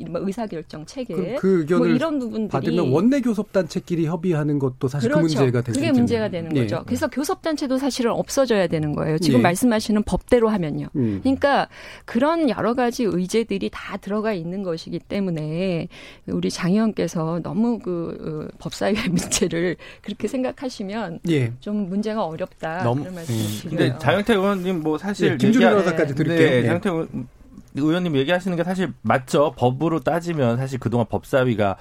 뭐 0.08 0.20
의사결정 0.24 0.86
체계 0.86 1.36
그, 1.36 1.64
그 1.66 1.78
뭐 1.78 1.86
이런 1.86 2.18
부분들이 2.18 2.48
받으면 2.48 2.90
원내 2.90 3.20
교섭단체끼리 3.20 4.06
협의하는 4.06 4.58
것도 4.58 4.88
사실 4.88 5.08
그 5.10 5.14
그렇죠. 5.16 5.34
그 5.36 5.40
문제가 5.42 5.60
되죠. 5.62 5.80
그게 5.80 5.92
문제가 5.92 6.28
되는 6.28 6.54
예. 6.56 6.60
거죠. 6.62 6.82
그래서 6.86 7.08
교섭단체도 7.08 7.78
사실은 7.78 8.12
없어져야 8.12 8.66
되는 8.66 8.94
거예요. 8.94 9.18
지금 9.18 9.38
예. 9.38 9.42
말씀하시는 9.42 10.02
법대로 10.04 10.48
하면요. 10.48 10.88
음. 10.96 11.20
그러니까 11.22 11.68
그런 12.04 12.50
여러 12.50 12.74
가지 12.74 13.04
의제들이 13.04 13.70
다 13.72 13.96
들어가 13.96 14.32
있는 14.32 14.62
것이기 14.62 14.98
때문에 14.98 15.88
우리 16.26 16.50
장 16.50 16.72
의원께서 16.72 17.40
너무 17.42 17.78
그 17.78 18.48
어, 18.50 18.56
법사위의 18.58 19.08
문제를 19.10 19.76
그렇게 20.02 20.28
생각하시면 20.28 21.20
예. 21.30 21.52
좀 21.60 21.88
문제가 21.88 22.24
어렵다. 22.24 22.82
너무 22.82 23.00
그런 23.02 23.14
말씀 23.14 23.34
음. 23.34 23.70
드려요. 23.70 23.76
근데 23.90 23.98
장영태 23.98 24.34
의원님 24.34 24.82
뭐 24.82 24.98
사실 24.98 25.32
예, 25.32 25.36
김준일 25.36 25.68
변호사까지 25.68 26.14
드릴게요. 26.14 26.50
네, 26.50 26.56
예. 26.58 26.62
장영태 26.62 26.90
의원 26.90 27.28
의원님 27.74 28.16
얘기하시는 28.16 28.56
게 28.56 28.64
사실 28.64 28.92
맞죠. 29.02 29.52
법으로 29.56 30.00
따지면 30.00 30.56
사실 30.56 30.78
그동안 30.78 31.06
법사위가 31.08 31.76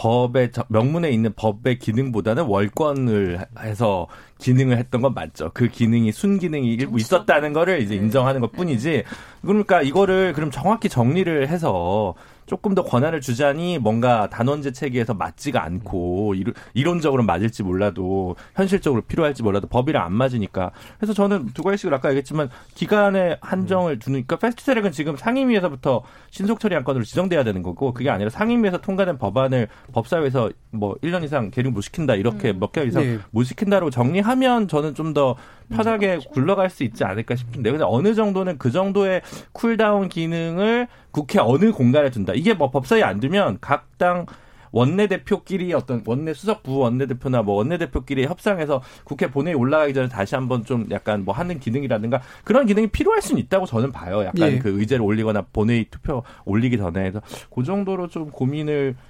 법의 0.00 0.52
명문에 0.68 1.10
있는 1.10 1.32
법의 1.34 1.78
기능보다는 1.78 2.44
월권을 2.44 3.44
해서 3.60 4.06
기능을 4.38 4.78
했던 4.78 5.02
건 5.02 5.12
맞죠. 5.12 5.50
그 5.52 5.68
기능이 5.68 6.10
순기능이 6.10 6.72
일부 6.72 6.98
있었다는 6.98 7.52
거를 7.52 7.82
이제 7.82 7.96
네. 7.96 8.02
인정하는 8.02 8.40
것 8.40 8.52
뿐이지. 8.52 9.04
그러니까 9.42 9.82
이거를 9.82 10.32
그럼 10.32 10.50
정확히 10.50 10.88
정리를 10.88 11.48
해서 11.48 12.14
조금 12.50 12.74
더 12.74 12.82
권한을 12.82 13.20
주자니 13.20 13.78
뭔가 13.78 14.28
단원제 14.28 14.72
체계에서 14.72 15.14
맞지가 15.14 15.62
않고 15.62 16.34
이론, 16.74 17.00
적으로 17.00 17.22
맞을지 17.22 17.62
몰라도 17.62 18.34
현실적으로 18.56 19.02
필요할지 19.02 19.44
몰라도 19.44 19.68
법이랑 19.68 20.04
안 20.04 20.12
맞으니까 20.12 20.72
그래서 20.98 21.12
저는 21.12 21.50
두 21.54 21.62
가지씩을 21.62 21.94
아까 21.94 22.08
얘기했지만 22.08 22.50
기간의 22.74 23.38
한정을 23.40 24.00
두니까 24.00 24.34
패스트트랙은 24.34 24.90
지금 24.90 25.16
상임위에서부터 25.16 26.02
신속 26.30 26.58
처리 26.58 26.74
안건으로 26.74 27.04
지정돼야 27.04 27.44
되는 27.44 27.62
거고 27.62 27.94
그게 27.94 28.10
아니라 28.10 28.30
상임위에서 28.30 28.78
통과된 28.78 29.18
법안을 29.18 29.68
법사위에서 29.92 30.50
뭐 30.72 30.96
1년 31.04 31.22
이상 31.22 31.52
계류 31.52 31.70
못 31.70 31.82
시킨다 31.82 32.16
이렇게 32.16 32.50
음. 32.50 32.58
몇 32.58 32.72
개월 32.72 32.88
이상 32.88 33.04
네. 33.04 33.18
못 33.30 33.44
시킨다로 33.44 33.90
정리하면 33.90 34.66
저는 34.66 34.94
좀 34.96 35.10
더 35.10 35.34
편하게 35.70 36.18
굴러갈 36.32 36.68
수 36.68 36.82
있지 36.82 37.04
않을까 37.04 37.36
싶은데 37.36 37.70
근데 37.70 37.84
어느 37.86 38.14
정도는 38.14 38.58
그 38.58 38.70
정도의 38.70 39.22
cool 39.52 39.80
down 39.80 40.08
기능을 40.08 40.88
국회 41.10 41.38
어느 41.38 41.72
공간에 41.72 42.10
둔다. 42.10 42.34
이게 42.34 42.54
뭐 42.54 42.70
법사위에 42.70 43.02
안 43.02 43.20
두면 43.20 43.58
각 43.60 43.90
당 44.00 44.24
원내대표끼리 44.72 45.72
어떤 45.74 46.02
원내 46.06 46.32
수석 46.34 46.62
부 46.62 46.78
원내대표나 46.78 47.42
뭐 47.42 47.56
원내대표끼리 47.56 48.24
협상해서 48.26 48.82
국회 49.04 49.30
본회의 49.30 49.54
올라가기 49.54 49.94
전에 49.94 50.08
다시 50.08 50.34
한번 50.34 50.64
좀 50.64 50.86
약간 50.90 51.24
뭐 51.24 51.34
하는 51.34 51.58
기능이라든가 51.58 52.22
그런 52.44 52.66
기능이 52.66 52.86
필요할 52.88 53.20
수는 53.20 53.40
있다고 53.42 53.66
저는 53.66 53.92
봐요. 53.92 54.24
약간 54.24 54.52
예. 54.52 54.58
그 54.58 54.80
의제를 54.80 55.04
올리거나 55.04 55.42
본회의 55.52 55.86
투표 55.90 56.22
올리기 56.44 56.78
전에 56.78 57.04
해서 57.04 57.20
그 57.54 57.62
정도로 57.62 58.08
좀 58.08 58.30
고민을 58.30 58.96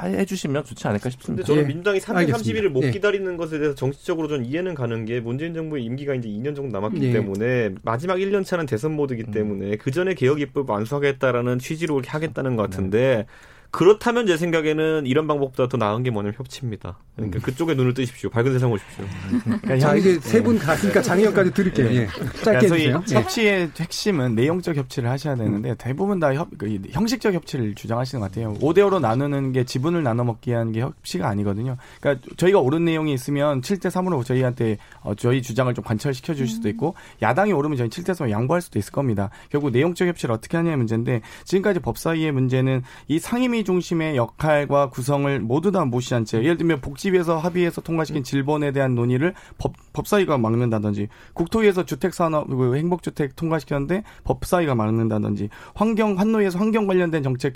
해주시면 0.00 0.64
좋지 0.64 0.86
않을까 0.86 1.10
싶습니다. 1.10 1.44
근데 1.44 1.46
저는 1.46 1.62
예. 1.64 1.66
민주당이 1.66 1.98
330일을 1.98 2.68
못 2.68 2.84
예. 2.84 2.90
기다리는 2.90 3.36
것에 3.36 3.58
대해서 3.58 3.74
정치적으로 3.74 4.28
좀 4.28 4.44
이해는 4.44 4.74
가는 4.74 5.04
게 5.04 5.20
문재인 5.20 5.54
정부의 5.54 5.84
임기가 5.84 6.14
이제 6.14 6.28
2년 6.28 6.54
정도 6.54 6.72
남았기 6.72 7.02
예. 7.02 7.12
때문에 7.12 7.70
마지막 7.82 8.16
1년 8.16 8.44
차는 8.44 8.66
대선 8.66 8.92
모드이기 8.92 9.24
음. 9.28 9.32
때문에 9.32 9.76
그 9.76 9.90
전에 9.90 10.14
개혁 10.14 10.40
입법 10.40 10.70
완수하겠다라는 10.70 11.58
취지로 11.58 11.94
그렇게 11.94 12.10
하겠다는 12.10 12.56
것 12.56 12.62
같은데 12.62 13.16
네. 13.16 13.26
그렇다면 13.76 14.26
제 14.26 14.38
생각에는 14.38 15.04
이런 15.04 15.26
방법보다 15.26 15.68
더 15.68 15.76
나은 15.76 16.02
게 16.02 16.08
뭐냐면 16.10 16.32
협치입니다. 16.38 16.96
그러니까 17.14 17.38
음. 17.38 17.42
그쪽에 17.42 17.74
눈을 17.74 17.92
뜨십시오. 17.92 18.30
밝은 18.30 18.54
세상 18.54 18.70
보십시오. 18.70 19.04
그러니까 19.44 19.78
자, 19.78 19.94
이제 19.96 20.18
세 20.20 20.42
분 20.42 20.58
갔으니까 20.58 21.02
장의원까지 21.02 21.52
들을게요. 21.52 21.86
예. 21.88 21.96
예. 21.96 22.06
짧게 22.42 22.66
해주세요. 22.66 23.02
예. 23.10 23.14
협치의 23.14 23.70
핵심은 23.78 24.34
내용적 24.34 24.76
협치를 24.76 25.10
하셔야 25.10 25.34
되는데 25.36 25.74
대부분 25.76 26.18
다 26.20 26.32
협, 26.34 26.48
그 26.56 26.78
형식적 26.90 27.34
협치를 27.34 27.74
주장하시는 27.74 28.18
것 28.18 28.30
같아요. 28.32 28.54
5대5로 28.54 28.98
나누는 28.98 29.52
게 29.52 29.64
지분을 29.64 30.02
나눠 30.02 30.24
먹기 30.24 30.52
하는 30.52 30.72
게 30.72 30.80
협치가 30.80 31.28
아니거든요. 31.28 31.76
그러니까 32.00 32.26
저희가 32.38 32.60
옳은 32.60 32.82
내용이 32.86 33.12
있으면 33.12 33.60
7대 33.60 33.90
3으로 33.90 34.24
저희한테 34.24 34.78
어, 35.02 35.14
저희 35.14 35.42
주장을 35.42 35.72
좀 35.74 35.84
관철시켜 35.84 36.32
주실 36.32 36.48
수도 36.56 36.70
있고 36.70 36.94
야당이 37.20 37.52
오르면 37.52 37.76
저희 37.76 37.90
7대 37.90 38.14
3 38.14 38.30
양보할 38.30 38.62
수도 38.62 38.78
있을 38.78 38.90
겁니다. 38.92 39.28
결국 39.50 39.70
내용적 39.70 40.08
협치를 40.08 40.34
어떻게 40.34 40.56
하냐의 40.56 40.78
문제인데 40.78 41.20
지금까지 41.44 41.80
법사위의 41.80 42.32
문제는 42.32 42.82
이 43.08 43.18
상임위 43.18 43.65
중심의 43.66 44.16
역할과 44.16 44.88
구성을 44.88 45.38
모두 45.40 45.70
다 45.70 45.84
무시한 45.84 46.24
채 46.24 46.38
예를 46.38 46.56
들면 46.56 46.80
복지위에서 46.80 47.36
합의해서 47.36 47.82
통과시킨 47.82 48.22
질본에 48.24 48.72
대한 48.72 48.94
논의를 48.94 49.34
법, 49.58 49.74
법사위가 49.92 50.38
막는다든지 50.38 51.08
국토위에서 51.34 51.84
주택산업 51.84 52.48
그 52.48 52.76
행복주택 52.76 53.36
통과시켰는데 53.36 54.02
법사위가 54.24 54.74
막는다든지 54.74 55.50
환경 55.74 56.18
환노위에서 56.18 56.58
환경 56.58 56.86
관련된 56.86 57.22
정책 57.22 57.54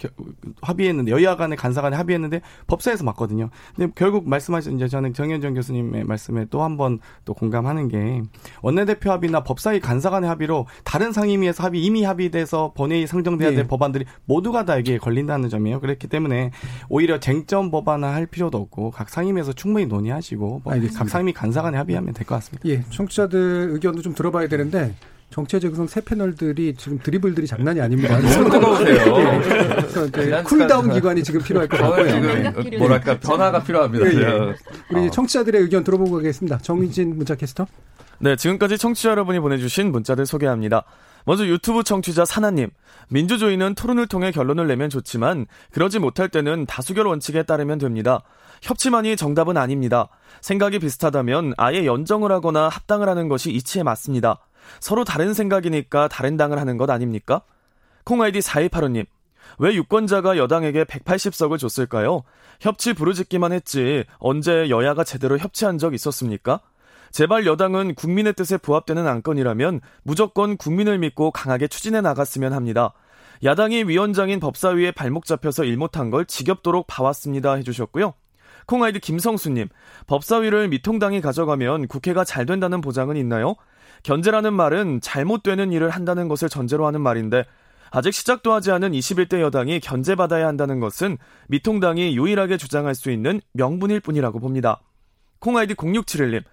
합의했는데 0.61 1.13
여야 1.13 1.37
간의 1.37 1.57
간사 1.57 1.81
간에 1.81 1.97
합의했는데 1.97 2.43
법사에서 2.67 3.05
막거든요. 3.05 3.49
근데 3.75 3.91
결국 3.97 4.29
말씀하신 4.29 4.77
이제 4.77 4.89
저는 4.89 5.15
정현정 5.15 5.55
교수님의 5.55 6.05
말씀에 6.05 6.45
또 6.51 6.61
한 6.61 6.77
번 6.77 6.99
또 7.25 7.35
공감하는 7.35 7.89
게 7.89 8.23
원내대표 8.63 9.11
합의나 9.11 9.43
법사위 9.45 9.81
간사 9.81 10.11
간의 10.11 10.29
합의로 10.29 10.67
다른 10.85 11.13
상임위에서 11.13 11.63
합의 11.63 11.85
이미 11.85 12.03
합의돼서 12.03 12.73
본회의 12.75 13.07
상정돼야 13.07 13.51
될 13.51 13.59
네. 13.63 13.67
법안들이 13.69 14.05
모두가 14.25 14.65
다 14.65 14.77
여기에 14.79 14.99
걸린다는 14.99 15.49
점이에요. 15.49 15.81
그 15.81 15.87
렇기 16.01 16.09
때문에 16.09 16.51
오히려 16.89 17.21
쟁점 17.21 17.71
법안을 17.71 18.09
할 18.09 18.27
필요도 18.27 18.57
없고 18.59 18.91
각 18.91 19.09
상임위에서 19.11 19.53
충분히 19.53 19.87
논의하시고 19.87 20.63
뭐 20.65 20.75
각 20.97 21.09
상임위 21.09 21.33
간사 21.35 21.63
간에 21.63 21.77
합의하면 21.77 22.15
될 22.15 22.27
것 22.27 22.35
같습니다. 22.37 22.67
예, 22.69 22.83
청취자들 22.91 23.69
의견도 23.73 24.03
좀 24.03 24.15
들어봐야 24.15 24.49
되는데 24.49 24.95
정치의 25.31 25.61
재구성 25.61 25.87
새 25.87 26.01
패널들이 26.01 26.75
지금 26.77 26.99
드리블들이 26.99 27.47
장난이 27.47 27.81
아닙니다. 27.81 28.21
손 28.33 28.51
뜨거우세요. 28.51 30.11
네, 30.11 30.43
cool 30.43 30.67
down 30.67 30.91
기관이 30.93 31.23
지금 31.23 31.41
필요할 31.43 31.69
것 31.69 31.77
같고요. 31.77 32.09
지금 32.09 32.79
뭐랄까 32.79 33.19
변화가 33.21 33.63
필요합니다. 33.63 34.07
예, 34.07 34.19
예. 34.19 34.55
우리 34.91 35.07
어. 35.07 35.11
청취자들의 35.11 35.61
의견 35.63 35.85
들어보고 35.85 36.17
가겠습니다. 36.17 36.59
정희진 36.59 37.17
문자 37.17 37.35
캐스터. 37.37 37.67
네, 38.19 38.35
지금까지 38.37 38.77
청취자 38.77 39.11
여러분이 39.11 39.39
보내주신 39.41 39.93
문자들 39.93 40.27
소개합니다. 40.27 40.85
먼저 41.31 41.47
유튜브 41.47 41.85
청취자 41.85 42.25
사나님. 42.25 42.71
민주주의는 43.09 43.77
토론을 43.77 44.09
통해 44.09 44.33
결론을 44.33 44.67
내면 44.67 44.91
좋지만 44.91 45.47
그러지 45.71 46.01
못할 46.01 46.29
때는 46.29 46.67
다수결 46.67 47.07
원칙에 47.07 47.45
따르면 47.45 47.79
됩니다. 47.79 48.23
협치만이 48.63 49.15
정답은 49.15 49.57
아닙니다. 49.57 50.09
생각이 50.41 50.81
비슷하다면 50.81 51.55
아예 51.57 51.87
연정을 51.87 52.33
하거나 52.33 52.69
합당을 52.69 53.09
하는 53.09 53.29
것이 53.29 53.53
이치에 53.53 53.85
맞습니다. 53.85 54.41
서로 54.81 55.05
다른 55.05 55.33
생각이니까 55.33 56.09
다른 56.09 56.37
당을 56.37 56.59
하는 56.59 56.77
것 56.77 56.91
아닙니까? 56.91 57.43
콩아이디 58.03 58.41
4285님. 58.41 59.07
왜 59.61 59.75
유권자가 59.75 60.37
여당에게 60.37 60.83
180석을 60.83 61.61
줬을까요? 61.61 62.25
협치 62.61 62.93
부르짖기만 62.93 63.53
했지 63.53 64.03
언제 64.19 64.69
여야가 64.69 65.05
제대로 65.05 65.39
협치한 65.39 65.79
적 65.79 65.95
있었습니까? 65.95 66.61
제발 67.11 67.47
여당은 67.47 67.95
국민의 67.95 68.35
뜻에 68.35 68.57
부합되는 68.57 69.07
안건이라면 69.07 69.81
무조건 70.03 70.57
국민을 70.57 70.99
믿고 70.99 71.31
강하게 71.31 71.67
추진해 71.67 72.01
나갔으면 72.01 72.53
합니다. 72.53 72.93
야당이 73.43 73.85
위원장인 73.85 74.39
법사위에 74.39 74.93
발목 74.93 75.25
잡혀서 75.25 75.65
일 75.65 75.77
못한 75.77 76.11
걸 76.11 76.27
지겹도록 76.27 76.87
봐왔습니다 76.87 77.55
해주셨고요. 77.55 78.15
콩아이디 78.67 79.01
김성수님, 79.01 79.69
법사위를 80.07 80.69
미통당이 80.69 81.21
가져가면 81.21 81.89
국회가 81.89 82.23
잘 82.25 82.47
된다는 82.47 82.81
보장은 82.81 83.17
있나요? 83.17 83.57
견제라는 84.03 84.53
말은 84.53 85.01
잘못되는 85.01 85.73
일을 85.73 85.91
한다는 85.91 86.29
것을 86.29 86.49
전제로 86.49 86.87
하는 86.87 87.01
말인데 87.01 87.45
아직 87.91 88.15
시작도 88.15 88.53
하지 88.53 88.71
않은 88.71 88.93
21대 88.93 89.41
여당이 89.41 89.81
견제받아야 89.81 90.47
한다는 90.47 90.79
것은 90.79 91.19
미통당이 91.49 92.17
유일하게 92.17 92.57
주장할 92.57 92.95
수 92.95 93.11
있는 93.11 93.41
명분일 93.53 94.01
뿐이라고 94.01 94.39
봅니다. 94.39 94.81
콩아이디 95.41 95.75
0671님, 95.75 96.45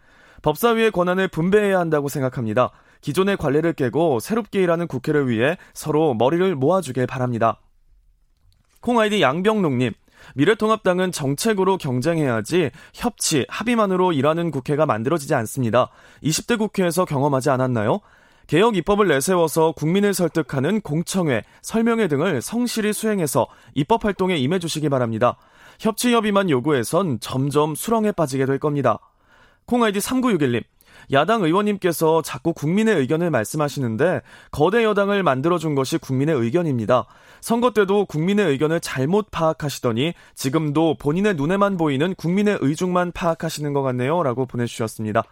법사위의 0.42 0.92
권한을 0.92 1.28
분배해야 1.28 1.80
한다고 1.80 2.10
생각합니다. 2.10 2.72
기존의 3.02 3.38
관례를 3.38 3.74
깨고 3.74 4.20
새롭게 4.20 4.62
일하는 4.62 4.88
국회를 4.88 5.30
위해 5.30 5.58
서로 5.74 6.14
머리를 6.14 6.56
모아주길 6.56 7.08
바랍니다. 7.08 7.60
콩아이디 8.82 9.22
양병록님, 9.22 9.94
미래통합당은 10.36 11.12
정책으로 11.12 11.78
경쟁해야지 11.78 12.72
협치, 12.94 13.46
합의만으로 13.50 14.14
일하는 14.14 14.52
국회가 14.52 14.86
만들어지지 14.86 15.34
않습니다. 15.36 15.90
20대 16.24 16.58
국회에서 16.58 17.06
경험하지 17.06 17.50
않았나요? 17.50 18.00
개혁 18.48 18.78
입법을 18.78 19.10
내세워서 19.10 19.74
국민을 19.74 20.14
설득하는 20.14 20.80
공청회, 20.80 21.44
설명회 21.62 22.08
등을 22.08 22.42
성실히 22.42 22.94
수행해서 22.94 23.48
입법 23.76 24.06
활동에 24.06 24.38
임해 24.38 24.60
주시기 24.60 24.88
바랍니다. 24.88 25.38
협치 25.80 26.14
협의만 26.14 26.50
요구해선 26.50 27.20
점점 27.20 27.76
수렁에 27.76 28.14
빠지게 28.14 28.46
될 28.46 28.58
겁니다. 28.58 29.00
콩아이디 29.68 30.00
3961님. 30.00 30.64
야당 31.12 31.44
의원님께서 31.44 32.22
자꾸 32.22 32.54
국민의 32.54 32.96
의견을 32.98 33.30
말씀하시는데 33.30 34.22
거대 34.52 34.84
여당을 34.84 35.24
만들어준 35.24 35.76
것이 35.76 35.98
국민의 35.98 36.36
의견입니다. 36.36 37.06
선거 37.40 37.72
때도 37.72 38.06
국민의 38.06 38.48
의견을 38.48 38.80
잘못 38.82 39.30
파악하시더니 39.32 40.14
지금도 40.36 40.98
본인의 41.00 41.36
눈에만 41.36 41.78
보이는 41.78 42.14
국민의 42.16 42.58
의중만 42.62 43.12
파악하시는 43.12 43.72
것 43.74 43.84
같네요. 43.84 44.24
라고 44.24 44.46
보내주셨습니다. 44.46 45.24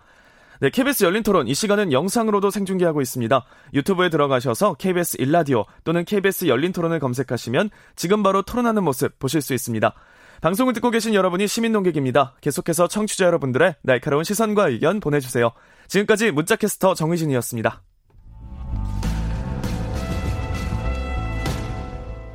네, 0.61 0.69
KBS 0.69 1.03
열린 1.03 1.21
토론 1.23 1.49
이 1.49 1.53
시간은 1.53 1.91
영상으로도 1.91 2.49
생중계하고 2.49 3.01
있습니다. 3.01 3.45
유튜브에 3.73 4.09
들어가셔서 4.09 4.75
KBS 4.75 5.17
일라디오 5.19 5.65
또는 5.83 6.05
KBS 6.05 6.47
열린 6.47 6.71
토론을 6.71 6.99
검색하시면 6.99 7.69
지금 7.97 8.23
바로 8.23 8.41
토론하는 8.41 8.83
모습 8.83 9.19
보실 9.19 9.41
수 9.41 9.53
있습니다. 9.53 9.93
방송을 10.45 10.73
듣고 10.73 10.91
계신 10.91 11.15
여러분이 11.15 11.47
시민 11.47 11.71
농객입니다. 11.71 12.35
계속해서 12.39 12.87
청취자 12.87 13.25
여러분들의 13.25 13.77
날카로운 13.81 14.23
시선과 14.23 14.67
의견 14.69 14.99
보내주세요. 14.99 15.49
지금까지 15.87 16.29
문자캐스터 16.29 16.93
정의진이었습니다. 16.93 17.81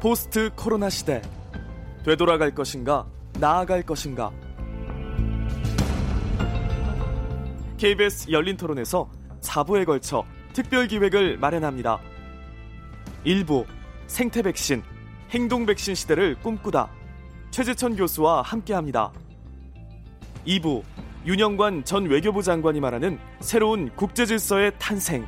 포스트 0.00 0.50
코로나 0.56 0.90
시대. 0.90 1.22
되돌아갈 2.04 2.52
것인가, 2.52 3.06
나아갈 3.38 3.84
것인가. 3.84 4.32
KBS 7.78 8.32
열린 8.32 8.56
토론에서 8.56 9.08
4부에 9.40 9.86
걸쳐 9.86 10.24
특별 10.52 10.88
기획을 10.88 11.38
마련합니다. 11.38 12.00
1부 13.24 13.66
생태 14.08 14.42
백신, 14.42 14.82
행동 15.30 15.64
백신 15.64 15.94
시대를 15.94 16.40
꿈꾸다. 16.40 16.99
최재천 17.51 17.96
교수와 17.96 18.42
함께합니다. 18.42 19.12
2부 20.46 20.82
윤영관 21.26 21.84
전 21.84 22.07
외교부 22.07 22.42
장관이 22.42 22.80
말하는 22.80 23.18
새로운 23.40 23.90
국제질서의 23.96 24.72
탄생. 24.78 25.26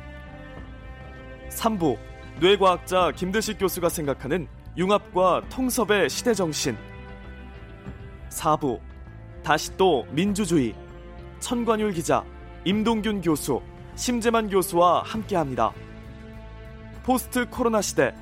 3부 1.49 1.97
뇌과학자 2.39 3.11
김대식 3.11 3.59
교수가 3.59 3.89
생각하는 3.89 4.47
융합과 4.77 5.43
통섭의 5.49 6.09
시대정신. 6.09 6.77
4부 8.29 8.79
다시 9.43 9.75
또 9.77 10.07
민주주의. 10.11 10.73
천관율 11.39 11.91
기자, 11.91 12.23
임동균 12.63 13.21
교수, 13.21 13.61
심재만 13.95 14.49
교수와 14.49 15.03
함께합니다. 15.03 15.73
포스트 17.03 17.49
코로나 17.49 17.81
시대. 17.81 18.15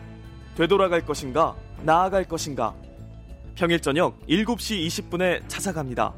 되돌아갈 0.56 1.06
것인가, 1.06 1.56
나아갈 1.84 2.24
것인가. 2.26 2.74
평일 3.56 3.80
저녁 3.80 4.20
7시 4.28 4.88
20분에 4.88 5.42
찾아갑니다. 5.48 6.14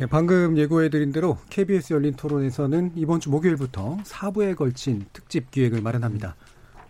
예, 0.00 0.06
방금 0.06 0.58
예고해드린 0.58 1.12
대로 1.12 1.38
KBS 1.50 1.92
열린 1.92 2.14
토론에서는 2.14 2.92
이번 2.96 3.20
주 3.20 3.30
목요일부터 3.30 3.98
4부에 4.02 4.56
걸친 4.56 5.04
특집 5.12 5.52
기획을 5.52 5.82
마련합니다. 5.82 6.34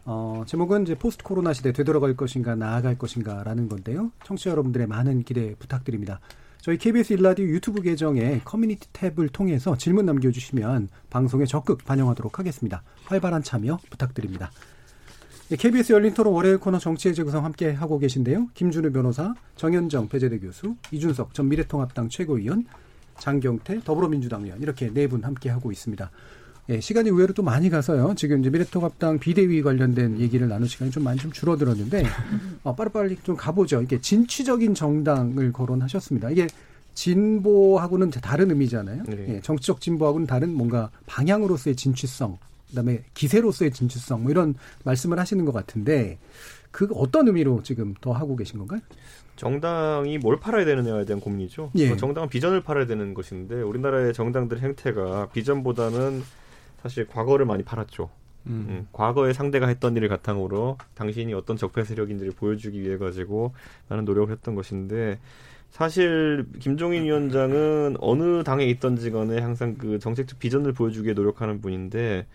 어, 0.06 0.42
제목은 0.46 0.84
이제 0.84 0.94
post 0.94 1.22
코로나 1.22 1.52
시대 1.52 1.72
되돌아갈 1.72 2.16
것인가 2.16 2.54
나아갈 2.54 2.96
것인가라는 2.96 3.68
건데요. 3.68 4.10
청취자 4.24 4.50
여러분들의 4.50 4.86
많은 4.86 5.22
기대 5.24 5.54
부탁드립니다. 5.58 6.20
저희 6.62 6.78
KBS 6.78 7.12
일라디오 7.12 7.44
유튜브 7.44 7.82
계정에 7.82 8.40
커뮤니티 8.42 8.88
탭을 8.88 9.30
통해서 9.32 9.76
질문 9.76 10.06
남겨주시면 10.06 10.88
방송에 11.10 11.44
적극 11.44 11.84
반영하도록 11.84 12.38
하겠습니다. 12.38 12.82
활발한 13.04 13.42
참여 13.42 13.80
부탁드립니다. 13.90 14.50
KBS 15.50 15.92
예, 15.92 15.94
열린 15.96 16.14
토론 16.14 16.32
월요일 16.32 16.58
코너 16.58 16.78
정치의 16.78 17.14
재구성 17.14 17.44
함께 17.44 17.70
하고 17.70 17.98
계신데요. 17.98 18.48
김준우 18.54 18.90
변호사, 18.92 19.34
정현정 19.56 20.08
배재대 20.08 20.38
교수, 20.38 20.74
이준석 20.90 21.34
전 21.34 21.48
미래통합당 21.48 22.08
최고위원, 22.08 22.64
장경태 23.18 23.80
더불어민주당 23.84 24.44
의원 24.44 24.60
이렇게 24.62 24.90
네 24.92 25.06
분 25.06 25.22
함께 25.22 25.50
하고 25.50 25.70
있습니다. 25.70 26.10
예, 26.70 26.80
시간이 26.80 27.10
의외로 27.10 27.34
또 27.34 27.42
많이 27.42 27.68
가서요. 27.68 28.14
지금 28.16 28.40
이제 28.40 28.48
미래통합당 28.48 29.18
비대위 29.18 29.60
관련된 29.60 30.18
얘기를 30.18 30.48
나눌 30.48 30.66
시간이 30.66 30.90
좀 30.90 31.04
많이 31.04 31.18
좀 31.18 31.30
줄어들었는데 31.30 32.04
어, 32.62 32.74
빠르빠르 32.74 33.14
좀 33.22 33.36
가보죠. 33.36 33.82
이게 33.82 34.00
진취적인 34.00 34.74
정당을 34.74 35.52
거론하셨습니다. 35.52 36.30
이게 36.30 36.46
진보하고는 36.94 38.10
다른 38.10 38.50
의미잖아요. 38.50 39.02
네. 39.04 39.26
예, 39.28 39.40
정치적 39.42 39.82
진보하고는 39.82 40.26
다른 40.26 40.54
뭔가 40.54 40.90
방향으로서의 41.06 41.76
진취성 41.76 42.38
그다음에 42.74 43.04
기세로서의 43.14 43.70
진출성 43.70 44.22
뭐 44.22 44.30
이런 44.30 44.54
말씀을 44.84 45.18
하시는 45.18 45.44
것 45.44 45.52
같은데 45.52 46.18
그 46.70 46.88
어떤 46.94 47.28
의미로 47.28 47.62
지금 47.62 47.94
더 48.00 48.12
하고 48.12 48.34
계신 48.34 48.58
건가요? 48.58 48.80
정당이 49.36 50.18
뭘 50.18 50.38
팔아야 50.38 50.64
되느냐에 50.64 51.04
대한 51.04 51.20
고민이죠. 51.20 51.70
예. 51.76 51.96
정당은 51.96 52.28
비전을 52.28 52.62
팔아야 52.62 52.86
되는 52.86 53.14
것인데 53.14 53.62
우리나라의 53.62 54.12
정당들 54.12 54.60
행태가 54.60 55.28
비전보다는 55.32 56.22
사실 56.82 57.06
과거를 57.06 57.46
많이 57.46 57.62
팔았죠. 57.62 58.10
음. 58.46 58.66
음, 58.68 58.88
과거에 58.92 59.32
상대가 59.32 59.68
했던 59.68 59.96
일을 59.96 60.08
바탕으로 60.08 60.76
당신이 60.94 61.32
어떤 61.32 61.56
적폐 61.56 61.84
세력인지를 61.84 62.32
보여주기 62.32 62.82
위해 62.82 62.98
가지고 62.98 63.54
많은 63.88 64.04
노력을 64.04 64.30
했던 64.30 64.54
것인데 64.54 65.18
사실 65.70 66.46
김종인 66.60 67.04
위원장은 67.04 67.96
어느 68.00 68.44
당에 68.44 68.64
있던지 68.66 69.10
간에 69.10 69.40
항상 69.40 69.76
그 69.76 69.98
정책적 69.98 70.38
비전을 70.38 70.72
보여주기에 70.72 71.14
노력하는 71.14 71.60
분인데 71.60 72.26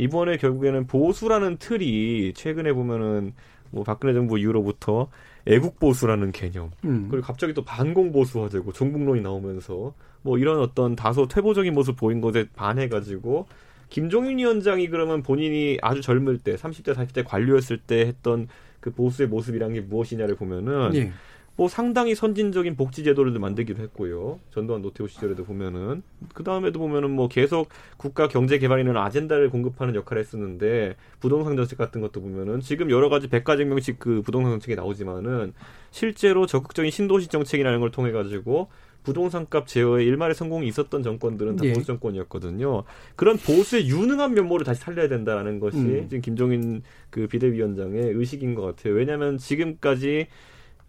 이번에 0.00 0.38
결국에는 0.38 0.86
보수라는 0.86 1.58
틀이 1.58 2.32
최근에 2.34 2.72
보면은 2.72 3.34
뭐 3.70 3.84
박근혜 3.84 4.14
정부 4.14 4.38
이후로부터 4.38 5.08
애국 5.46 5.78
보수라는 5.78 6.32
개념 6.32 6.70
음. 6.84 7.08
그리고 7.10 7.26
갑자기 7.26 7.52
또 7.52 7.62
반공 7.64 8.10
보수화되고 8.10 8.72
종북론이 8.72 9.20
나오면서 9.20 9.92
뭐 10.22 10.38
이런 10.38 10.58
어떤 10.60 10.96
다소 10.96 11.28
퇴보적인 11.28 11.74
모습 11.74 11.96
보인 11.96 12.20
것에 12.22 12.46
반해가지고 12.56 13.46
김종인 13.90 14.38
위원장이 14.38 14.88
그러면 14.88 15.22
본인이 15.22 15.76
아주 15.82 16.00
젊을 16.00 16.38
때 16.38 16.56
30대 16.56 16.94
40대 16.94 17.24
관료였을 17.26 17.78
때 17.78 18.06
했던 18.06 18.48
그 18.80 18.90
보수의 18.90 19.28
모습이란 19.28 19.74
게 19.74 19.80
무엇이냐를 19.82 20.36
보면은 20.36 20.94
예. 20.94 21.12
뭐 21.60 21.68
상당히 21.68 22.14
선진적인 22.14 22.74
복지 22.74 23.04
제도를 23.04 23.38
만들기도 23.38 23.82
했고요. 23.82 24.40
전두환 24.50 24.80
노태우 24.80 25.06
시절에도 25.08 25.44
보면은 25.44 26.02
그 26.32 26.42
다음에도 26.42 26.78
보면은 26.78 27.10
뭐 27.10 27.28
계속 27.28 27.68
국가 27.98 28.28
경제 28.28 28.58
개발이는 28.58 28.96
아젠다를 28.96 29.50
공급하는 29.50 29.94
역할을 29.94 30.22
했었는데 30.22 30.96
부동산 31.20 31.58
정책 31.58 31.76
같은 31.76 32.00
것도 32.00 32.22
보면은 32.22 32.60
지금 32.60 32.90
여러 32.90 33.10
가지 33.10 33.28
백과쟁명식 33.28 33.98
그 33.98 34.22
부동산 34.22 34.52
정책이 34.52 34.74
나오지만은 34.74 35.52
실제로 35.90 36.46
적극적인 36.46 36.90
신도시 36.90 37.28
정책이라는 37.28 37.78
걸 37.80 37.90
통해 37.90 38.10
가지고 38.10 38.68
부동산값 39.02 39.66
제어에 39.66 40.02
일말의 40.04 40.34
성공이 40.34 40.66
있었던 40.66 41.02
정권들은 41.02 41.56
다 41.56 41.66
예. 41.66 41.74
보수 41.74 41.86
정권이었거든요. 41.86 42.84
그런 43.16 43.36
보수의 43.36 43.86
유능한 43.86 44.32
면모를 44.32 44.64
다시 44.64 44.80
살려야 44.80 45.08
된다라는 45.08 45.60
것이 45.60 45.76
음. 45.76 46.06
지금 46.08 46.22
김종인 46.22 46.82
그 47.10 47.26
비대위원장의 47.26 48.12
의식인 48.14 48.54
것 48.54 48.62
같아요. 48.62 48.94
왜냐하면 48.94 49.36
지금까지 49.36 50.26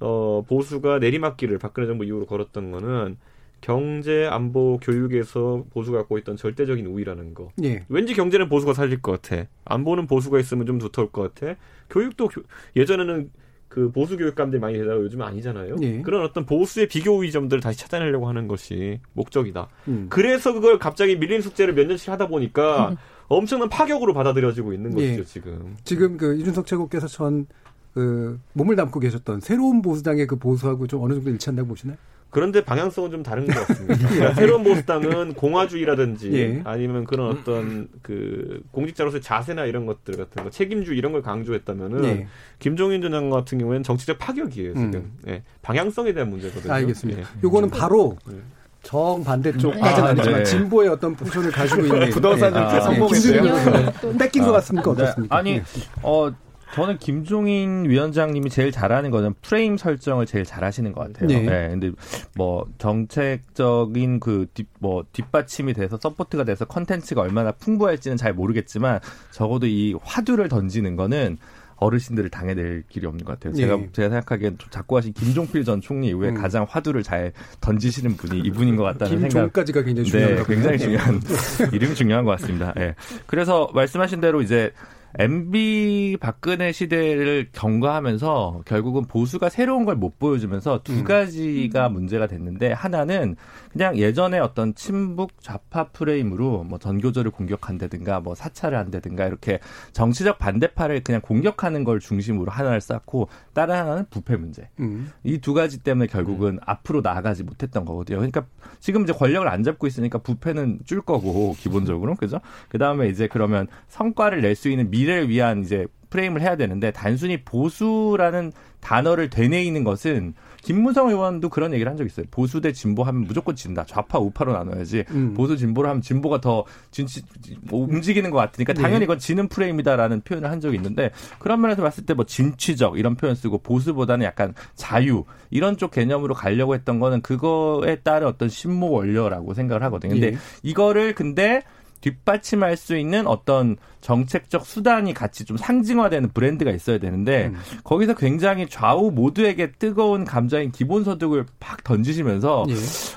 어, 0.02 0.44
보수가 0.48 1.00
내리막길을 1.00 1.58
박근혜 1.60 1.88
정부 1.88 2.04
이후로 2.04 2.26
걸었던 2.26 2.72
거는 2.72 3.18
경제, 3.62 4.26
안보, 4.26 4.80
교육에서 4.82 5.66
보수가 5.72 6.00
갖고 6.00 6.18
있던 6.18 6.36
절대적인 6.36 6.86
우위라는 6.88 7.36
거. 7.36 7.50
예. 7.64 7.86
왠지 7.90 8.16
경제는 8.16 8.50
보수가 8.50 8.74
살릴 8.74 9.02
것 9.02 9.22
같아. 9.22 9.46
안보는 9.66 10.08
보수가 10.08 10.40
있으면 10.40 10.66
좀 10.66 10.80
두터울 10.80 11.12
것 11.12 11.34
같아. 11.34 11.56
교육도 11.90 12.28
교, 12.28 12.42
예전에는 12.76 13.30
그 13.68 13.90
보수 13.92 14.18
교육감들이 14.18 14.60
많이 14.60 14.78
되다가 14.78 15.00
요즘은 15.00 15.26
아니잖아요. 15.26 15.78
예. 15.82 16.02
그런 16.02 16.24
어떤 16.24 16.46
보수의 16.46 16.88
비교 16.88 17.16
우위 17.18 17.32
점들을 17.32 17.62
다시 17.62 17.80
찾아내려고 17.80 18.28
하는 18.28 18.48
것이 18.48 19.00
목적이다. 19.14 19.70
음. 19.88 20.08
그래서 20.10 20.52
그걸 20.52 20.78
갑자기 20.78 21.16
밀린 21.16 21.42
숙제를 21.42 21.74
몇 21.74 21.86
년씩 21.86 22.10
하다 22.10 22.28
보니까 22.28 22.90
음. 22.90 22.98
엄청난 23.28 23.70
파격으로 23.70 24.14
받아들여지고 24.14 24.74
있는 24.74 25.00
예. 25.00 25.16
것이죠, 25.16 25.24
지금. 25.24 25.78
지금 25.86 26.18
그 26.18 26.36
이준석 26.36 26.66
최고께서 26.66 27.08
전 27.08 27.46
그 27.94 28.40
몸을 28.54 28.76
담고 28.76 29.00
계셨던 29.00 29.42
새로운 29.42 29.82
보수당의 29.82 30.28
그 30.28 30.38
보수하고 30.38 30.88
좀 30.88 31.04
어느 31.04 31.14
정도 31.14 31.30
일치한다고 31.30 31.70
보시나요? 31.70 31.98
그런데 32.32 32.64
방향성은 32.64 33.12
좀 33.12 33.24
다른 33.24 33.46
것 33.46 33.68
같습니다. 33.68 33.96
그러니까 34.08 34.34
새로운 34.36 34.64
보수당은 34.64 35.34
공화주의라든지 35.34 36.32
예. 36.34 36.62
아니면 36.64 37.04
그런 37.04 37.30
어떤 37.30 37.90
그 38.02 38.62
공직자로서의 38.72 39.22
자세나 39.22 39.66
이런 39.66 39.86
것들 39.86 40.16
같은 40.16 40.44
거 40.44 40.50
책임주 40.50 40.94
이런 40.94 41.12
걸 41.12 41.22
강조했다면은 41.22 42.06
예. 42.06 42.28
김종인 42.60 43.02
전 43.02 43.12
장관 43.12 43.42
같은 43.42 43.58
경우에는 43.58 43.84
정치적 43.84 44.18
파격이에요 44.18 44.74
지금 44.74 44.94
음. 44.94 45.12
예. 45.28 45.44
방향성에 45.62 46.14
대한 46.14 46.30
문제거든요. 46.30 46.72
알겠습니다. 46.72 47.22
예. 47.22 47.26
요거는 47.44 47.70
바로 47.70 48.18
예. 48.32 48.38
정반대 48.84 49.58
쪽까지는 49.58 50.08
아, 50.08 50.12
아니지만 50.12 50.38
네. 50.40 50.44
진보의 50.44 50.90
어떤 50.90 51.14
포션을 51.16 51.52
가지고 51.52 51.82
있는 51.86 52.10
부동산 52.12 52.54
정책 52.54 52.72
네. 52.72 52.78
아, 52.78 52.82
성공했어요. 52.82 54.18
뺏긴 54.18 54.44
아, 54.44 54.46
것 54.48 54.52
같습니까? 54.54 54.96
네. 54.96 55.04
어떻습니까? 55.04 55.38
아니 55.38 55.54
네. 55.56 55.64
어 56.02 56.32
저는 56.74 56.98
김종인 57.00 57.90
위원장님이 57.90 58.50
제일 58.50 58.72
잘하는 58.72 59.12
거는 59.12 59.34
프레임 59.42 59.78
설정을 59.78 60.26
제일 60.26 60.46
잘하시는 60.46 60.92
것 60.94 61.02
같아요. 61.02 61.28
네. 61.28 61.42
네 61.42 61.70
근데 61.70 61.92
뭐 62.36 62.66
정책적인 62.78 64.20
그뒷뭐 64.20 65.06
뒷받침이 65.12 65.74
돼서 65.74 65.98
support가 66.02 66.44
돼서 66.44 66.66
컨텐츠가 66.66 67.22
얼마나 67.22 67.52
풍부할지는 67.52 68.18
잘 68.18 68.34
모르겠지만 68.34 69.00
적어도 69.32 69.68
이 69.68 69.96
화두를 70.02 70.50
던지는 70.50 70.96
거는 70.96 71.38
어르신들을 71.82 72.30
당해낼 72.30 72.84
길이 72.90 73.08
없는 73.08 73.26
것 73.26 73.34
같아요. 73.34 73.56
제가 73.56 73.76
네. 73.76 73.90
제가 73.92 74.10
생각하기엔 74.10 74.58
자꾸 74.70 74.98
하신 74.98 75.14
김종필 75.14 75.66
전 75.66 75.82
총리 75.82 76.10
이후에 76.10 76.30
음. 76.30 76.36
가장 76.36 76.66
화두를 76.70 77.02
잘 77.02 77.34
던지시는 77.60 78.18
분이 78.18 78.40
이분인 78.42 78.76
것 78.76 78.84
같다는 78.84 79.14
생각. 79.14 79.30
김종까지가 79.30 79.82
굉장히 79.82 80.10
중요한 80.10 80.36
네, 80.36 80.44
굉장히 80.46 80.78
중요한 80.78 81.22
이름이 81.74 81.96
중요한 81.96 82.24
것 82.24 82.32
같습니다. 82.40 82.72
네. 82.78 82.94
그래서 83.26 83.70
말씀하신 83.74 84.22
대로 84.22 84.44
이제 84.44 84.72
MB 85.20 86.18
박근혜 86.20 86.72
시대를 86.72 87.50
경과하면서 87.52 88.64
결국은 88.66 89.06
보수가 89.06 89.50
새로운 89.50 89.86
걸 89.86 89.92
못 90.02 90.18
보여주면서 90.18 90.82
두 90.84 90.94
음. 90.94 91.04
가지가 91.04 91.88
음. 91.88 91.94
문제가 91.94 92.26
됐는데 92.26 92.72
하나는 92.72 93.36
그냥 93.72 93.98
예전에 93.98 94.40
어떤 94.40 94.74
친북 94.74 95.42
좌파 95.42 95.84
프레임으로 95.90 96.64
뭐 96.64 96.80
전교조를 96.80 97.30
공격한다든가 97.32 98.22
뭐 98.22 98.34
사찰을 98.34 98.78
한다든가 98.78 99.28
이렇게 99.28 99.60
정치적 99.92 100.40
반대파를 100.40 101.04
그냥 101.04 101.22
공격하는 101.22 101.84
걸 101.84 102.00
중심으로 102.00 102.52
하나를 102.52 102.82
쌓고 102.82 103.28
다른 103.54 103.76
하나는 103.76 104.06
부패 104.10 104.38
문제. 104.38 104.70
음. 104.80 105.12
이두 105.24 105.54
가지 105.54 105.80
때문에 105.80 106.08
결국은 106.08 106.54
음. 106.54 106.60
앞으로 106.66 107.02
나아가지 107.02 107.44
못했던 107.44 107.84
거거든요. 107.84 108.18
그러니까 108.18 108.46
지금 108.80 109.04
이제 109.04 109.12
권력을 109.12 109.46
안 109.48 109.64
잡고 109.64 109.88
있으니까 109.88 110.20
부패는 110.20 110.80
줄 110.86 111.02
거고 111.02 111.54
기본적으로 111.58 112.16
그죠? 112.16 112.40
그 112.70 112.78
다음에 112.78 113.10
이제 113.10 113.28
그러면 113.28 113.68
성과를 113.90 114.42
낼 114.42 114.56
수 114.56 114.70
있는 114.70 114.90
미 114.90 115.02
미래를 115.02 115.30
위한 115.30 115.64
이제 115.64 115.88
프레임을 116.12 116.42
해야 116.42 116.56
되는데 116.56 116.92
단순히 116.92 117.44
보수라는 117.44 118.52
단어를 118.82 119.30
되뇌이는 119.30 119.84
것은 119.84 120.34
김무성 120.62 121.10
의원도 121.10 121.50
그런 121.50 121.74
얘기를 121.74 121.90
한 121.90 121.98
적 121.98 122.06
있어요. 122.06 122.26
보수 122.32 122.62
대 122.62 122.72
진보 122.72 123.04
하면 123.04 123.24
무조건 123.24 123.56
진다. 123.56 123.84
좌파 123.86 124.18
우파로 124.20 124.54
나눠야지. 124.54 125.04
음. 125.12 125.34
보수 125.34 125.58
진보로 125.58 125.90
하면 125.90 126.02
진보가 126.02 126.42
더 126.42 126.64
진치, 126.92 127.24
뭐 127.62 127.84
움직이는 127.86 128.30
것 128.32 128.38
같으니까 128.38 128.74
당연히 128.74 129.00
네. 129.00 129.04
이건 129.06 129.20
지는 129.20 129.48
프레임이다라는 129.48 130.22
표현을 130.22 130.50
한 130.50 130.60
적이 130.62 130.78
있는데 130.78 131.12
그런 131.40 131.62
면에서 131.62 131.82
봤을 131.82 132.06
때 132.06 132.14
뭐 132.14 132.26
진취적 132.26 132.98
이런 133.00 133.16
표현 133.16 133.36
쓰고 133.36 133.60
보수보다는 133.60 134.26
약간 134.26 134.54
자유 134.76 135.24
이런 135.50 135.78
쪽 135.78 135.92
개념으로 135.92 136.34
가려고 136.34 136.76
했던 136.76 137.00
거는 137.00 137.22
그거에 137.22 137.96
따른 137.98 138.28
어떤 138.28 138.50
신모 138.50 138.92
원료라고 138.92 139.54
생각을 139.54 139.84
하거든요. 139.84 140.14
근데 140.14 140.28
예. 140.34 140.38
이거를 140.64 141.14
근데 141.16 141.64
뒷받침할 142.02 142.76
수 142.78 142.98
있는 142.98 143.28
어떤 143.28 143.78
정책적 144.02 144.66
수단이 144.66 145.14
같이 145.14 145.46
좀 145.46 145.58
상징화되는 145.58 146.32
브랜드가 146.34 146.72
있어야 146.72 146.98
되는데 146.98 147.48
음. 147.48 147.60
거기서 147.84 148.16
굉장히 148.16 148.68
좌우 148.68 149.12
모두에게 149.12 149.72
뜨거운 149.74 150.26
감정인 150.26 150.72
기본소득을 150.72 151.46
팍 151.60 151.84
던지시면서 151.84 152.66
예. 152.70 152.74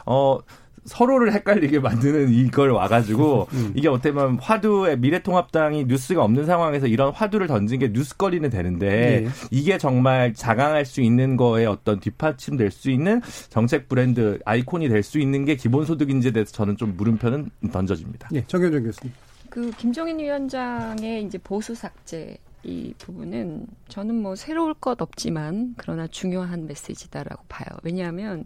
어 0.07 0.39
서로를 0.85 1.32
헷갈리게 1.32 1.80
만드는 1.80 2.30
이걸 2.32 2.70
와가지고 2.70 3.49
음. 3.55 3.72
이게 3.74 3.89
어떻게 3.89 4.12
보면 4.12 4.39
화두의 4.39 4.99
미래통합당이 4.99 5.85
뉴스가 5.87 6.22
없는 6.22 6.45
상황에서 6.47 6.87
이런 6.87 7.12
화두를 7.12 7.47
던진 7.47 7.80
게 7.80 7.89
뉴스거리는 7.93 8.49
되는데 8.51 9.22
네. 9.24 9.28
이게 9.51 9.78
정말 9.78 10.35
자강할 10.35 10.85
수 10.85 11.01
있는 11.01 11.37
거에 11.37 11.64
어떤 11.66 12.01
뒷받침 12.01 12.57
될 12.57 12.70
수 12.70 12.91
있는 12.91 13.20
정책 13.51 13.89
브랜드 13.89 14.39
아이콘이 14.45 14.89
될 14.89 15.03
수 15.03 15.18
있는 15.18 15.45
게 15.45 15.55
기본소득인지에 15.57 16.32
대해서 16.32 16.53
저는 16.53 16.76
좀 16.76 16.95
물음표는 16.97 17.51
던져집니다. 17.72 18.28
네, 18.32 18.45
정현정 18.47 18.82
교수님. 18.85 19.12
그 19.51 19.70
김종인 19.78 20.18
위원장의 20.18 21.24
이제 21.24 21.39
보수 21.39 21.74
삭제 21.74 22.37
이 22.62 22.95
부분은 22.99 23.66
저는 23.89 24.14
뭐 24.22 24.35
새로울 24.35 24.74
것 24.74 25.01
없지만 25.03 25.74
그러나 25.76 26.07
중요한 26.07 26.66
메시지다라고 26.66 27.45
봐요. 27.49 27.66
왜냐하면 27.82 28.45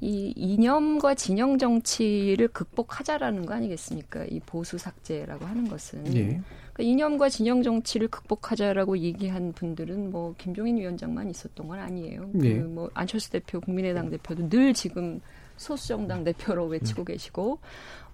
이 0.00 0.32
이념과 0.36 1.14
진영 1.14 1.56
정치를 1.56 2.48
극복하자라는 2.48 3.46
거 3.46 3.54
아니겠습니까? 3.54 4.24
이 4.26 4.40
보수 4.40 4.76
삭제라고 4.76 5.46
하는 5.46 5.68
것은 5.68 6.06
예. 6.14 6.40
그러니까 6.72 6.82
이념과 6.82 7.28
진영 7.30 7.62
정치를 7.62 8.08
극복하자라고 8.08 8.98
얘기한 8.98 9.52
분들은 9.52 10.10
뭐 10.10 10.34
김종인 10.36 10.76
위원장만 10.76 11.30
있었던 11.30 11.66
건 11.66 11.78
아니에요. 11.78 12.30
예. 12.42 12.58
그뭐 12.60 12.90
안철수 12.92 13.30
대표, 13.30 13.60
국민의당 13.60 14.10
대표도 14.10 14.50
늘 14.50 14.74
지금 14.74 15.20
소수 15.56 15.88
정당 15.88 16.22
대표로 16.24 16.66
외치고 16.66 17.02
음. 17.02 17.04
계시고 17.06 17.58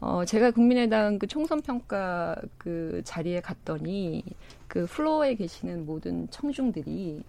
어 0.01 0.24
제가 0.24 0.53
국민의당 0.53 1.18
그 1.18 1.26
총선 1.26 1.61
평가 1.61 2.37
그 2.57 3.03
자리에 3.05 3.41
갔더니 3.41 4.24
그 4.68 4.87
플로어에 4.87 5.35
계시는 5.35 5.85
모든 5.85 6.28
청중들이 6.30 7.22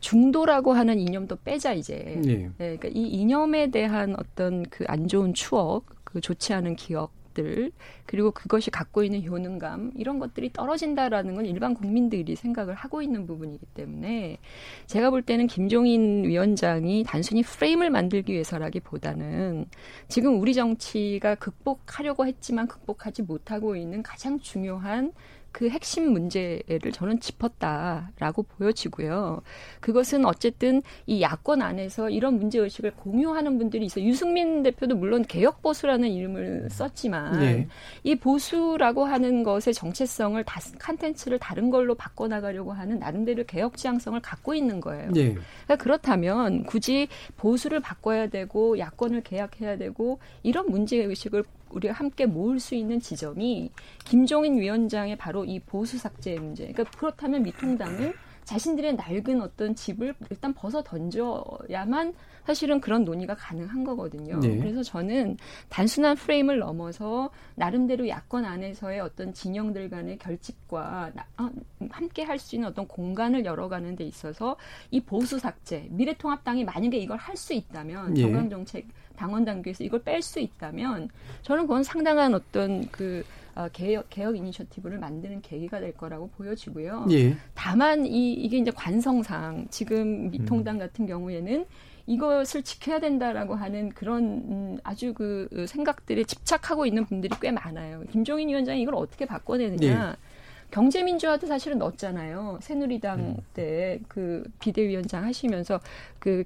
중도라고 0.00 0.72
하는 0.72 0.98
이념도 0.98 1.36
빼자 1.44 1.72
이제. 1.74 2.20
예. 2.26 2.34
네, 2.34 2.50
그러니까 2.56 2.88
이 2.88 3.02
이념에 3.06 3.70
대한 3.70 4.16
어떤 4.18 4.64
그 4.64 4.88
안 4.88 5.06
좋은 5.06 5.34
추억, 5.34 5.84
그 6.02 6.20
좋지 6.20 6.54
않은 6.54 6.76
기억들 6.76 7.70
그리고 8.06 8.30
그것이 8.30 8.70
갖고 8.70 9.04
있는 9.04 9.24
효능감 9.24 9.92
이런 9.96 10.18
것들이 10.18 10.50
떨어진다라는 10.52 11.34
건 11.34 11.44
일반 11.46 11.74
국민들이 11.74 12.34
생각을 12.34 12.74
하고 12.74 13.02
있는 13.02 13.26
부분이기 13.26 13.66
때문에 13.74 14.38
제가 14.86 15.10
볼 15.10 15.22
때는 15.22 15.46
김종인 15.46 16.24
위원장이 16.24 17.04
단순히 17.06 17.42
프레임을 17.42 17.90
만들기 17.90 18.32
위해서라기보다는 18.32 19.66
지금 20.08 20.40
우리 20.40 20.54
정치가 20.54 21.34
극복하려고 21.34 22.26
했지만 22.26 22.66
극복하지 22.66 23.22
못하고 23.22 23.76
있는 23.76 24.02
가장 24.02 24.40
중요한 24.40 25.12
그 25.52 25.68
핵심 25.68 26.12
문제를 26.12 26.92
저는 26.92 27.20
짚었다라고 27.20 28.44
보여지고요. 28.44 29.42
그것은 29.80 30.24
어쨌든 30.24 30.82
이 31.06 31.22
야권 31.22 31.62
안에서 31.62 32.10
이런 32.10 32.38
문제 32.38 32.58
의식을 32.58 32.92
공유하는 32.92 33.58
분들이 33.58 33.86
있어요. 33.86 34.04
유승민 34.04 34.62
대표도 34.62 34.96
물론 34.96 35.24
개혁 35.24 35.62
보수라는 35.62 36.10
이름을 36.10 36.68
썼지만 36.70 37.40
네. 37.40 37.68
이 38.04 38.14
보수라고 38.14 39.04
하는 39.04 39.42
것의 39.42 39.74
정체성을 39.74 40.42
다 40.44 40.60
컨텐츠를 40.78 41.38
다른 41.38 41.70
걸로 41.70 41.94
바꿔 41.94 42.28
나가려고 42.28 42.72
하는 42.72 42.98
나름대로 42.98 43.44
개혁 43.44 43.76
지향성을 43.76 44.20
갖고 44.20 44.54
있는 44.54 44.80
거예요. 44.80 45.10
네. 45.10 45.34
그러니까 45.64 45.76
그렇다면 45.76 46.64
굳이 46.64 47.08
보수를 47.36 47.80
바꿔야 47.80 48.28
되고 48.28 48.78
야권을 48.78 49.22
개혁해야 49.22 49.76
되고 49.78 50.18
이런 50.42 50.70
문제 50.70 50.98
의식을 50.98 51.44
우리가 51.70 51.94
함께 51.94 52.26
모을 52.26 52.60
수 52.60 52.74
있는 52.74 53.00
지점이 53.00 53.70
김종인 54.04 54.58
위원장의 54.58 55.16
바로 55.16 55.44
이 55.44 55.60
보수 55.60 55.98
삭제 55.98 56.38
문제. 56.38 56.70
그러니까 56.72 56.98
그렇다면 56.98 57.42
미통당은 57.42 58.12
자신들의 58.44 58.96
낡은 58.96 59.42
어떤 59.42 59.74
집을 59.74 60.14
일단 60.30 60.54
벗어 60.54 60.82
던져야만 60.82 62.14
사실은 62.48 62.80
그런 62.80 63.04
논의가 63.04 63.34
가능한 63.34 63.84
거거든요. 63.84 64.40
네. 64.40 64.56
그래서 64.56 64.82
저는 64.82 65.36
단순한 65.68 66.16
프레임을 66.16 66.58
넘어서 66.58 67.28
나름대로 67.56 68.08
야권 68.08 68.46
안에서의 68.46 69.00
어떤 69.00 69.34
진영들 69.34 69.90
간의 69.90 70.16
결집과 70.16 71.12
어, 71.36 71.50
함께 71.90 72.22
할 72.22 72.38
수 72.38 72.54
있는 72.54 72.68
어떤 72.68 72.86
공간을 72.88 73.44
열어가는 73.44 73.96
데 73.96 74.04
있어서 74.04 74.56
이 74.90 74.98
보수 75.00 75.38
삭제, 75.38 75.88
미래통합당이 75.90 76.64
만약에 76.64 76.96
이걸 76.96 77.18
할 77.18 77.36
수 77.36 77.52
있다면 77.52 78.14
네. 78.14 78.22
정강 78.22 78.48
정책 78.48 78.86
당원 79.14 79.44
당규에서 79.44 79.84
이걸 79.84 80.02
뺄 80.02 80.22
수 80.22 80.40
있다면 80.40 81.10
저는 81.42 81.64
그건 81.64 81.82
상당한 81.82 82.32
어떤 82.32 82.88
그 82.90 83.22
어, 83.56 83.68
개혁, 83.72 84.08
개혁 84.08 84.36
이니셔티브를 84.36 84.98
만드는 85.00 85.42
계기가 85.42 85.80
될 85.80 85.92
거라고 85.92 86.30
보여지고요. 86.30 87.06
예. 87.10 87.36
다만 87.54 88.06
이, 88.06 88.32
이게 88.32 88.56
이제 88.56 88.70
관성상 88.70 89.66
지금 89.68 90.30
미통당 90.30 90.76
음. 90.76 90.78
같은 90.78 91.06
경우에는 91.06 91.66
이것을 92.08 92.62
지켜야 92.62 92.98
된다라고 93.00 93.54
하는 93.54 93.90
그런 93.90 94.24
음, 94.24 94.78
아주 94.82 95.12
그 95.12 95.66
생각들에 95.68 96.24
집착하고 96.24 96.86
있는 96.86 97.04
분들이 97.04 97.30
꽤 97.40 97.52
많아요. 97.52 98.02
김종인 98.10 98.48
위원장이 98.48 98.80
이걸 98.80 98.94
어떻게 98.94 99.26
바꿔내느냐. 99.26 100.16
예. 100.16 100.28
경제민주화도 100.70 101.46
사실은 101.46 101.78
넣었잖아요. 101.78 102.58
새누리당 102.62 103.20
음. 103.20 103.36
때그 103.54 104.44
비대위원장 104.58 105.24
하시면서 105.24 105.80
그 106.18 106.44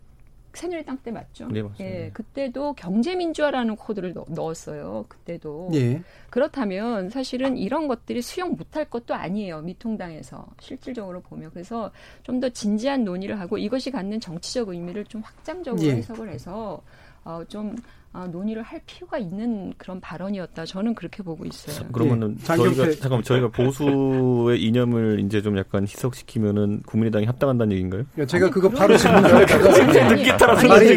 새누리당 0.52 0.98
때 0.98 1.10
맞죠? 1.10 1.48
네, 1.48 1.62
맞습니다. 1.62 1.84
예, 1.84 2.10
그때도 2.12 2.74
경제민주화라는 2.74 3.76
코드를 3.76 4.12
넣 4.12 4.26
었어요. 4.38 5.06
그때도. 5.08 5.70
예. 5.72 6.02
그렇다면 6.28 7.08
사실은 7.08 7.56
이런 7.56 7.88
것들이 7.88 8.20
수용 8.20 8.56
못할 8.56 8.84
것도 8.84 9.14
아니에요. 9.14 9.62
미통당에서 9.62 10.46
실질적으로 10.60 11.20
보면. 11.20 11.50
그래서 11.50 11.90
좀 12.22 12.42
더 12.42 12.48
진지한 12.48 13.04
논의를 13.04 13.38
하고 13.38 13.56
이것이 13.56 13.92
갖는 13.92 14.18
정치적 14.18 14.68
의미를 14.70 15.04
좀 15.04 15.20
확장적으로 15.20 15.86
예. 15.86 15.92
해석을 15.92 16.28
해서 16.28 16.82
어, 17.24 17.42
좀 17.46 17.76
아, 18.14 18.26
논의를 18.26 18.62
할 18.62 18.80
필요가 18.84 19.16
있는 19.16 19.72
그런 19.78 19.98
발언이었다. 19.98 20.66
저는 20.66 20.94
그렇게 20.94 21.22
보고 21.22 21.46
있어요. 21.46 21.86
그러면은 21.92 22.36
네. 22.36 22.44
저희가 22.44 22.90
잠깐만 22.90 23.22
저희가 23.22 23.48
보수의 23.48 24.62
이념을 24.62 25.20
이제 25.24 25.40
좀 25.40 25.56
약간 25.56 25.84
희석시키면은 25.84 26.82
국민의당이 26.84 27.24
합당한다는 27.24 27.72
얘기인가요? 27.72 28.04
제가 28.26 28.46
아니, 28.46 28.52
그거 28.52 28.68
바로 28.68 28.98
질문드렸다가 28.98 29.72
듣기 30.08 30.30
따라서 30.38 30.68
말이 30.68 30.88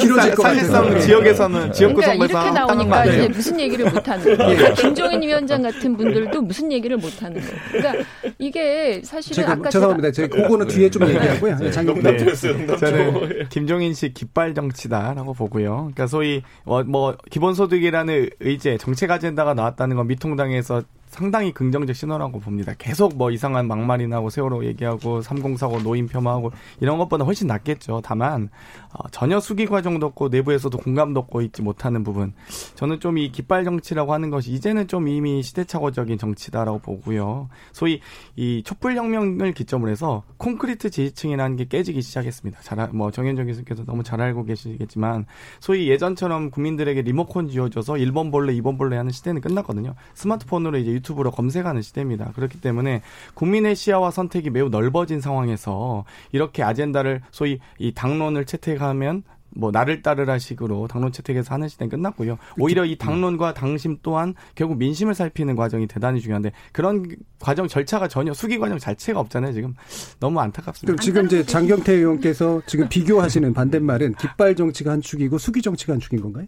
길어질 0.00 0.34
것 0.34 0.42
사실상 0.42 0.98
지역에서는 0.98 1.72
지역구선거에서 1.72 2.26
그러니까 2.26 2.42
이렇게 2.42 2.50
나오니까 2.58 3.06
이제 3.06 3.28
무슨 3.28 3.60
얘기를 3.60 3.84
못 3.92 4.08
하는 4.08 4.24
거예요. 4.24 4.36
그러니까 4.36 4.74
김종인 4.74 5.22
위원장 5.22 5.62
같은 5.62 5.96
분들도 5.96 6.42
무슨 6.42 6.72
얘기를 6.72 6.96
못 6.96 7.22
하는 7.22 7.40
거예요. 7.40 7.56
그러니까 7.70 8.04
이게 8.40 9.00
사실은 9.04 9.36
제가, 9.36 9.52
아까 9.52 9.70
죄송합니다. 9.70 10.10
제가 10.10 10.36
그거는 10.36 10.66
뒤에 10.66 10.90
좀 10.90 11.08
얘기하고요. 11.08 11.56
네. 11.58 11.70
저는 11.70 13.48
김종인 13.48 13.94
씨 13.94 14.12
깃발 14.12 14.54
정치다라고 14.54 15.32
보고요. 15.34 15.92
그러니까 15.94 16.08
소위 16.16 16.42
뭐, 16.64 16.82
뭐 16.82 17.14
기본소득이라는 17.30 18.30
의제 18.40 18.78
정책 18.78 19.10
아젠다가 19.10 19.52
나왔다는 19.52 19.96
건 19.96 20.06
미통당에서 20.06 20.82
상당히 21.16 21.52
긍정적 21.52 21.96
신호라고 21.96 22.38
봅니다. 22.40 22.74
계속 22.76 23.16
뭐 23.16 23.30
이상한 23.30 23.66
막말이 23.66 24.06
나 24.06 24.20
고 24.20 24.28
세월호 24.30 24.64
얘기하고 24.66 25.22
3040 25.22 25.82
노인 25.82 26.06
폄하하고 26.08 26.52
이런 26.80 26.98
것보다 26.98 27.24
훨씬 27.24 27.46
낫겠죠. 27.46 28.02
다만 28.04 28.50
어, 28.92 29.08
전혀 29.10 29.40
수기 29.40 29.66
과정도 29.66 30.06
없고 30.06 30.28
내부에서도 30.28 30.76
공감도 30.78 31.20
없고 31.20 31.40
있지 31.42 31.62
못하는 31.62 32.02
부분. 32.04 32.34
저는 32.74 33.00
좀 33.00 33.16
이 33.16 33.32
깃발 33.32 33.64
정치라고 33.64 34.12
하는 34.12 34.28
것이 34.28 34.52
이제는 34.52 34.88
좀 34.88 35.08
이미 35.08 35.42
시대착오적인 35.42 36.18
정치다라고 36.18 36.80
보고요. 36.80 37.48
소위 37.72 38.00
이 38.36 38.62
촛불혁명을 38.62 39.52
기점으로 39.52 39.90
해서 39.90 40.22
콘크리트 40.36 40.90
지지층이라는 40.90 41.56
게 41.56 41.64
깨지기 41.66 42.02
시작했습니다. 42.02 42.60
잘, 42.60 42.88
뭐 42.92 43.10
정현정 43.10 43.46
교수께서 43.46 43.84
너무 43.86 44.02
잘 44.02 44.20
알고 44.20 44.44
계시겠지만 44.44 45.24
소위 45.60 45.88
예전처럼 45.88 46.50
국민들에게 46.50 47.00
리모컨 47.00 47.48
쥐어줘서 47.48 47.94
1번 47.94 48.30
볼래, 48.30 48.52
2번 48.54 48.76
볼래 48.76 48.98
하는 48.98 49.10
시대는 49.12 49.40
끝났거든요. 49.40 49.94
스마트폰으로 50.12 50.76
이제 50.76 50.90
유튜브 50.90 51.05
로 51.14 51.30
검색하는 51.30 51.82
시대입니다. 51.82 52.32
그렇기 52.34 52.60
때문에 52.60 53.02
국민의 53.34 53.74
시야와 53.74 54.10
선택이 54.10 54.50
매우 54.50 54.68
넓어진 54.68 55.20
상황에서 55.20 56.04
이렇게 56.32 56.62
아젠다를 56.62 57.22
소위 57.30 57.58
이 57.78 57.92
당론을 57.92 58.44
채택하면 58.44 59.22
뭐 59.56 59.70
나를 59.70 60.02
따르라 60.02 60.38
식으로 60.38 60.86
당론 60.88 61.12
채택해서 61.12 61.54
하는 61.54 61.68
시대는 61.68 61.90
끝났고요. 61.90 62.38
오히려 62.58 62.84
이 62.84 62.96
당론과 62.96 63.54
당심 63.54 63.98
또한 64.02 64.34
결국 64.54 64.78
민심을 64.78 65.14
살피는 65.14 65.56
과정이 65.56 65.86
대단히 65.86 66.20
중요한데 66.20 66.52
그런 66.72 67.06
과정 67.40 67.68
절차가 67.68 68.08
전혀 68.08 68.32
수기 68.32 68.58
과정 68.58 68.78
자체가 68.78 69.20
없잖아요. 69.20 69.52
지금 69.52 69.74
너무 70.20 70.40
안타깝습니다. 70.40 71.02
지금 71.02 71.26
이제 71.26 71.44
장경태 71.44 71.92
의원께서 71.92 72.62
지금 72.66 72.88
비교하시는 72.88 73.52
반대말은 73.52 74.14
깃발 74.14 74.54
정치가 74.54 74.92
한 74.92 75.00
축이고 75.00 75.38
수기 75.38 75.62
정치가 75.62 75.92
한 75.92 76.00
축인 76.00 76.20
건가요? 76.20 76.46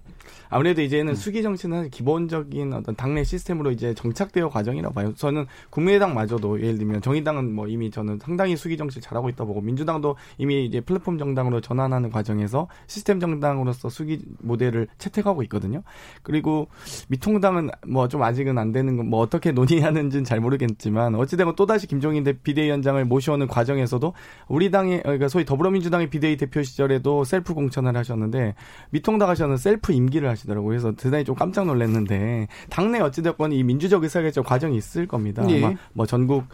아무래도 0.50 0.82
이제는 0.82 1.12
음. 1.12 1.14
수기 1.14 1.42
정치는 1.42 1.90
기본적인 1.90 2.72
어떤 2.72 2.96
당내 2.96 3.24
시스템으로 3.24 3.70
이제 3.70 3.94
정착되어 3.94 4.48
과정이라고 4.48 4.94
봐요. 4.94 5.14
저는 5.14 5.46
국민의당마저도 5.70 6.60
예를 6.60 6.78
들면 6.78 7.02
정의당은 7.02 7.54
뭐 7.54 7.68
이미 7.68 7.90
저는 7.90 8.18
상당히 8.20 8.56
수기 8.56 8.76
정치 8.76 9.00
잘하고 9.00 9.28
있다 9.28 9.44
보고 9.44 9.60
민주당도 9.60 10.16
이미 10.38 10.64
이제 10.64 10.80
플랫폼 10.80 11.18
정당으로 11.18 11.60
전환하는 11.60 12.10
과정에서 12.10 12.68
시스템 12.98 13.20
정당으로서 13.20 13.88
숙의 13.88 14.20
모델을 14.40 14.88
채택하고 14.98 15.42
있거든요. 15.44 15.82
그리고 16.22 16.68
미통당은 17.08 17.70
뭐 17.86 18.08
좀 18.08 18.22
아직은 18.22 18.58
안 18.58 18.72
되는 18.72 18.96
건 18.96 19.08
뭐 19.08 19.20
어떻게 19.20 19.52
논의하는지는 19.52 20.24
잘 20.24 20.40
모르겠지만 20.40 21.14
어찌되건 21.14 21.56
또다시 21.56 21.86
김종인 21.86 22.24
비대위원장을 22.42 23.02
모셔오는 23.06 23.46
과정에서도 23.46 24.12
우리 24.48 24.70
당의 24.70 25.02
그러니까 25.02 25.28
소위 25.28 25.44
더불어민주당의 25.44 26.10
비대위 26.10 26.36
대표 26.36 26.62
시절에도 26.62 27.24
셀프 27.24 27.54
공천을 27.54 27.96
하셨는데 27.96 28.54
미통당 28.90 29.30
가셔서는 29.30 29.56
셀프 29.56 29.92
임기를 29.92 30.28
하시더라고요. 30.28 30.68
그래서 30.68 30.92
대단히 30.92 31.24
좀 31.24 31.34
깜짝 31.34 31.66
놀랐는데 31.66 32.48
당내 32.68 33.00
어찌됐건 33.00 33.52
이 33.52 33.62
민주적 33.62 34.02
의사결정 34.02 34.44
과정이 34.44 34.76
있을 34.76 35.06
겁니다. 35.06 35.44
예. 35.48 35.64
아마 35.64 35.74
뭐 35.94 36.04
전국 36.06 36.44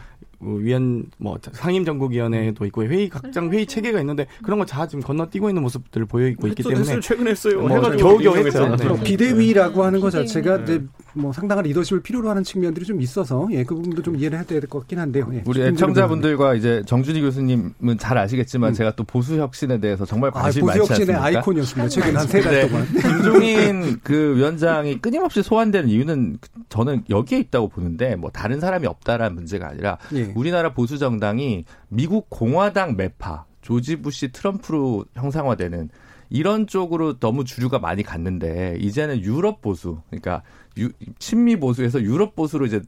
위원 0.46 1.06
뭐 1.18 1.38
상임 1.52 1.84
전국위원회도 1.84 2.64
있고 2.66 2.84
회의 2.84 3.08
각장 3.08 3.50
회의 3.52 3.66
체계가 3.66 4.00
있는데 4.00 4.26
그런 4.42 4.58
거 4.58 4.64
다 4.64 4.86
지금 4.86 5.02
건너뛰고 5.02 5.48
있는 5.50 5.62
모습들을 5.62 6.06
보이고 6.06 6.46
있기 6.48 6.62
때문에 6.62 6.98
최근에 7.00 7.30
했어요. 7.30 7.60
뭐 7.60 7.80
겨우겨우 7.80 8.36
했죠. 8.38 8.74
네. 8.76 9.02
비대위라고 9.04 9.84
하는 9.84 10.00
것 10.00 10.10
자체가 10.10 10.64
네. 10.64 10.80
뭐 11.12 11.32
상당한 11.32 11.64
리더십을 11.64 12.02
필요로 12.02 12.28
하는 12.28 12.42
측면들이 12.42 12.84
좀 12.84 13.00
있어서 13.00 13.46
예, 13.52 13.62
그 13.62 13.74
부분도 13.74 14.02
좀 14.02 14.16
이해를 14.16 14.38
해야 14.38 14.44
될 14.44 14.60
것 14.64 14.80
같긴 14.80 14.98
한데요. 14.98 15.28
예. 15.34 15.42
우리 15.46 15.60
애청자분들과 15.62 16.54
이제 16.54 16.82
정준희 16.86 17.20
교수님은 17.20 17.98
잘 17.98 18.16
아시겠지만 18.18 18.70
음. 18.70 18.74
제가 18.74 18.92
또 18.96 19.04
보수 19.04 19.36
혁신에 19.38 19.78
대해서 19.78 20.04
정말 20.04 20.30
아, 20.34 20.40
관심이 20.42 20.64
아, 20.64 20.66
많지 20.66 20.80
않습니까? 20.80 20.94
보수 20.94 21.02
혁신의 21.02 21.36
아이콘이었습니다. 21.38 21.88
최근 21.88 22.16
한 22.16 22.26
세달 22.26 22.52
네. 22.52 22.68
동안. 22.68 22.86
김종인 22.90 24.00
그 24.02 24.34
위원장이 24.36 24.98
끊임없이 25.00 25.42
소환되는 25.42 25.88
이유는 25.88 26.38
저는 26.68 27.04
여기에 27.10 27.38
있다고 27.40 27.68
보는데 27.68 28.16
뭐 28.16 28.30
다른 28.30 28.58
사람이 28.60 28.86
없다라는 28.86 29.34
문제가 29.34 29.68
아니라 29.68 29.98
예. 30.14 30.32
우리나라 30.34 30.72
보수 30.72 30.98
정당이 30.98 31.64
미국 31.88 32.28
공화당 32.30 32.96
매파 32.96 33.44
조지 33.62 33.96
부시 33.96 34.32
트럼프로 34.32 35.04
형상화되는 35.14 35.88
이런 36.30 36.66
쪽으로 36.66 37.18
너무 37.18 37.44
주류가 37.44 37.78
많이 37.78 38.02
갔는데 38.02 38.76
이제는 38.80 39.22
유럽 39.22 39.62
보수 39.62 40.00
그러니까 40.10 40.42
유, 40.78 40.90
친미 41.18 41.56
보수에서 41.56 42.02
유럽 42.02 42.34
보수로 42.34 42.66
이제 42.66 42.80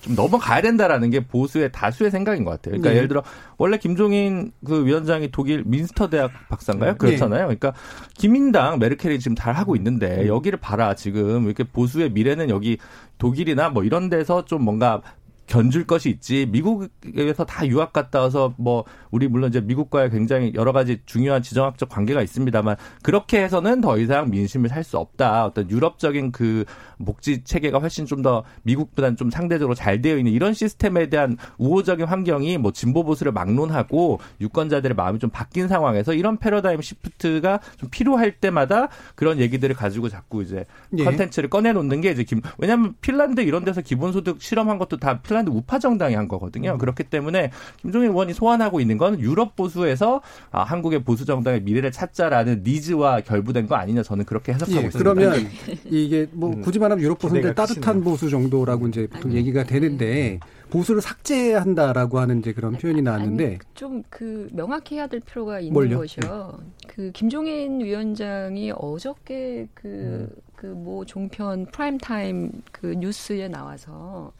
좀 0.00 0.14
넘어가야 0.14 0.62
된다라는 0.62 1.10
게 1.10 1.20
보수의 1.20 1.72
다수의 1.72 2.10
생각인 2.10 2.44
것 2.44 2.52
같아요. 2.52 2.72
그러니까 2.72 2.90
네. 2.90 2.96
예를 2.96 3.08
들어 3.08 3.22
원래 3.58 3.76
김종인 3.76 4.52
그 4.64 4.84
위원장이 4.86 5.30
독일 5.30 5.62
민스터 5.66 6.08
대학 6.08 6.30
박사인가요? 6.48 6.92
네. 6.92 6.96
그렇잖아요. 6.96 7.42
그러니까 7.42 7.74
기민당 8.14 8.78
메르켈이 8.78 9.18
지금 9.18 9.34
잘 9.34 9.54
하고 9.54 9.76
있는데 9.76 10.22
음. 10.22 10.26
여기를 10.26 10.58
봐라 10.58 10.94
지금 10.94 11.44
이렇게 11.44 11.64
보수의 11.64 12.12
미래는 12.12 12.50
여기 12.50 12.78
독일이나 13.18 13.68
뭐 13.68 13.84
이런 13.84 14.08
데서 14.08 14.44
좀 14.44 14.62
뭔가 14.62 15.02
견줄 15.50 15.86
것이 15.86 16.08
있지 16.10 16.46
미국에서 16.46 17.44
다 17.44 17.66
유학 17.66 17.92
갔다 17.92 18.20
와서 18.20 18.54
뭐 18.56 18.84
우리 19.10 19.26
물론 19.26 19.50
이제 19.50 19.60
미국과의 19.60 20.10
굉장히 20.10 20.52
여러 20.54 20.72
가지 20.72 21.00
중요한 21.04 21.42
지정학적 21.42 21.88
관계가 21.88 22.22
있습니다만 22.22 22.76
그렇게 23.02 23.42
해서는 23.42 23.80
더 23.80 23.98
이상 23.98 24.30
민심을 24.30 24.68
살 24.68 24.84
수 24.84 24.96
없다. 24.96 25.44
어떤 25.46 25.68
유럽적인 25.70 26.30
그 26.32 26.64
복지 27.04 27.42
체계가 27.44 27.78
훨씬 27.78 28.06
좀 28.06 28.20
더 28.20 28.44
미국보다는 28.64 29.16
좀 29.16 29.30
상대적으로 29.30 29.74
잘 29.74 30.02
되어 30.02 30.18
있는 30.18 30.30
이런 30.30 30.52
시스템에 30.52 31.08
대한 31.08 31.38
우호적인 31.56 32.04
환경이 32.04 32.58
뭐 32.58 32.70
진보 32.70 33.02
보수를 33.02 33.32
막론하고 33.32 34.20
유권자들의 34.42 34.94
마음이 34.94 35.18
좀 35.18 35.30
바뀐 35.30 35.66
상황에서 35.66 36.12
이런 36.12 36.36
패러다임 36.36 36.82
shift가 36.82 37.60
좀 37.78 37.88
필요할 37.90 38.32
때마다 38.32 38.88
그런 39.14 39.38
얘기들을 39.38 39.74
가지고 39.74 40.10
자꾸 40.10 40.42
이제 40.42 40.66
예. 40.98 41.04
컨텐츠를 41.04 41.48
꺼내 41.48 41.72
놓는 41.72 42.02
게 42.02 42.10
이제 42.10 42.24
김 42.24 42.42
왜냐하면 42.58 42.94
핀란드 43.00 43.40
이런 43.40 43.64
데서 43.64 43.80
기본소득 43.80 44.42
실험한 44.42 44.76
것도 44.76 44.98
다 44.98 45.22
핀란드 45.22 45.39
우파 45.48 45.78
정당이 45.78 46.14
한 46.14 46.28
거거든요. 46.28 46.72
음. 46.72 46.78
그렇기 46.78 47.04
때문에 47.04 47.50
김종인 47.80 48.10
의원이 48.10 48.34
소환하고 48.34 48.80
있는 48.80 48.98
건 48.98 49.20
유럽 49.20 49.56
보수에서 49.56 50.20
아, 50.50 50.62
한국의 50.62 51.04
보수 51.04 51.24
정당의 51.24 51.62
미래를 51.62 51.92
찾자라는 51.92 52.62
needs와 52.64 53.20
결부된 53.22 53.66
거 53.66 53.76
아니냐 53.76 54.02
저는 54.02 54.24
그렇게 54.24 54.52
해석하고 54.52 54.82
예, 54.82 54.86
있습니다. 54.86 54.98
그러면 54.98 55.46
이게 55.86 56.26
뭐 56.32 56.50
음. 56.50 56.60
굳이 56.60 56.78
말하면 56.78 57.02
유럽 57.02 57.18
보수인데 57.18 57.54
따뜻한 57.54 58.02
보수 58.02 58.28
정도라고 58.28 58.88
이제 58.88 59.06
보통 59.06 59.30
아니, 59.30 59.38
얘기가 59.38 59.64
되는데 59.64 60.40
보수를 60.70 61.00
삭제한다라고 61.00 62.20
하는 62.20 62.38
이제 62.38 62.52
그런 62.52 62.72
표현이 62.74 63.02
나왔는데 63.02 63.58
좀 63.74 64.00
그 64.10 64.48
명확히 64.52 64.96
해야 64.96 65.06
될 65.06 65.20
필요가 65.20 65.60
있는 65.60 65.72
뭘요? 65.72 65.98
것이요. 65.98 66.58
네. 66.60 66.86
그 66.88 67.10
김종인 67.12 67.80
위원장이 67.80 68.72
어저께 68.76 69.68
그그뭐 69.74 71.04
종편 71.06 71.66
프라임 71.66 71.98
타임 71.98 72.50
그 72.72 72.88
뉴스에 72.98 73.48
나와서 73.48 74.32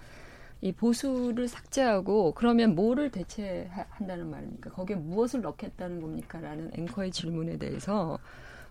이 0.63 0.73
보수를 0.73 1.49
삭제하고 1.49 2.33
그러면 2.35 2.75
뭐를 2.75 3.11
대체한다는 3.11 4.31
말입니까? 4.31 4.71
거기에 4.71 4.97
무엇을 4.97 5.41
넣겠다는 5.41 6.01
겁니까? 6.01 6.41
라는 6.41 6.71
앵커의 6.75 7.11
질문에 7.11 7.57
대해서 7.57 8.19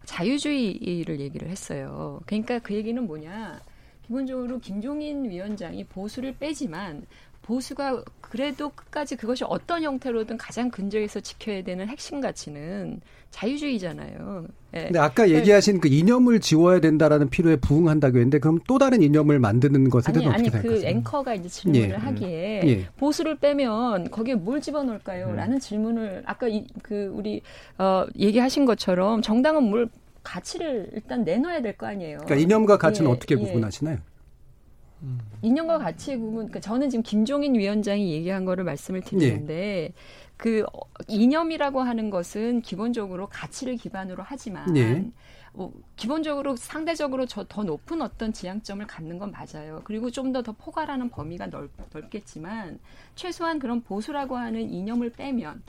자유주의를 0.05 1.19
얘기를 1.19 1.49
했어요. 1.49 2.19
그러니까 2.25 2.59
그 2.59 2.73
얘기는 2.73 3.03
뭐냐? 3.05 3.59
기본적으로 4.03 4.59
김종인 4.59 5.29
위원장이 5.29 5.83
보수를 5.85 6.35
빼지만 6.37 7.05
보수가 7.41 8.03
그래도 8.21 8.69
끝까지 8.69 9.15
그것이 9.15 9.43
어떤 9.43 9.83
형태로든 9.83 10.37
가장 10.37 10.69
근저에서 10.69 11.19
지켜야 11.19 11.63
되는 11.63 11.87
핵심 11.87 12.21
가치는 12.21 13.01
자유주의잖아요. 13.31 14.45
네. 14.71 14.83
근데 14.85 14.99
아까 14.99 15.25
그 15.25 15.31
얘기하신 15.33 15.79
그 15.79 15.87
이념을 15.87 16.39
지워야 16.39 16.79
된다라는 16.79 17.29
필요에 17.29 17.55
부응한다고 17.55 18.17
했는데 18.17 18.39
그럼 18.39 18.59
또 18.67 18.77
다른 18.77 19.01
이념을 19.01 19.39
만드는 19.39 19.89
것에 19.89 20.11
대해서 20.11 20.29
어떻게 20.29 20.43
생각하세요? 20.49 20.71
아니 20.73 20.81
그 20.81 20.87
앵커가 20.87 21.33
이제 21.35 21.49
질문을 21.49 21.89
예. 21.89 21.93
하기에 21.93 22.61
예. 22.65 22.85
보수를 22.97 23.37
빼면 23.37 24.11
거기에 24.11 24.35
뭘 24.35 24.61
집어넣을까요? 24.61 25.27
음. 25.27 25.35
라는 25.35 25.59
질문을 25.59 26.23
아까 26.25 26.47
이, 26.47 26.65
그 26.83 27.11
우리 27.13 27.41
어 27.77 28.05
얘기하신 28.17 28.65
것처럼 28.65 29.21
정당은 29.21 29.63
뭘 29.63 29.89
가치를 30.23 30.89
일단 30.93 31.23
내놔야 31.23 31.61
될 31.61 31.77
거 31.77 31.87
아니에요. 31.87 32.17
그러니까 32.25 32.35
이념과 32.35 32.77
가치는 32.77 33.09
예, 33.09 33.13
어떻게 33.13 33.35
예. 33.35 33.39
구분하시나요? 33.39 33.97
음. 35.01 35.17
이념과 35.41 35.77
가치의 35.79 36.17
구분, 36.17 36.33
그러니까 36.35 36.59
저는 36.59 36.89
지금 36.89 37.03
김종인 37.03 37.55
위원장이 37.55 38.11
얘기한 38.11 38.43
거를 38.43 38.65
말씀을 38.65 39.01
드리는데 39.01 39.53
예. 39.83 39.93
그 40.39 40.65
이념이라고 41.09 41.81
하는 41.81 42.09
것은 42.09 42.61
기본적으로 42.61 43.27
가치를 43.27 43.75
기반으로 43.75 44.23
하지만 44.25 44.75
예. 44.77 45.05
뭐 45.51 45.73
기본적으로 45.97 46.55
상대적으로 46.55 47.25
저 47.25 47.43
더 47.43 47.63
높은 47.63 48.01
어떤 48.01 48.31
지향점을 48.31 48.87
갖는 48.87 49.19
건 49.19 49.31
맞아요. 49.33 49.81
그리고 49.83 50.09
좀 50.09 50.31
더더 50.31 50.53
포괄하는 50.53 51.09
범위가 51.09 51.47
넓, 51.47 51.69
넓겠지만 51.91 52.79
최소한 53.15 53.59
그런 53.59 53.81
보수라고 53.81 54.37
하는 54.37 54.69
이념을 54.69 55.09
빼면 55.11 55.61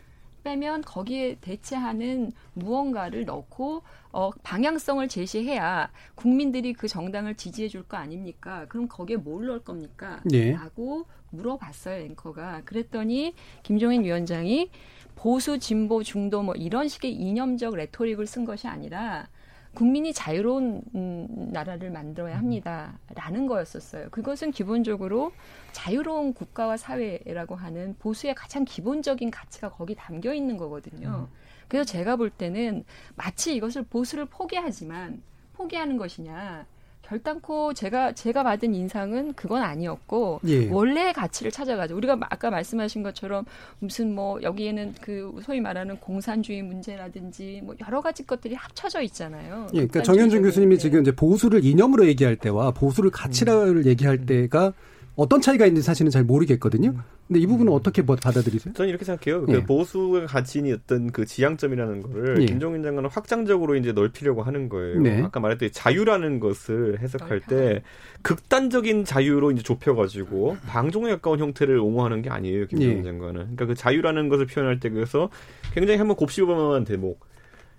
빼면 0.43 0.83
거기에 0.83 1.37
대체하는 1.41 2.33
무언가를 2.55 3.25
넣고 3.25 3.83
어, 4.13 4.31
방향성을 4.43 5.07
제시해야 5.09 5.91
국민들이 6.15 6.73
그 6.73 6.89
정당을 6.89 7.35
지지해 7.37 7.69
줄 7.69 7.81
거 7.85 7.97
아닙니까? 7.97 8.67
그럼 8.69 8.89
거기에 8.89 9.17
뭘 9.17 9.47
넣을 9.47 9.61
겁니까? 9.61 10.21
네. 10.25 10.53
라고 10.53 11.07
물어봤어요, 11.31 12.05
앵커가. 12.05 12.63
그랬더니 12.65 13.35
김종인 13.63 14.05
위원장이 14.05 14.71
보수, 15.17 15.59
진보, 15.59 16.03
중도 16.03 16.43
뭐 16.43 16.55
이런 16.55 16.89
식의 16.89 17.13
이념적 17.13 17.75
레토릭을 17.77 18.27
쓴 18.27 18.45
것이 18.45 18.67
아니라 18.69 19.29
국민이 19.75 20.13
자유로운 20.13 20.83
음, 20.95 21.49
나라를 21.53 21.91
만들어야 21.91 22.37
합니다라는 22.39 23.47
거였었어요. 23.47 24.11
그것은 24.11 24.51
기본적으로 24.51 25.33
자유로운 25.73 26.35
국가와 26.35 26.77
사회라고 26.77 27.55
하는 27.55 27.95
보수의 27.99 28.35
가장 28.35 28.65
기본적인 28.65 29.31
가치가 29.31 29.71
거기 29.71 29.95
담겨 29.95 30.35
있는 30.35 30.57
거거든요. 30.57 31.29
음. 31.31 31.37
그래서 31.69 31.85
제가 31.85 32.17
볼 32.17 32.31
때는 32.31 32.85
마치 33.15 33.55
이것을 33.55 33.85
보수를 33.85 34.25
포기하지만 34.27 35.23
포기하는 35.53 35.97
것이냐 35.99 36.67
결단코 37.11 37.75
제가 37.75 38.13
제가 38.13 38.45
받은 38.45 38.73
인상은 38.73 39.33
그건 39.35 39.63
아니었고 39.63 40.41
예. 40.47 40.69
원래의 40.69 41.13
가치를 41.13 41.51
찾아가죠. 41.51 41.97
우리가 41.97 42.17
아까 42.21 42.51
말씀하신 42.51 43.03
것처럼 43.03 43.45
무슨 43.81 44.15
뭐 44.15 44.41
여기에는 44.41 44.95
그 45.01 45.35
소위 45.43 45.61
말하는 45.61 45.97
공산주의 45.97 46.63
문제라든지 46.63 47.63
뭐 47.65 47.75
여러 47.85 48.01
가지 48.01 48.25
것들이 48.25 48.55
합쳐져 48.55 49.03
있잖아요. 49.03 49.67
예, 49.73 49.79
그러니까 49.79 50.03
정현준 50.03 50.43
교수님이 50.43 50.79
지금 50.79 51.01
이제 51.01 51.11
보수를 51.11 51.65
이념으로 51.65 52.07
얘기할 52.07 52.37
때와 52.37 52.71
보수를 52.71 53.11
가치를 53.11 53.79
음. 53.79 53.87
얘기할 53.87 54.25
때가 54.25 54.73
어떤 55.21 55.43
차이가 55.43 55.67
있는지 55.67 55.85
사실은 55.85 56.11
잘 56.11 56.25
모르겠거든요. 56.25 56.95
근데 57.29 57.41
이 57.41 57.47
부분은 57.47 57.71
어떻게 57.75 58.01
뭐 58.01 58.17
받아들이세요? 58.17 58.73
저는 58.73 58.89
이렇게 58.89 59.05
생각해요. 59.05 59.45
그 59.45 59.53
예. 59.53 59.57
그 59.57 59.67
보수가 59.67 60.25
가진 60.25 60.73
어떤 60.73 61.13
그 61.13 61.27
지향점이라는 61.27 62.01
거를 62.01 62.41
예. 62.41 62.47
김종인 62.47 62.83
장관은 62.83 63.11
확장적으로 63.11 63.77
이제 63.77 63.93
넓히려고 63.93 64.43
하는 64.43 64.71
거예요. 64.71 64.99
네. 64.99 65.21
아까 65.23 65.39
말했듯이 65.39 65.75
자유라는 65.75 66.41
것을 66.41 67.01
해석할 67.01 67.41
때 67.41 67.83
극단적인 68.23 69.05
자유로 69.05 69.51
이제 69.51 69.63
좁혀가지고 69.63 70.57
방종에 70.67 71.11
가까운 71.11 71.39
형태를 71.39 71.77
옹호하는 71.79 72.23
게 72.23 72.31
아니에요. 72.31 72.67
김종인 72.69 73.01
예. 73.01 73.03
장관은. 73.03 73.35
그러니까 73.35 73.67
그 73.67 73.75
자유라는 73.75 74.31
것을 74.31 74.47
표현할 74.47 74.81
때 74.81 74.89
그래서 74.89 75.29
굉장히 75.75 75.99
한번 75.99 76.17
곱씹어볼 76.17 76.85
대목. 76.85 77.29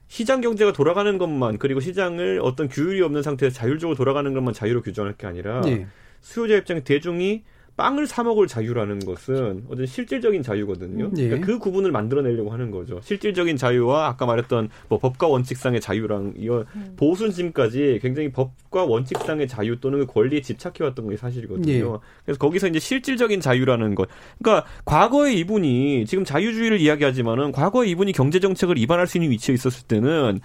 시장 0.07 0.41
경제가 0.41 0.73
돌아가는 0.73 1.17
것만 1.17 1.57
그리고 1.57 1.79
시장을 1.79 2.39
어떤 2.43 2.69
규율이 2.69 3.01
없는 3.01 3.23
상태에서 3.23 3.55
자율적으로 3.55 3.95
돌아가는 3.95 4.31
것만 4.31 4.53
자유로 4.53 4.83
규정할 4.83 5.13
게 5.13 5.25
아니라 5.25 5.63
예. 5.65 5.87
수요자 6.21 6.55
입장에 6.55 6.83
대중이 6.83 7.43
빵을 7.77 8.05
사 8.05 8.21
먹을 8.21 8.47
자유라는 8.47 8.99
것은 8.99 9.65
어떤 9.69 9.85
실질적인 9.85 10.43
자유거든요. 10.43 11.11
예. 11.17 11.29
그러니까 11.29 11.47
그 11.47 11.57
구분을 11.57 11.91
만들어내려고 11.91 12.51
하는 12.51 12.69
거죠. 12.69 12.99
실질적인 13.01 13.57
자유와 13.57 14.07
아까 14.07 14.25
말했던 14.25 14.69
뭐 14.87 14.99
법과 14.99 15.27
원칙상의 15.27 15.81
자유랑 15.81 16.33
이거 16.37 16.65
음. 16.75 16.93
보수심까지 16.97 17.99
굉장히 18.01 18.31
법과 18.31 18.85
원칙상의 18.85 19.47
자유 19.47 19.79
또는 19.79 19.99
그 19.99 20.05
권리에 20.05 20.41
집착해왔던 20.41 21.09
게 21.09 21.17
사실이거든요. 21.17 21.71
예. 21.71 21.81
그래서 22.25 22.37
거기서 22.37 22.67
이제 22.67 22.77
실질적인 22.77 23.39
자유라는 23.39 23.95
것. 23.95 24.09
그러니까 24.37 24.67
과거의 24.85 25.39
이분이 25.39 26.05
지금 26.05 26.23
자유주의를 26.23 26.79
이야기하지만은 26.81 27.51
과거의 27.51 27.89
이분이 27.91 28.11
경제 28.11 28.39
정책을 28.39 28.77
위반할 28.77 29.07
수 29.07 29.17
있는 29.17 29.31
위치에 29.31 29.55
있었을 29.55 29.87
때는 29.87 30.39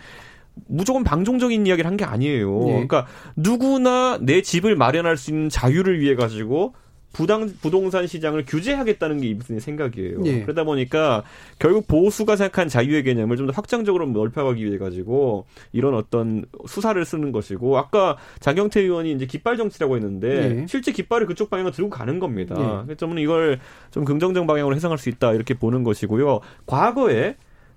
무조건 0.69 1.05
방종적인 1.05 1.67
이야기를 1.67 1.89
한 1.89 1.97
게 1.97 2.05
아니에요. 2.05 2.59
네. 2.61 2.73
그러니까 2.73 3.07
누구나 3.37 4.19
내 4.21 4.43
집을 4.43 4.77
마련할 4.77 5.17
수 5.17 5.31
있는 5.31 5.49
자유를 5.49 6.01
위해 6.01 6.15
가지고 6.15 6.75
부당 7.13 7.51
부동산 7.63 8.07
시장을 8.07 8.45
규제하겠다는 8.47 9.23
게 9.23 9.29
이분의 9.29 9.63
생각이에요. 9.63 10.21
네. 10.21 10.43
그러다 10.43 10.65
보니까 10.65 11.23
결국 11.59 11.87
보수가 11.87 12.37
생각한 12.37 12.69
자유의 12.69 13.05
개념을 13.05 13.39
좀 13.39 13.47
더 13.47 13.53
확장적으로 13.55 14.05
넓혀가기 14.07 14.63
위해 14.63 14.77
가지고 14.77 15.47
이런 15.73 15.95
어떤 15.95 16.45
수사를 16.67 17.03
쓰는 17.03 17.33
것이고 17.33 17.79
아까 17.79 18.19
장경태 18.41 18.83
의원이 18.83 19.13
이제 19.13 19.25
깃발 19.25 19.57
정치라고 19.57 19.97
했는데 19.97 20.49
네. 20.49 20.67
실제 20.69 20.93
깃발을 20.93 21.27
그쪽 21.27 21.49
방향으로 21.49 21.73
들고 21.73 21.89
가는 21.89 22.19
겁니다. 22.19 22.55
네. 22.55 22.83
그래서 22.85 22.97
저는 22.99 23.23
이걸 23.23 23.61
좀 23.91 24.05
긍정적 24.05 24.47
방향으로 24.47 24.77
해석할 24.77 24.99
수 24.99 25.09
있다 25.09 25.33
이렇게 25.33 25.55
보는 25.55 25.85
것이고요. 25.85 26.41
과거에 26.67 27.37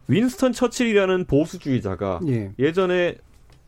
윈스턴 0.09 0.51
처칠이라는 0.51 1.25
보수주의자가 1.25 2.19
예. 2.27 2.71
전에 2.73 3.15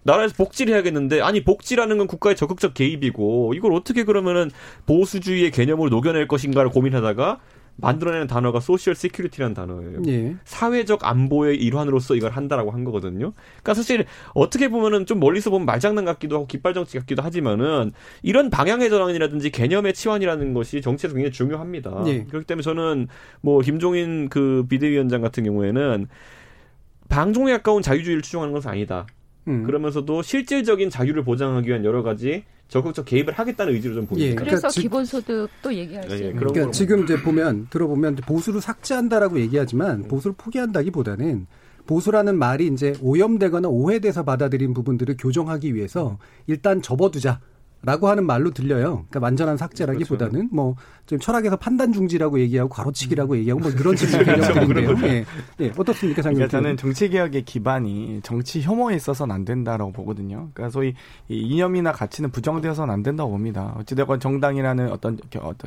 나라에서 0.04 0.34
복지를 0.36 0.74
해야겠는데 0.74 1.22
아니 1.22 1.44
복지라는 1.44 1.98
건 1.98 2.08
국가의 2.08 2.36
적극적 2.36 2.74
개입이고 2.74 3.54
이걸 3.56 3.74
어떻게 3.74 4.04
그러면은 4.04 4.50
보수주의의 4.88 5.52
개념으로 5.52 5.90
녹여낼 5.90 6.28
것인가를 6.28 6.72
고민하다가 6.72 7.40
만들어내는 7.78 8.28
단어가 8.28 8.60
social 8.60 8.96
security라는 8.96 9.54
단어예요. 9.54 10.02
예. 10.08 10.36
사회적 10.46 11.06
안보의 11.06 11.58
일환으로서 11.58 12.16
이걸 12.16 12.32
한다라고 12.32 12.72
한 12.72 12.84
거거든요. 12.84 13.34
그러니까 13.34 13.74
사실 13.74 14.06
어떻게 14.34 14.68
보면은 14.68 15.06
좀 15.06 15.20
멀리서 15.20 15.50
보면 15.50 15.66
말장난 15.66 16.06
같기도 16.06 16.36
하고 16.36 16.48
깃발 16.48 16.74
정치 16.74 17.00
같기도 17.00 17.24
하지만은 17.24 17.92
이런 18.22 18.50
방향의 18.50 18.90
전환이라든지 18.90 19.50
개념의 19.50 19.94
치환이라는 19.94 20.54
것이 20.54 20.82
정치에서 20.82 21.16
굉장히 21.16 21.32
중요합니다. 21.32 22.04
예. 22.08 22.24
그렇기 22.26 22.46
때문에 22.46 22.64
저는 22.64 23.08
뭐 23.42 23.62
김종인 23.62 24.30
그 24.30 24.66
비대위원장 24.70 25.22
같은 25.22 25.44
경우에는 25.44 26.08
방종에 27.10 27.52
가까운 27.54 27.82
자유주의를 27.82 28.22
추종하는 28.22 28.54
것은 28.54 28.70
아니다. 28.70 29.06
음. 29.48 29.64
그러면서도 29.64 30.22
실질적인 30.22 30.90
자유를 30.90 31.24
보장하기 31.24 31.68
위한 31.68 31.84
여러 31.84 32.04
가지 32.04 32.44
적극적 32.72 33.04
개입을 33.06 33.34
하겠다는 33.34 33.74
의지로 33.74 33.96
좀 33.96 34.08
보입니다. 34.08 34.32
예, 34.32 34.34
그러니까 34.34 34.50
그래서 34.50 34.70
지, 34.70 34.82
기본소득도 34.82 35.74
얘기할 35.74 36.10
수 36.10 36.16
예, 36.16 36.30
있는. 36.30 36.38
그러니까 36.38 36.72
지금 36.72 37.04
이제 37.04 37.22
보면 37.22 37.68
들어보면 37.70 38.16
보수를 38.16 38.62
삭제한다라고 38.62 39.42
얘기하지만 39.42 40.08
보수를 40.08 40.34
포기한다기보다는 40.38 41.48
보수라는 41.86 42.40
말이 42.40 42.68
이제 42.68 42.94
오염되거나 43.02 43.68
오해돼서 43.68 44.24
받아들인 44.24 44.74
부분들을 44.74 45.18
교정하기 45.20 45.76
위해서 45.76 46.18
일단 46.48 46.82
접어두자. 46.82 47.42
라고 47.84 48.10
하는 48.10 48.26
말로 48.26 48.52
들려요. 48.52 49.06
그러니까 49.10 49.20
완전한 49.22 49.58
삭제라기보다는 49.58 50.50
그렇죠. 50.50 50.56
뭐좀 50.56 51.20
철학에서 51.20 51.56
판단 51.56 51.92
중지라고 51.92 52.40
얘기하고 52.40 52.70
과로치기라고 52.70 53.38
얘기하고 53.38 53.60
뭐 53.60 53.72
그런 53.72 53.96
식의 53.96 54.22
그렇죠. 54.24 54.54
개념들인데요. 54.54 55.08
예. 55.10 55.26
예. 55.62 55.72
어떻습니까, 55.76 56.22
장님? 56.22 56.38
그러니까 56.38 56.58
저는 56.58 56.78
정치 56.78 57.10
개혁의 57.10 57.44
기반이 57.44 58.20
정치 58.22 58.62
혐오에 58.62 58.96
있어서는 58.96 59.34
안 59.34 59.46
된다라고 59.46 59.92
보거든요. 59.94 60.50
그러니까 60.54 60.70
소위 60.70 60.94
이 61.28 61.38
이념이나 61.38 61.92
가치는 61.92 62.30
부정되어서는 62.30 62.94
안 62.94 63.02
된다고 63.02 63.32
봅니다. 63.32 63.74
어찌되건 63.80 64.20
정당이라는 64.20 64.92
어떤 64.92 65.18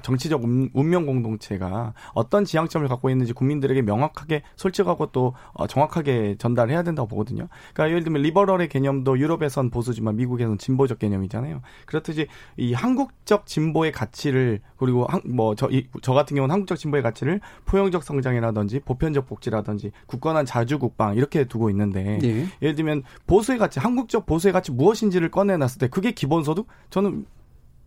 정치적 0.03 0.45
운명 0.73 1.07
공동체가 1.07 1.95
어떤 2.13 2.45
지향점을 2.45 2.87
갖고 2.87 3.11
있는지 3.11 3.33
국민들에게 3.33 3.83
명확하게 3.83 4.43
솔직하고 4.55 5.07
또 5.07 5.35
어, 5.53 5.67
정확하게 5.67 6.37
전달해야 6.39 6.85
된다고 6.85 7.09
보거든요. 7.09 7.49
그러니까 7.73 7.91
예를 7.91 8.05
들면 8.05 8.23
리버럴의 8.23 8.69
개념도 8.69 9.19
유럽에선 9.19 9.71
보수지만 9.71 10.15
미국에선 10.15 10.59
진보적 10.59 11.01
개념이잖아요. 11.01 11.61
그렇 11.87 12.04
그렇듯이 12.05 12.29
이 12.57 12.75
한국적 12.75 13.47
진보의 13.47 13.91
가치를 13.91 14.61
그리고 14.77 15.09
뭐저 15.25 15.71
저 16.03 16.13
같은 16.13 16.37
경우는 16.37 16.53
한국적 16.53 16.79
진보의 16.79 17.03
가치를 17.03 17.41
포용적 17.65 18.05
성장이라든지 18.05 18.81
보편적 18.81 19.27
복지라든지 19.27 19.91
굳건한 20.07 20.45
자주국방 20.45 21.17
이렇게 21.17 21.45
두고 21.45 21.71
있는데 21.71 22.21
예. 22.23 22.47
예를 22.63 22.75
들면 22.75 23.03
보수의 23.27 23.59
가치 23.59 23.81
한국적 23.81 24.27
보수의 24.27 24.53
가치 24.53 24.71
무엇인지를 24.71 25.31
꺼내놨을 25.31 25.79
때 25.81 25.89
그게 25.89 26.13
기본소득 26.13 26.67
저는 26.91 27.27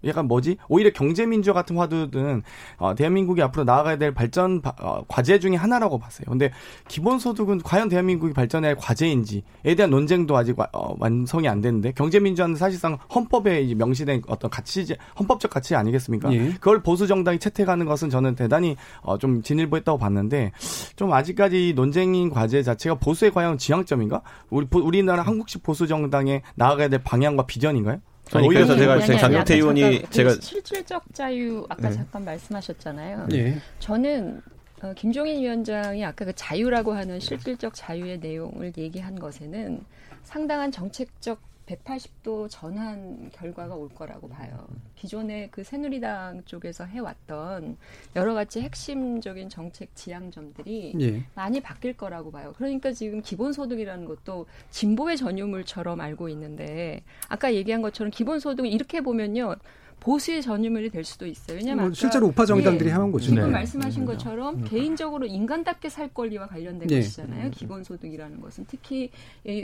약간 0.06 0.28
뭐지? 0.28 0.58
오히려 0.70 0.91
경제민주화 0.91 1.54
같은 1.54 1.78
화두는 1.78 2.43
어, 2.78 2.95
대한민국이 2.95 3.41
앞으로 3.41 3.64
나아가야 3.64 3.98
될 3.98 4.14
발전 4.14 4.62
어, 4.82 5.04
과제 5.08 5.39
중의 5.39 5.58
하나라고 5.58 5.98
봤어요. 5.98 6.26
근데 6.28 6.52
기본소득은 6.88 7.62
과연 7.64 7.89
대한민국이 7.89 8.34
발전해야 8.34 8.70
할 8.72 8.76
과제인지에 8.78 9.76
대한 9.76 9.89
논쟁도 9.89 10.36
아직 10.38 10.58
와, 10.60 10.68
어, 10.74 10.95
완성이 11.00 11.48
안 11.48 11.62
됐는데 11.62 11.93
경제민주화는 11.93 12.56
사실상 12.56 12.98
헌법에 13.14 13.74
명시된 13.76 14.24
어떤 14.28 14.50
가치, 14.52 14.86
헌법적 15.20 15.52
가치 15.52 15.76
아니겠습니까? 15.76 16.32
예. 16.34 16.52
그걸 16.54 16.82
보수 16.84 17.08
정당이 17.08 17.39
채택하는 17.39 17.86
것은 17.86 18.10
저는 18.10 18.36
대단히 18.36 18.76
어, 19.02 19.18
좀 19.18 19.41
진일보했다고 19.41 19.98
봤는데 19.98 20.52
좀 20.95 21.14
아직까지 21.14 21.74
논쟁인 21.76 22.30
과제 22.30 22.64
자체가 22.64 22.95
보수의 22.95 23.32
과연 23.32 23.58
지향점인가? 23.58 24.22
우리 24.50 24.68
우리나라 24.72 25.24
한국식 25.24 25.64
보수 25.64 25.88
정당에 25.88 26.41
나아가야 26.56 26.89
될 26.89 27.02
방향과 27.04 27.45
비전인가요? 27.45 28.00
아니, 28.34 28.48
그래서 28.48 28.76
제가 28.76 29.00
제 29.02 29.18
장경태 29.18 29.56
의원이 29.56 30.02
그 30.02 30.10
제가 30.10 30.36
실질적 30.42 31.04
자유 31.14 31.66
아까 31.70 31.90
네. 31.90 31.96
잠깐 31.96 32.26
말씀하셨잖아요. 32.26 33.28
네. 33.30 33.58
저는 33.80 34.42
어, 34.82 34.94
김종인 34.96 35.42
위원장이 35.42 36.06
아까 36.06 36.26
그 36.26 36.34
자유라고 36.36 36.94
하는 36.94 37.20
실질적 37.20 37.74
자유의 37.74 38.20
내용을 38.20 38.74
얘기한 38.78 39.18
것에는 39.18 39.82
상당한 40.24 40.72
정책적 40.72 41.40
180도 41.68 42.47
전환 42.49 43.30
결과가 43.32 43.76
올 43.76 43.89
거라고 43.89 44.28
봐요. 44.30 44.68
기존의 44.95 45.49
그 45.51 45.63
새누리당 45.63 46.43
쪽에서 46.45 46.86
해왔던 46.86 47.78
여러 48.15 48.34
가지 48.34 48.61
핵심적인 48.61 49.49
정책 49.49 49.93
지향점들이 49.95 50.93
예. 50.99 51.24
많이 51.36 51.59
바뀔 51.61 51.95
거라고 51.95 52.32
봐요. 52.32 52.53
그러니까 52.57 52.91
지금 52.93 53.22
기본소득이라는 53.22 54.05
것도 54.05 54.47
진보의 54.72 55.18
전유물처럼 55.18 55.99
알고 55.99 56.30
있는데 56.30 57.03
아까 57.28 57.53
얘기한 57.53 57.82
것처럼 57.82 58.11
기본소득 58.11 58.65
이렇게 58.65 59.01
보면요. 59.01 59.55
보수의 60.00 60.41
전유물이 60.41 60.89
될 60.89 61.04
수도 61.04 61.26
있어요. 61.26 61.58
왜냐하면 61.58 61.86
뭐 61.86 61.93
실제로 61.93 62.28
우파 62.28 62.45
정당들이 62.45 62.89
예, 62.89 62.93
하는 62.93 63.12
거죠. 63.12 63.26
지금 63.26 63.43
네. 63.45 63.52
말씀하신 63.52 64.06
것처럼 64.06 64.62
네. 64.62 64.70
개인적으로 64.70 65.26
인간답게 65.26 65.89
살 65.89 66.14
권리와 66.14 66.48
관련된 66.48 66.88
네. 66.88 66.95
것이잖아요. 66.98 67.52
기본 67.52 67.84
소득이라는 67.84 68.39
것은 68.41 68.66
특히 68.68 69.10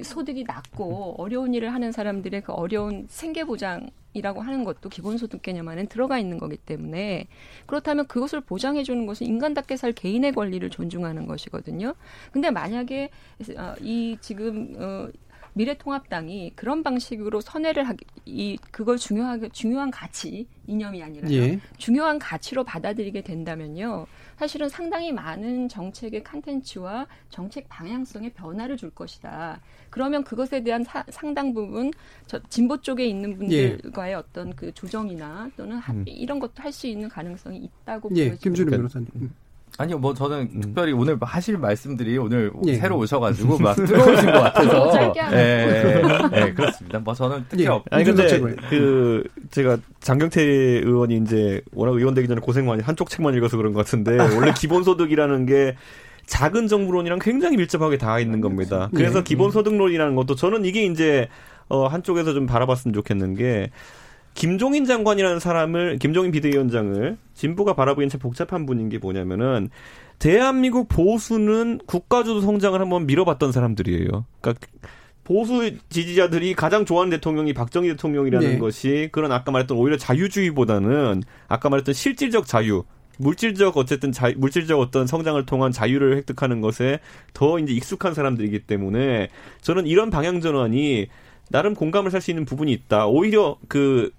소득이 0.03 0.43
낮고 0.43 1.15
어려운 1.17 1.53
일을 1.53 1.73
하는 1.73 1.91
사람들의 1.91 2.41
그 2.41 2.51
어려운 2.51 3.05
생계 3.09 3.43
보장 3.43 3.89
이라고 4.15 4.41
하는 4.41 4.63
것도 4.63 4.89
기본소득 4.89 5.41
개념 5.41 5.67
안에 5.67 5.85
들어가 5.85 6.19
있는 6.19 6.37
거기 6.37 6.55
때문에 6.55 7.27
그렇다면 7.65 8.05
그것을 8.05 8.41
보장해 8.41 8.83
주는 8.83 9.07
것은 9.07 9.25
인간답게 9.25 9.75
살 9.75 9.91
개인의 9.91 10.33
권리를 10.33 10.69
존중하는 10.69 11.25
것이거든요. 11.25 11.95
근데 12.31 12.51
만약에 12.51 13.09
어, 13.57 13.73
이 13.81 14.17
지금 14.21 14.75
어 14.77 15.07
미래통합당이 15.53 16.53
그런 16.55 16.83
방식으로 16.83 17.41
선회를 17.41 17.83
하기 17.85 18.05
이 18.25 18.57
그걸 18.71 18.97
중요하게 18.97 19.49
중요한 19.49 19.91
가치 19.91 20.47
이념이 20.67 21.03
아니라 21.03 21.29
예. 21.31 21.59
중요한 21.77 22.19
가치로 22.19 22.63
받아들이게 22.63 23.21
된다면요. 23.21 24.07
사실은 24.37 24.69
상당히 24.69 25.11
많은 25.11 25.69
정책의 25.69 26.23
컨텐츠와 26.23 27.07
정책 27.29 27.69
방향성에 27.69 28.29
변화를 28.33 28.77
줄 28.77 28.89
것이다. 28.89 29.61
그러면 29.89 30.23
그것에 30.23 30.63
대한 30.63 30.83
사, 30.83 31.03
상당 31.09 31.53
부분 31.53 31.91
저 32.25 32.41
진보 32.49 32.81
쪽에 32.81 33.05
있는 33.05 33.37
분들과의 33.37 34.11
예. 34.11 34.15
어떤 34.15 34.55
그 34.55 34.73
조정이나 34.73 35.51
또는 35.55 35.79
음. 35.89 36.03
이런 36.07 36.39
것도 36.39 36.53
할 36.57 36.73
수 36.73 36.87
있는 36.87 37.07
가능성이 37.07 37.57
있다고 37.59 38.09
예. 38.15 38.29
보여집니다. 38.29 38.41
김준우 38.41 38.69
변호사님. 38.71 39.07
음. 39.73 39.83
아니요, 39.83 39.97
뭐 39.97 40.13
저는 40.13 40.49
음. 40.53 40.61
특별히 40.61 40.91
오늘 40.93 41.17
하실 41.21 41.57
말씀들이 41.57 42.17
오늘 42.17 42.51
예. 42.67 42.75
새로 42.75 42.97
오셔가지고 42.97 43.57
막 43.57 43.75
뜨거우신 43.75 44.25
것 44.31 44.41
같아서. 44.41 45.13
예, 45.31 45.37
예, 45.37 46.41
예, 46.41 46.53
그렇습니다. 46.53 46.99
뭐 46.99 47.13
저는 47.13 47.45
특히 47.49 47.65
예. 47.65 47.69
아니 47.89 48.03
근데 48.03 48.39
그 48.69 49.23
제가 49.51 49.77
장경태 49.99 50.41
의원이 50.41 51.17
이제 51.17 51.61
워낙 51.73 51.95
의원 51.95 52.13
되기 52.13 52.27
전에 52.27 52.39
고생 52.39 52.65
많이 52.65 52.81
한쪽 52.83 53.09
책만 53.09 53.33
읽어서 53.35 53.57
그런 53.57 53.73
것 53.73 53.85
같은데 53.85 54.17
원래 54.17 54.53
기본소득이라는 54.57 55.45
게 55.45 55.75
작은 56.25 56.67
정부론이랑 56.67 57.19
굉장히 57.19 57.57
밀접하게 57.57 57.97
닿아 57.97 58.19
있는 58.19 58.41
겁니다. 58.41 58.89
그래서 58.95 59.19
예. 59.19 59.23
기본소득론이라는 59.23 60.15
것도 60.15 60.35
저는 60.35 60.65
이게 60.65 60.85
이제 60.85 61.27
어 61.67 61.87
한쪽에서 61.87 62.33
좀 62.33 62.45
바라봤으면 62.45 62.93
좋겠는 62.93 63.35
게. 63.35 63.71
김종인 64.33 64.85
장관이라는 64.85 65.39
사람을 65.39 65.99
김종인 65.99 66.31
비대위원장을 66.31 67.17
진보가 67.33 67.73
바라보기엔 67.75 68.09
참 68.09 68.19
복잡한 68.19 68.65
분인 68.65 68.89
게 68.89 68.97
뭐냐면은 68.97 69.69
대한민국 70.19 70.87
보수는 70.87 71.79
국가주도 71.85 72.41
성장을 72.41 72.79
한번 72.79 73.05
밀어봤던 73.05 73.51
사람들이에요. 73.51 74.25
그러니까 74.41 74.67
보수 75.23 75.71
지지자들이 75.89 76.53
가장 76.53 76.85
좋아하는 76.85 77.09
대통령이 77.11 77.53
박정희 77.53 77.89
대통령이라는 77.89 78.47
네. 78.53 78.57
것이 78.57 79.09
그런 79.11 79.31
아까 79.31 79.51
말했던 79.51 79.77
오히려 79.77 79.97
자유주의보다는 79.97 81.23
아까 81.47 81.69
말했던 81.69 81.93
실질적 81.93 82.45
자유, 82.45 82.83
물질적 83.19 83.77
어쨌든 83.77 84.11
자, 84.11 84.31
물질적 84.35 84.79
어떤 84.79 85.07
성장을 85.07 85.45
통한 85.45 85.71
자유를 85.71 86.17
획득하는 86.17 86.61
것에 86.61 86.99
더 87.33 87.59
이제 87.59 87.73
익숙한 87.73 88.13
사람들이기 88.13 88.59
때문에 88.59 89.29
저는 89.61 89.87
이런 89.87 90.09
방향 90.09 90.41
전환이 90.41 91.07
나름 91.49 91.73
공감을 91.73 92.11
살 92.11 92.21
수 92.21 92.31
있는 92.31 92.45
부분이 92.45 92.71
있다. 92.71 93.07
오히려 93.07 93.57
그 93.67 94.11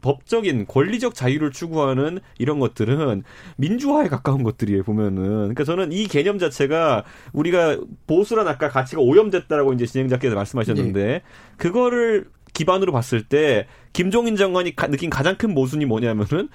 법적인 0.00 0.66
권리적 0.66 1.14
자유를 1.14 1.50
추구하는 1.50 2.20
이런 2.38 2.58
것들은 2.58 3.22
민주화에 3.56 4.08
가까운 4.08 4.42
것들이에요 4.42 4.82
보면은 4.82 5.22
그러니까 5.22 5.64
저는 5.64 5.92
이 5.92 6.06
개념 6.06 6.38
자체가 6.38 7.04
우리가 7.32 7.78
보수란 8.06 8.48
아까 8.48 8.68
가치가 8.68 9.00
오염됐다라고 9.00 9.72
이제 9.72 9.86
진행자께서 9.86 10.34
말씀하셨는데 10.34 11.04
네. 11.04 11.22
그거를 11.56 12.26
기반으로 12.52 12.92
봤을 12.92 13.22
때 13.22 13.66
김종인 13.92 14.36
장관이 14.36 14.74
가, 14.76 14.86
느낀 14.86 15.10
가장 15.10 15.36
큰 15.36 15.54
모순이 15.54 15.84
뭐냐면은 15.84 16.48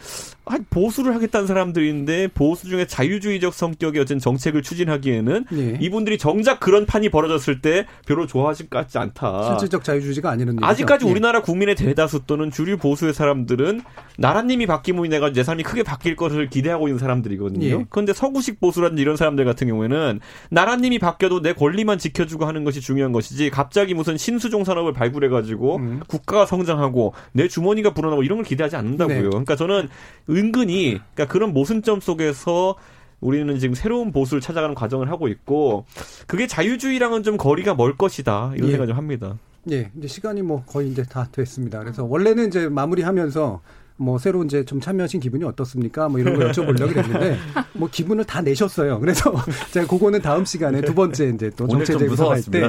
아, 0.45 0.57
보수를 0.69 1.13
하겠다는 1.15 1.47
사람들인데 1.47 2.29
보수 2.29 2.67
중에 2.67 2.87
자유주의적 2.87 3.53
성격의 3.53 4.01
어떤 4.01 4.19
정책을 4.19 4.63
추진하기에는 4.63 5.45
네. 5.51 5.77
이분들이 5.81 6.17
정작 6.17 6.59
그런 6.59 6.85
판이 6.85 7.09
벌어졌을 7.09 7.61
때 7.61 7.85
별로 8.05 8.27
좋아하실 8.27 8.69
것 8.69 8.79
같지 8.79 8.97
않다. 8.97 9.49
실질적 9.49 9.83
자유주의가 9.83 10.29
아니는 10.31 10.57
아직까지 10.61 11.05
네. 11.05 11.11
우리나라 11.11 11.41
국민의 11.41 11.75
대다수 11.75 12.21
또는 12.25 12.49
주류 12.49 12.77
보수의 12.77 13.13
사람들은 13.13 13.81
나라님이 14.17 14.65
바뀌면 14.65 15.09
내가 15.09 15.31
내 15.31 15.43
삶이 15.43 15.63
크게 15.63 15.83
바뀔 15.83 16.15
것을 16.15 16.49
기대하고 16.49 16.87
있는 16.87 16.99
사람들이거든요. 16.99 17.65
예. 17.65 17.85
그런데 17.89 18.13
서구식 18.13 18.59
보수라든지 18.59 19.01
이런 19.01 19.15
사람들 19.15 19.45
같은 19.45 19.67
경우에는 19.67 20.19
나라님이 20.49 20.99
바뀌어도 20.99 21.41
내 21.41 21.53
권리만 21.53 21.97
지켜주고 21.97 22.45
하는 22.45 22.63
것이 22.63 22.81
중요한 22.81 23.11
것이지 23.11 23.49
갑자기 23.49 23.93
무슨 23.93 24.17
신수종 24.17 24.63
산업을 24.63 24.93
발굴해가지고 24.93 25.75
음. 25.77 26.01
국가가 26.07 26.45
성장하고 26.45 27.13
내 27.33 27.47
주머니가 27.47 27.93
불어나고 27.93 28.23
이런 28.23 28.37
걸 28.37 28.45
기대하지 28.45 28.75
않는다고요. 28.75 29.21
네. 29.21 29.29
그러니까 29.29 29.55
저는 29.55 29.89
은근히 30.29 30.99
그러니까 31.13 31.27
그런 31.27 31.53
모순점 31.53 31.99
속에서 31.99 32.75
우리는 33.19 33.57
지금 33.59 33.73
새로운 33.73 34.11
보수를 34.11 34.41
찾아가는 34.41 34.75
과정을 34.75 35.09
하고 35.09 35.27
있고 35.27 35.85
그게 36.27 36.47
자유주의랑은 36.47 37.23
좀 37.23 37.37
거리가 37.37 37.75
멀 37.75 37.97
것이다 37.97 38.53
이런 38.55 38.67
예. 38.67 38.71
생각 38.71 38.87
좀 38.87 38.97
합니다. 38.97 39.37
예, 39.71 39.91
이제 39.97 40.07
시간이 40.07 40.41
뭐 40.43 40.63
거의 40.65 40.89
이제 40.89 41.03
다 41.03 41.27
됐습니다. 41.31 41.79
그래서 41.79 42.05
원래는 42.05 42.47
이제 42.47 42.69
마무리하면서 42.69 43.61
뭐 43.97 44.17
새로 44.19 44.43
이제 44.43 44.63
좀 44.63 44.79
참여하신 44.79 45.19
기분이 45.19 45.43
어떻습니까? 45.43 46.07
뭐 46.07 46.19
이런 46.19 46.35
걸 46.37 46.51
여쭤보려고 46.51 46.89
그랬는데 46.89 47.37
뭐 47.73 47.89
기분을 47.91 48.23
다 48.25 48.41
내셨어요. 48.41 48.99
그래서 48.99 49.33
제가 49.71 49.87
그거는 49.87 50.21
다음 50.21 50.45
시간에 50.45 50.81
두 50.81 50.93
번째 50.93 51.29
이제 51.29 51.49
또 51.55 51.67
정체 51.67 51.97
재구성할 51.97 52.41
때 52.43 52.67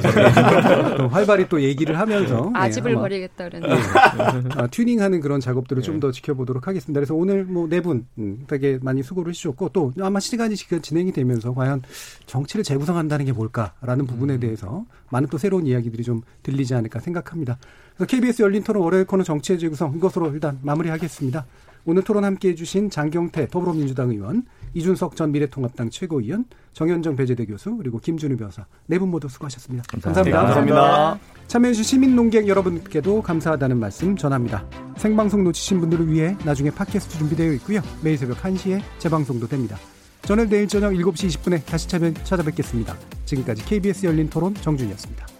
활발히 1.11 1.47
또 1.47 1.61
얘기를 1.61 1.97
하면서 1.97 2.51
아집을 2.53 2.93
네, 2.93 2.97
버리겠다 2.97 3.49
그랬는데 3.49 3.75
네. 3.75 4.49
아, 4.55 4.67
튜닝하는 4.67 5.21
그런 5.21 5.39
작업들을 5.39 5.83
좀더 5.83 6.11
지켜보도록 6.11 6.67
하겠습니다. 6.67 6.99
그래서 6.99 7.13
오늘 7.13 7.45
뭐 7.45 7.67
네분 7.67 8.07
음, 8.17 8.43
되게 8.47 8.79
많이 8.81 9.03
수고를 9.03 9.29
해주셨고 9.29 9.69
또 9.69 9.93
아마 10.01 10.19
시간이 10.19 10.55
진행이 10.55 11.11
되면서 11.11 11.53
과연 11.53 11.83
정치를 12.25 12.63
재구성한다는 12.63 13.25
게 13.25 13.31
뭘까라는 13.33 14.07
부분에 14.07 14.35
음. 14.35 14.39
대해서 14.39 14.85
많은 15.11 15.29
또 15.29 15.37
새로운 15.37 15.67
이야기들이 15.67 16.03
좀 16.03 16.21
들리지 16.43 16.73
않을까 16.73 16.99
생각합니다. 16.99 17.57
KBS 18.05 18.41
열린 18.41 18.63
토론 18.63 18.83
월요일 18.83 19.05
코너 19.05 19.23
정치의 19.23 19.59
재구성 19.59 19.93
이것으로 19.95 20.31
일단 20.31 20.59
마무리하겠습니다. 20.61 21.45
오늘 21.85 22.03
토론 22.03 22.23
함께해 22.23 22.55
주신 22.55 22.89
장경태 22.89 23.47
더불어민주당 23.47 24.09
의원, 24.11 24.43
이준석 24.73 25.15
전 25.15 25.31
미래통합당 25.31 25.89
최고위원, 25.89 26.45
정현정 26.73 27.15
배재대 27.15 27.45
교수, 27.45 27.75
그리고 27.77 27.99
김준우 27.99 28.37
변호사 28.37 28.65
네 28.85 28.99
분 28.99 29.09
모두 29.09 29.27
수고하셨습니다. 29.27 29.85
감사합니다. 29.87 30.37
감사합니다. 30.37 30.81
감사합니다. 30.81 31.19
참여해 31.47 31.73
주신 31.73 31.83
시민농객 31.83 32.47
여러분께도 32.47 33.21
감사하다는 33.21 33.77
말씀 33.77 34.15
전합니다. 34.15 34.65
생방송 34.97 35.43
놓치신 35.45 35.79
분들을 35.79 36.11
위해 36.11 36.37
나중에 36.45 36.69
팟캐스트 36.69 37.17
준비되어 37.17 37.53
있고요. 37.53 37.81
매일 38.03 38.17
새벽 38.17 38.37
1시에 38.37 38.81
재방송도 38.99 39.47
됩니다. 39.47 39.77
저는 40.23 40.49
내일 40.49 40.67
저녁 40.67 40.91
7시 40.91 41.27
20분에 41.39 41.65
다시 41.65 41.87
찾아뵙겠습니다. 41.87 42.95
지금까지 43.25 43.63
KBS 43.65 44.05
열린 44.05 44.29
토론 44.29 44.53
정준이었습니다. 44.53 45.38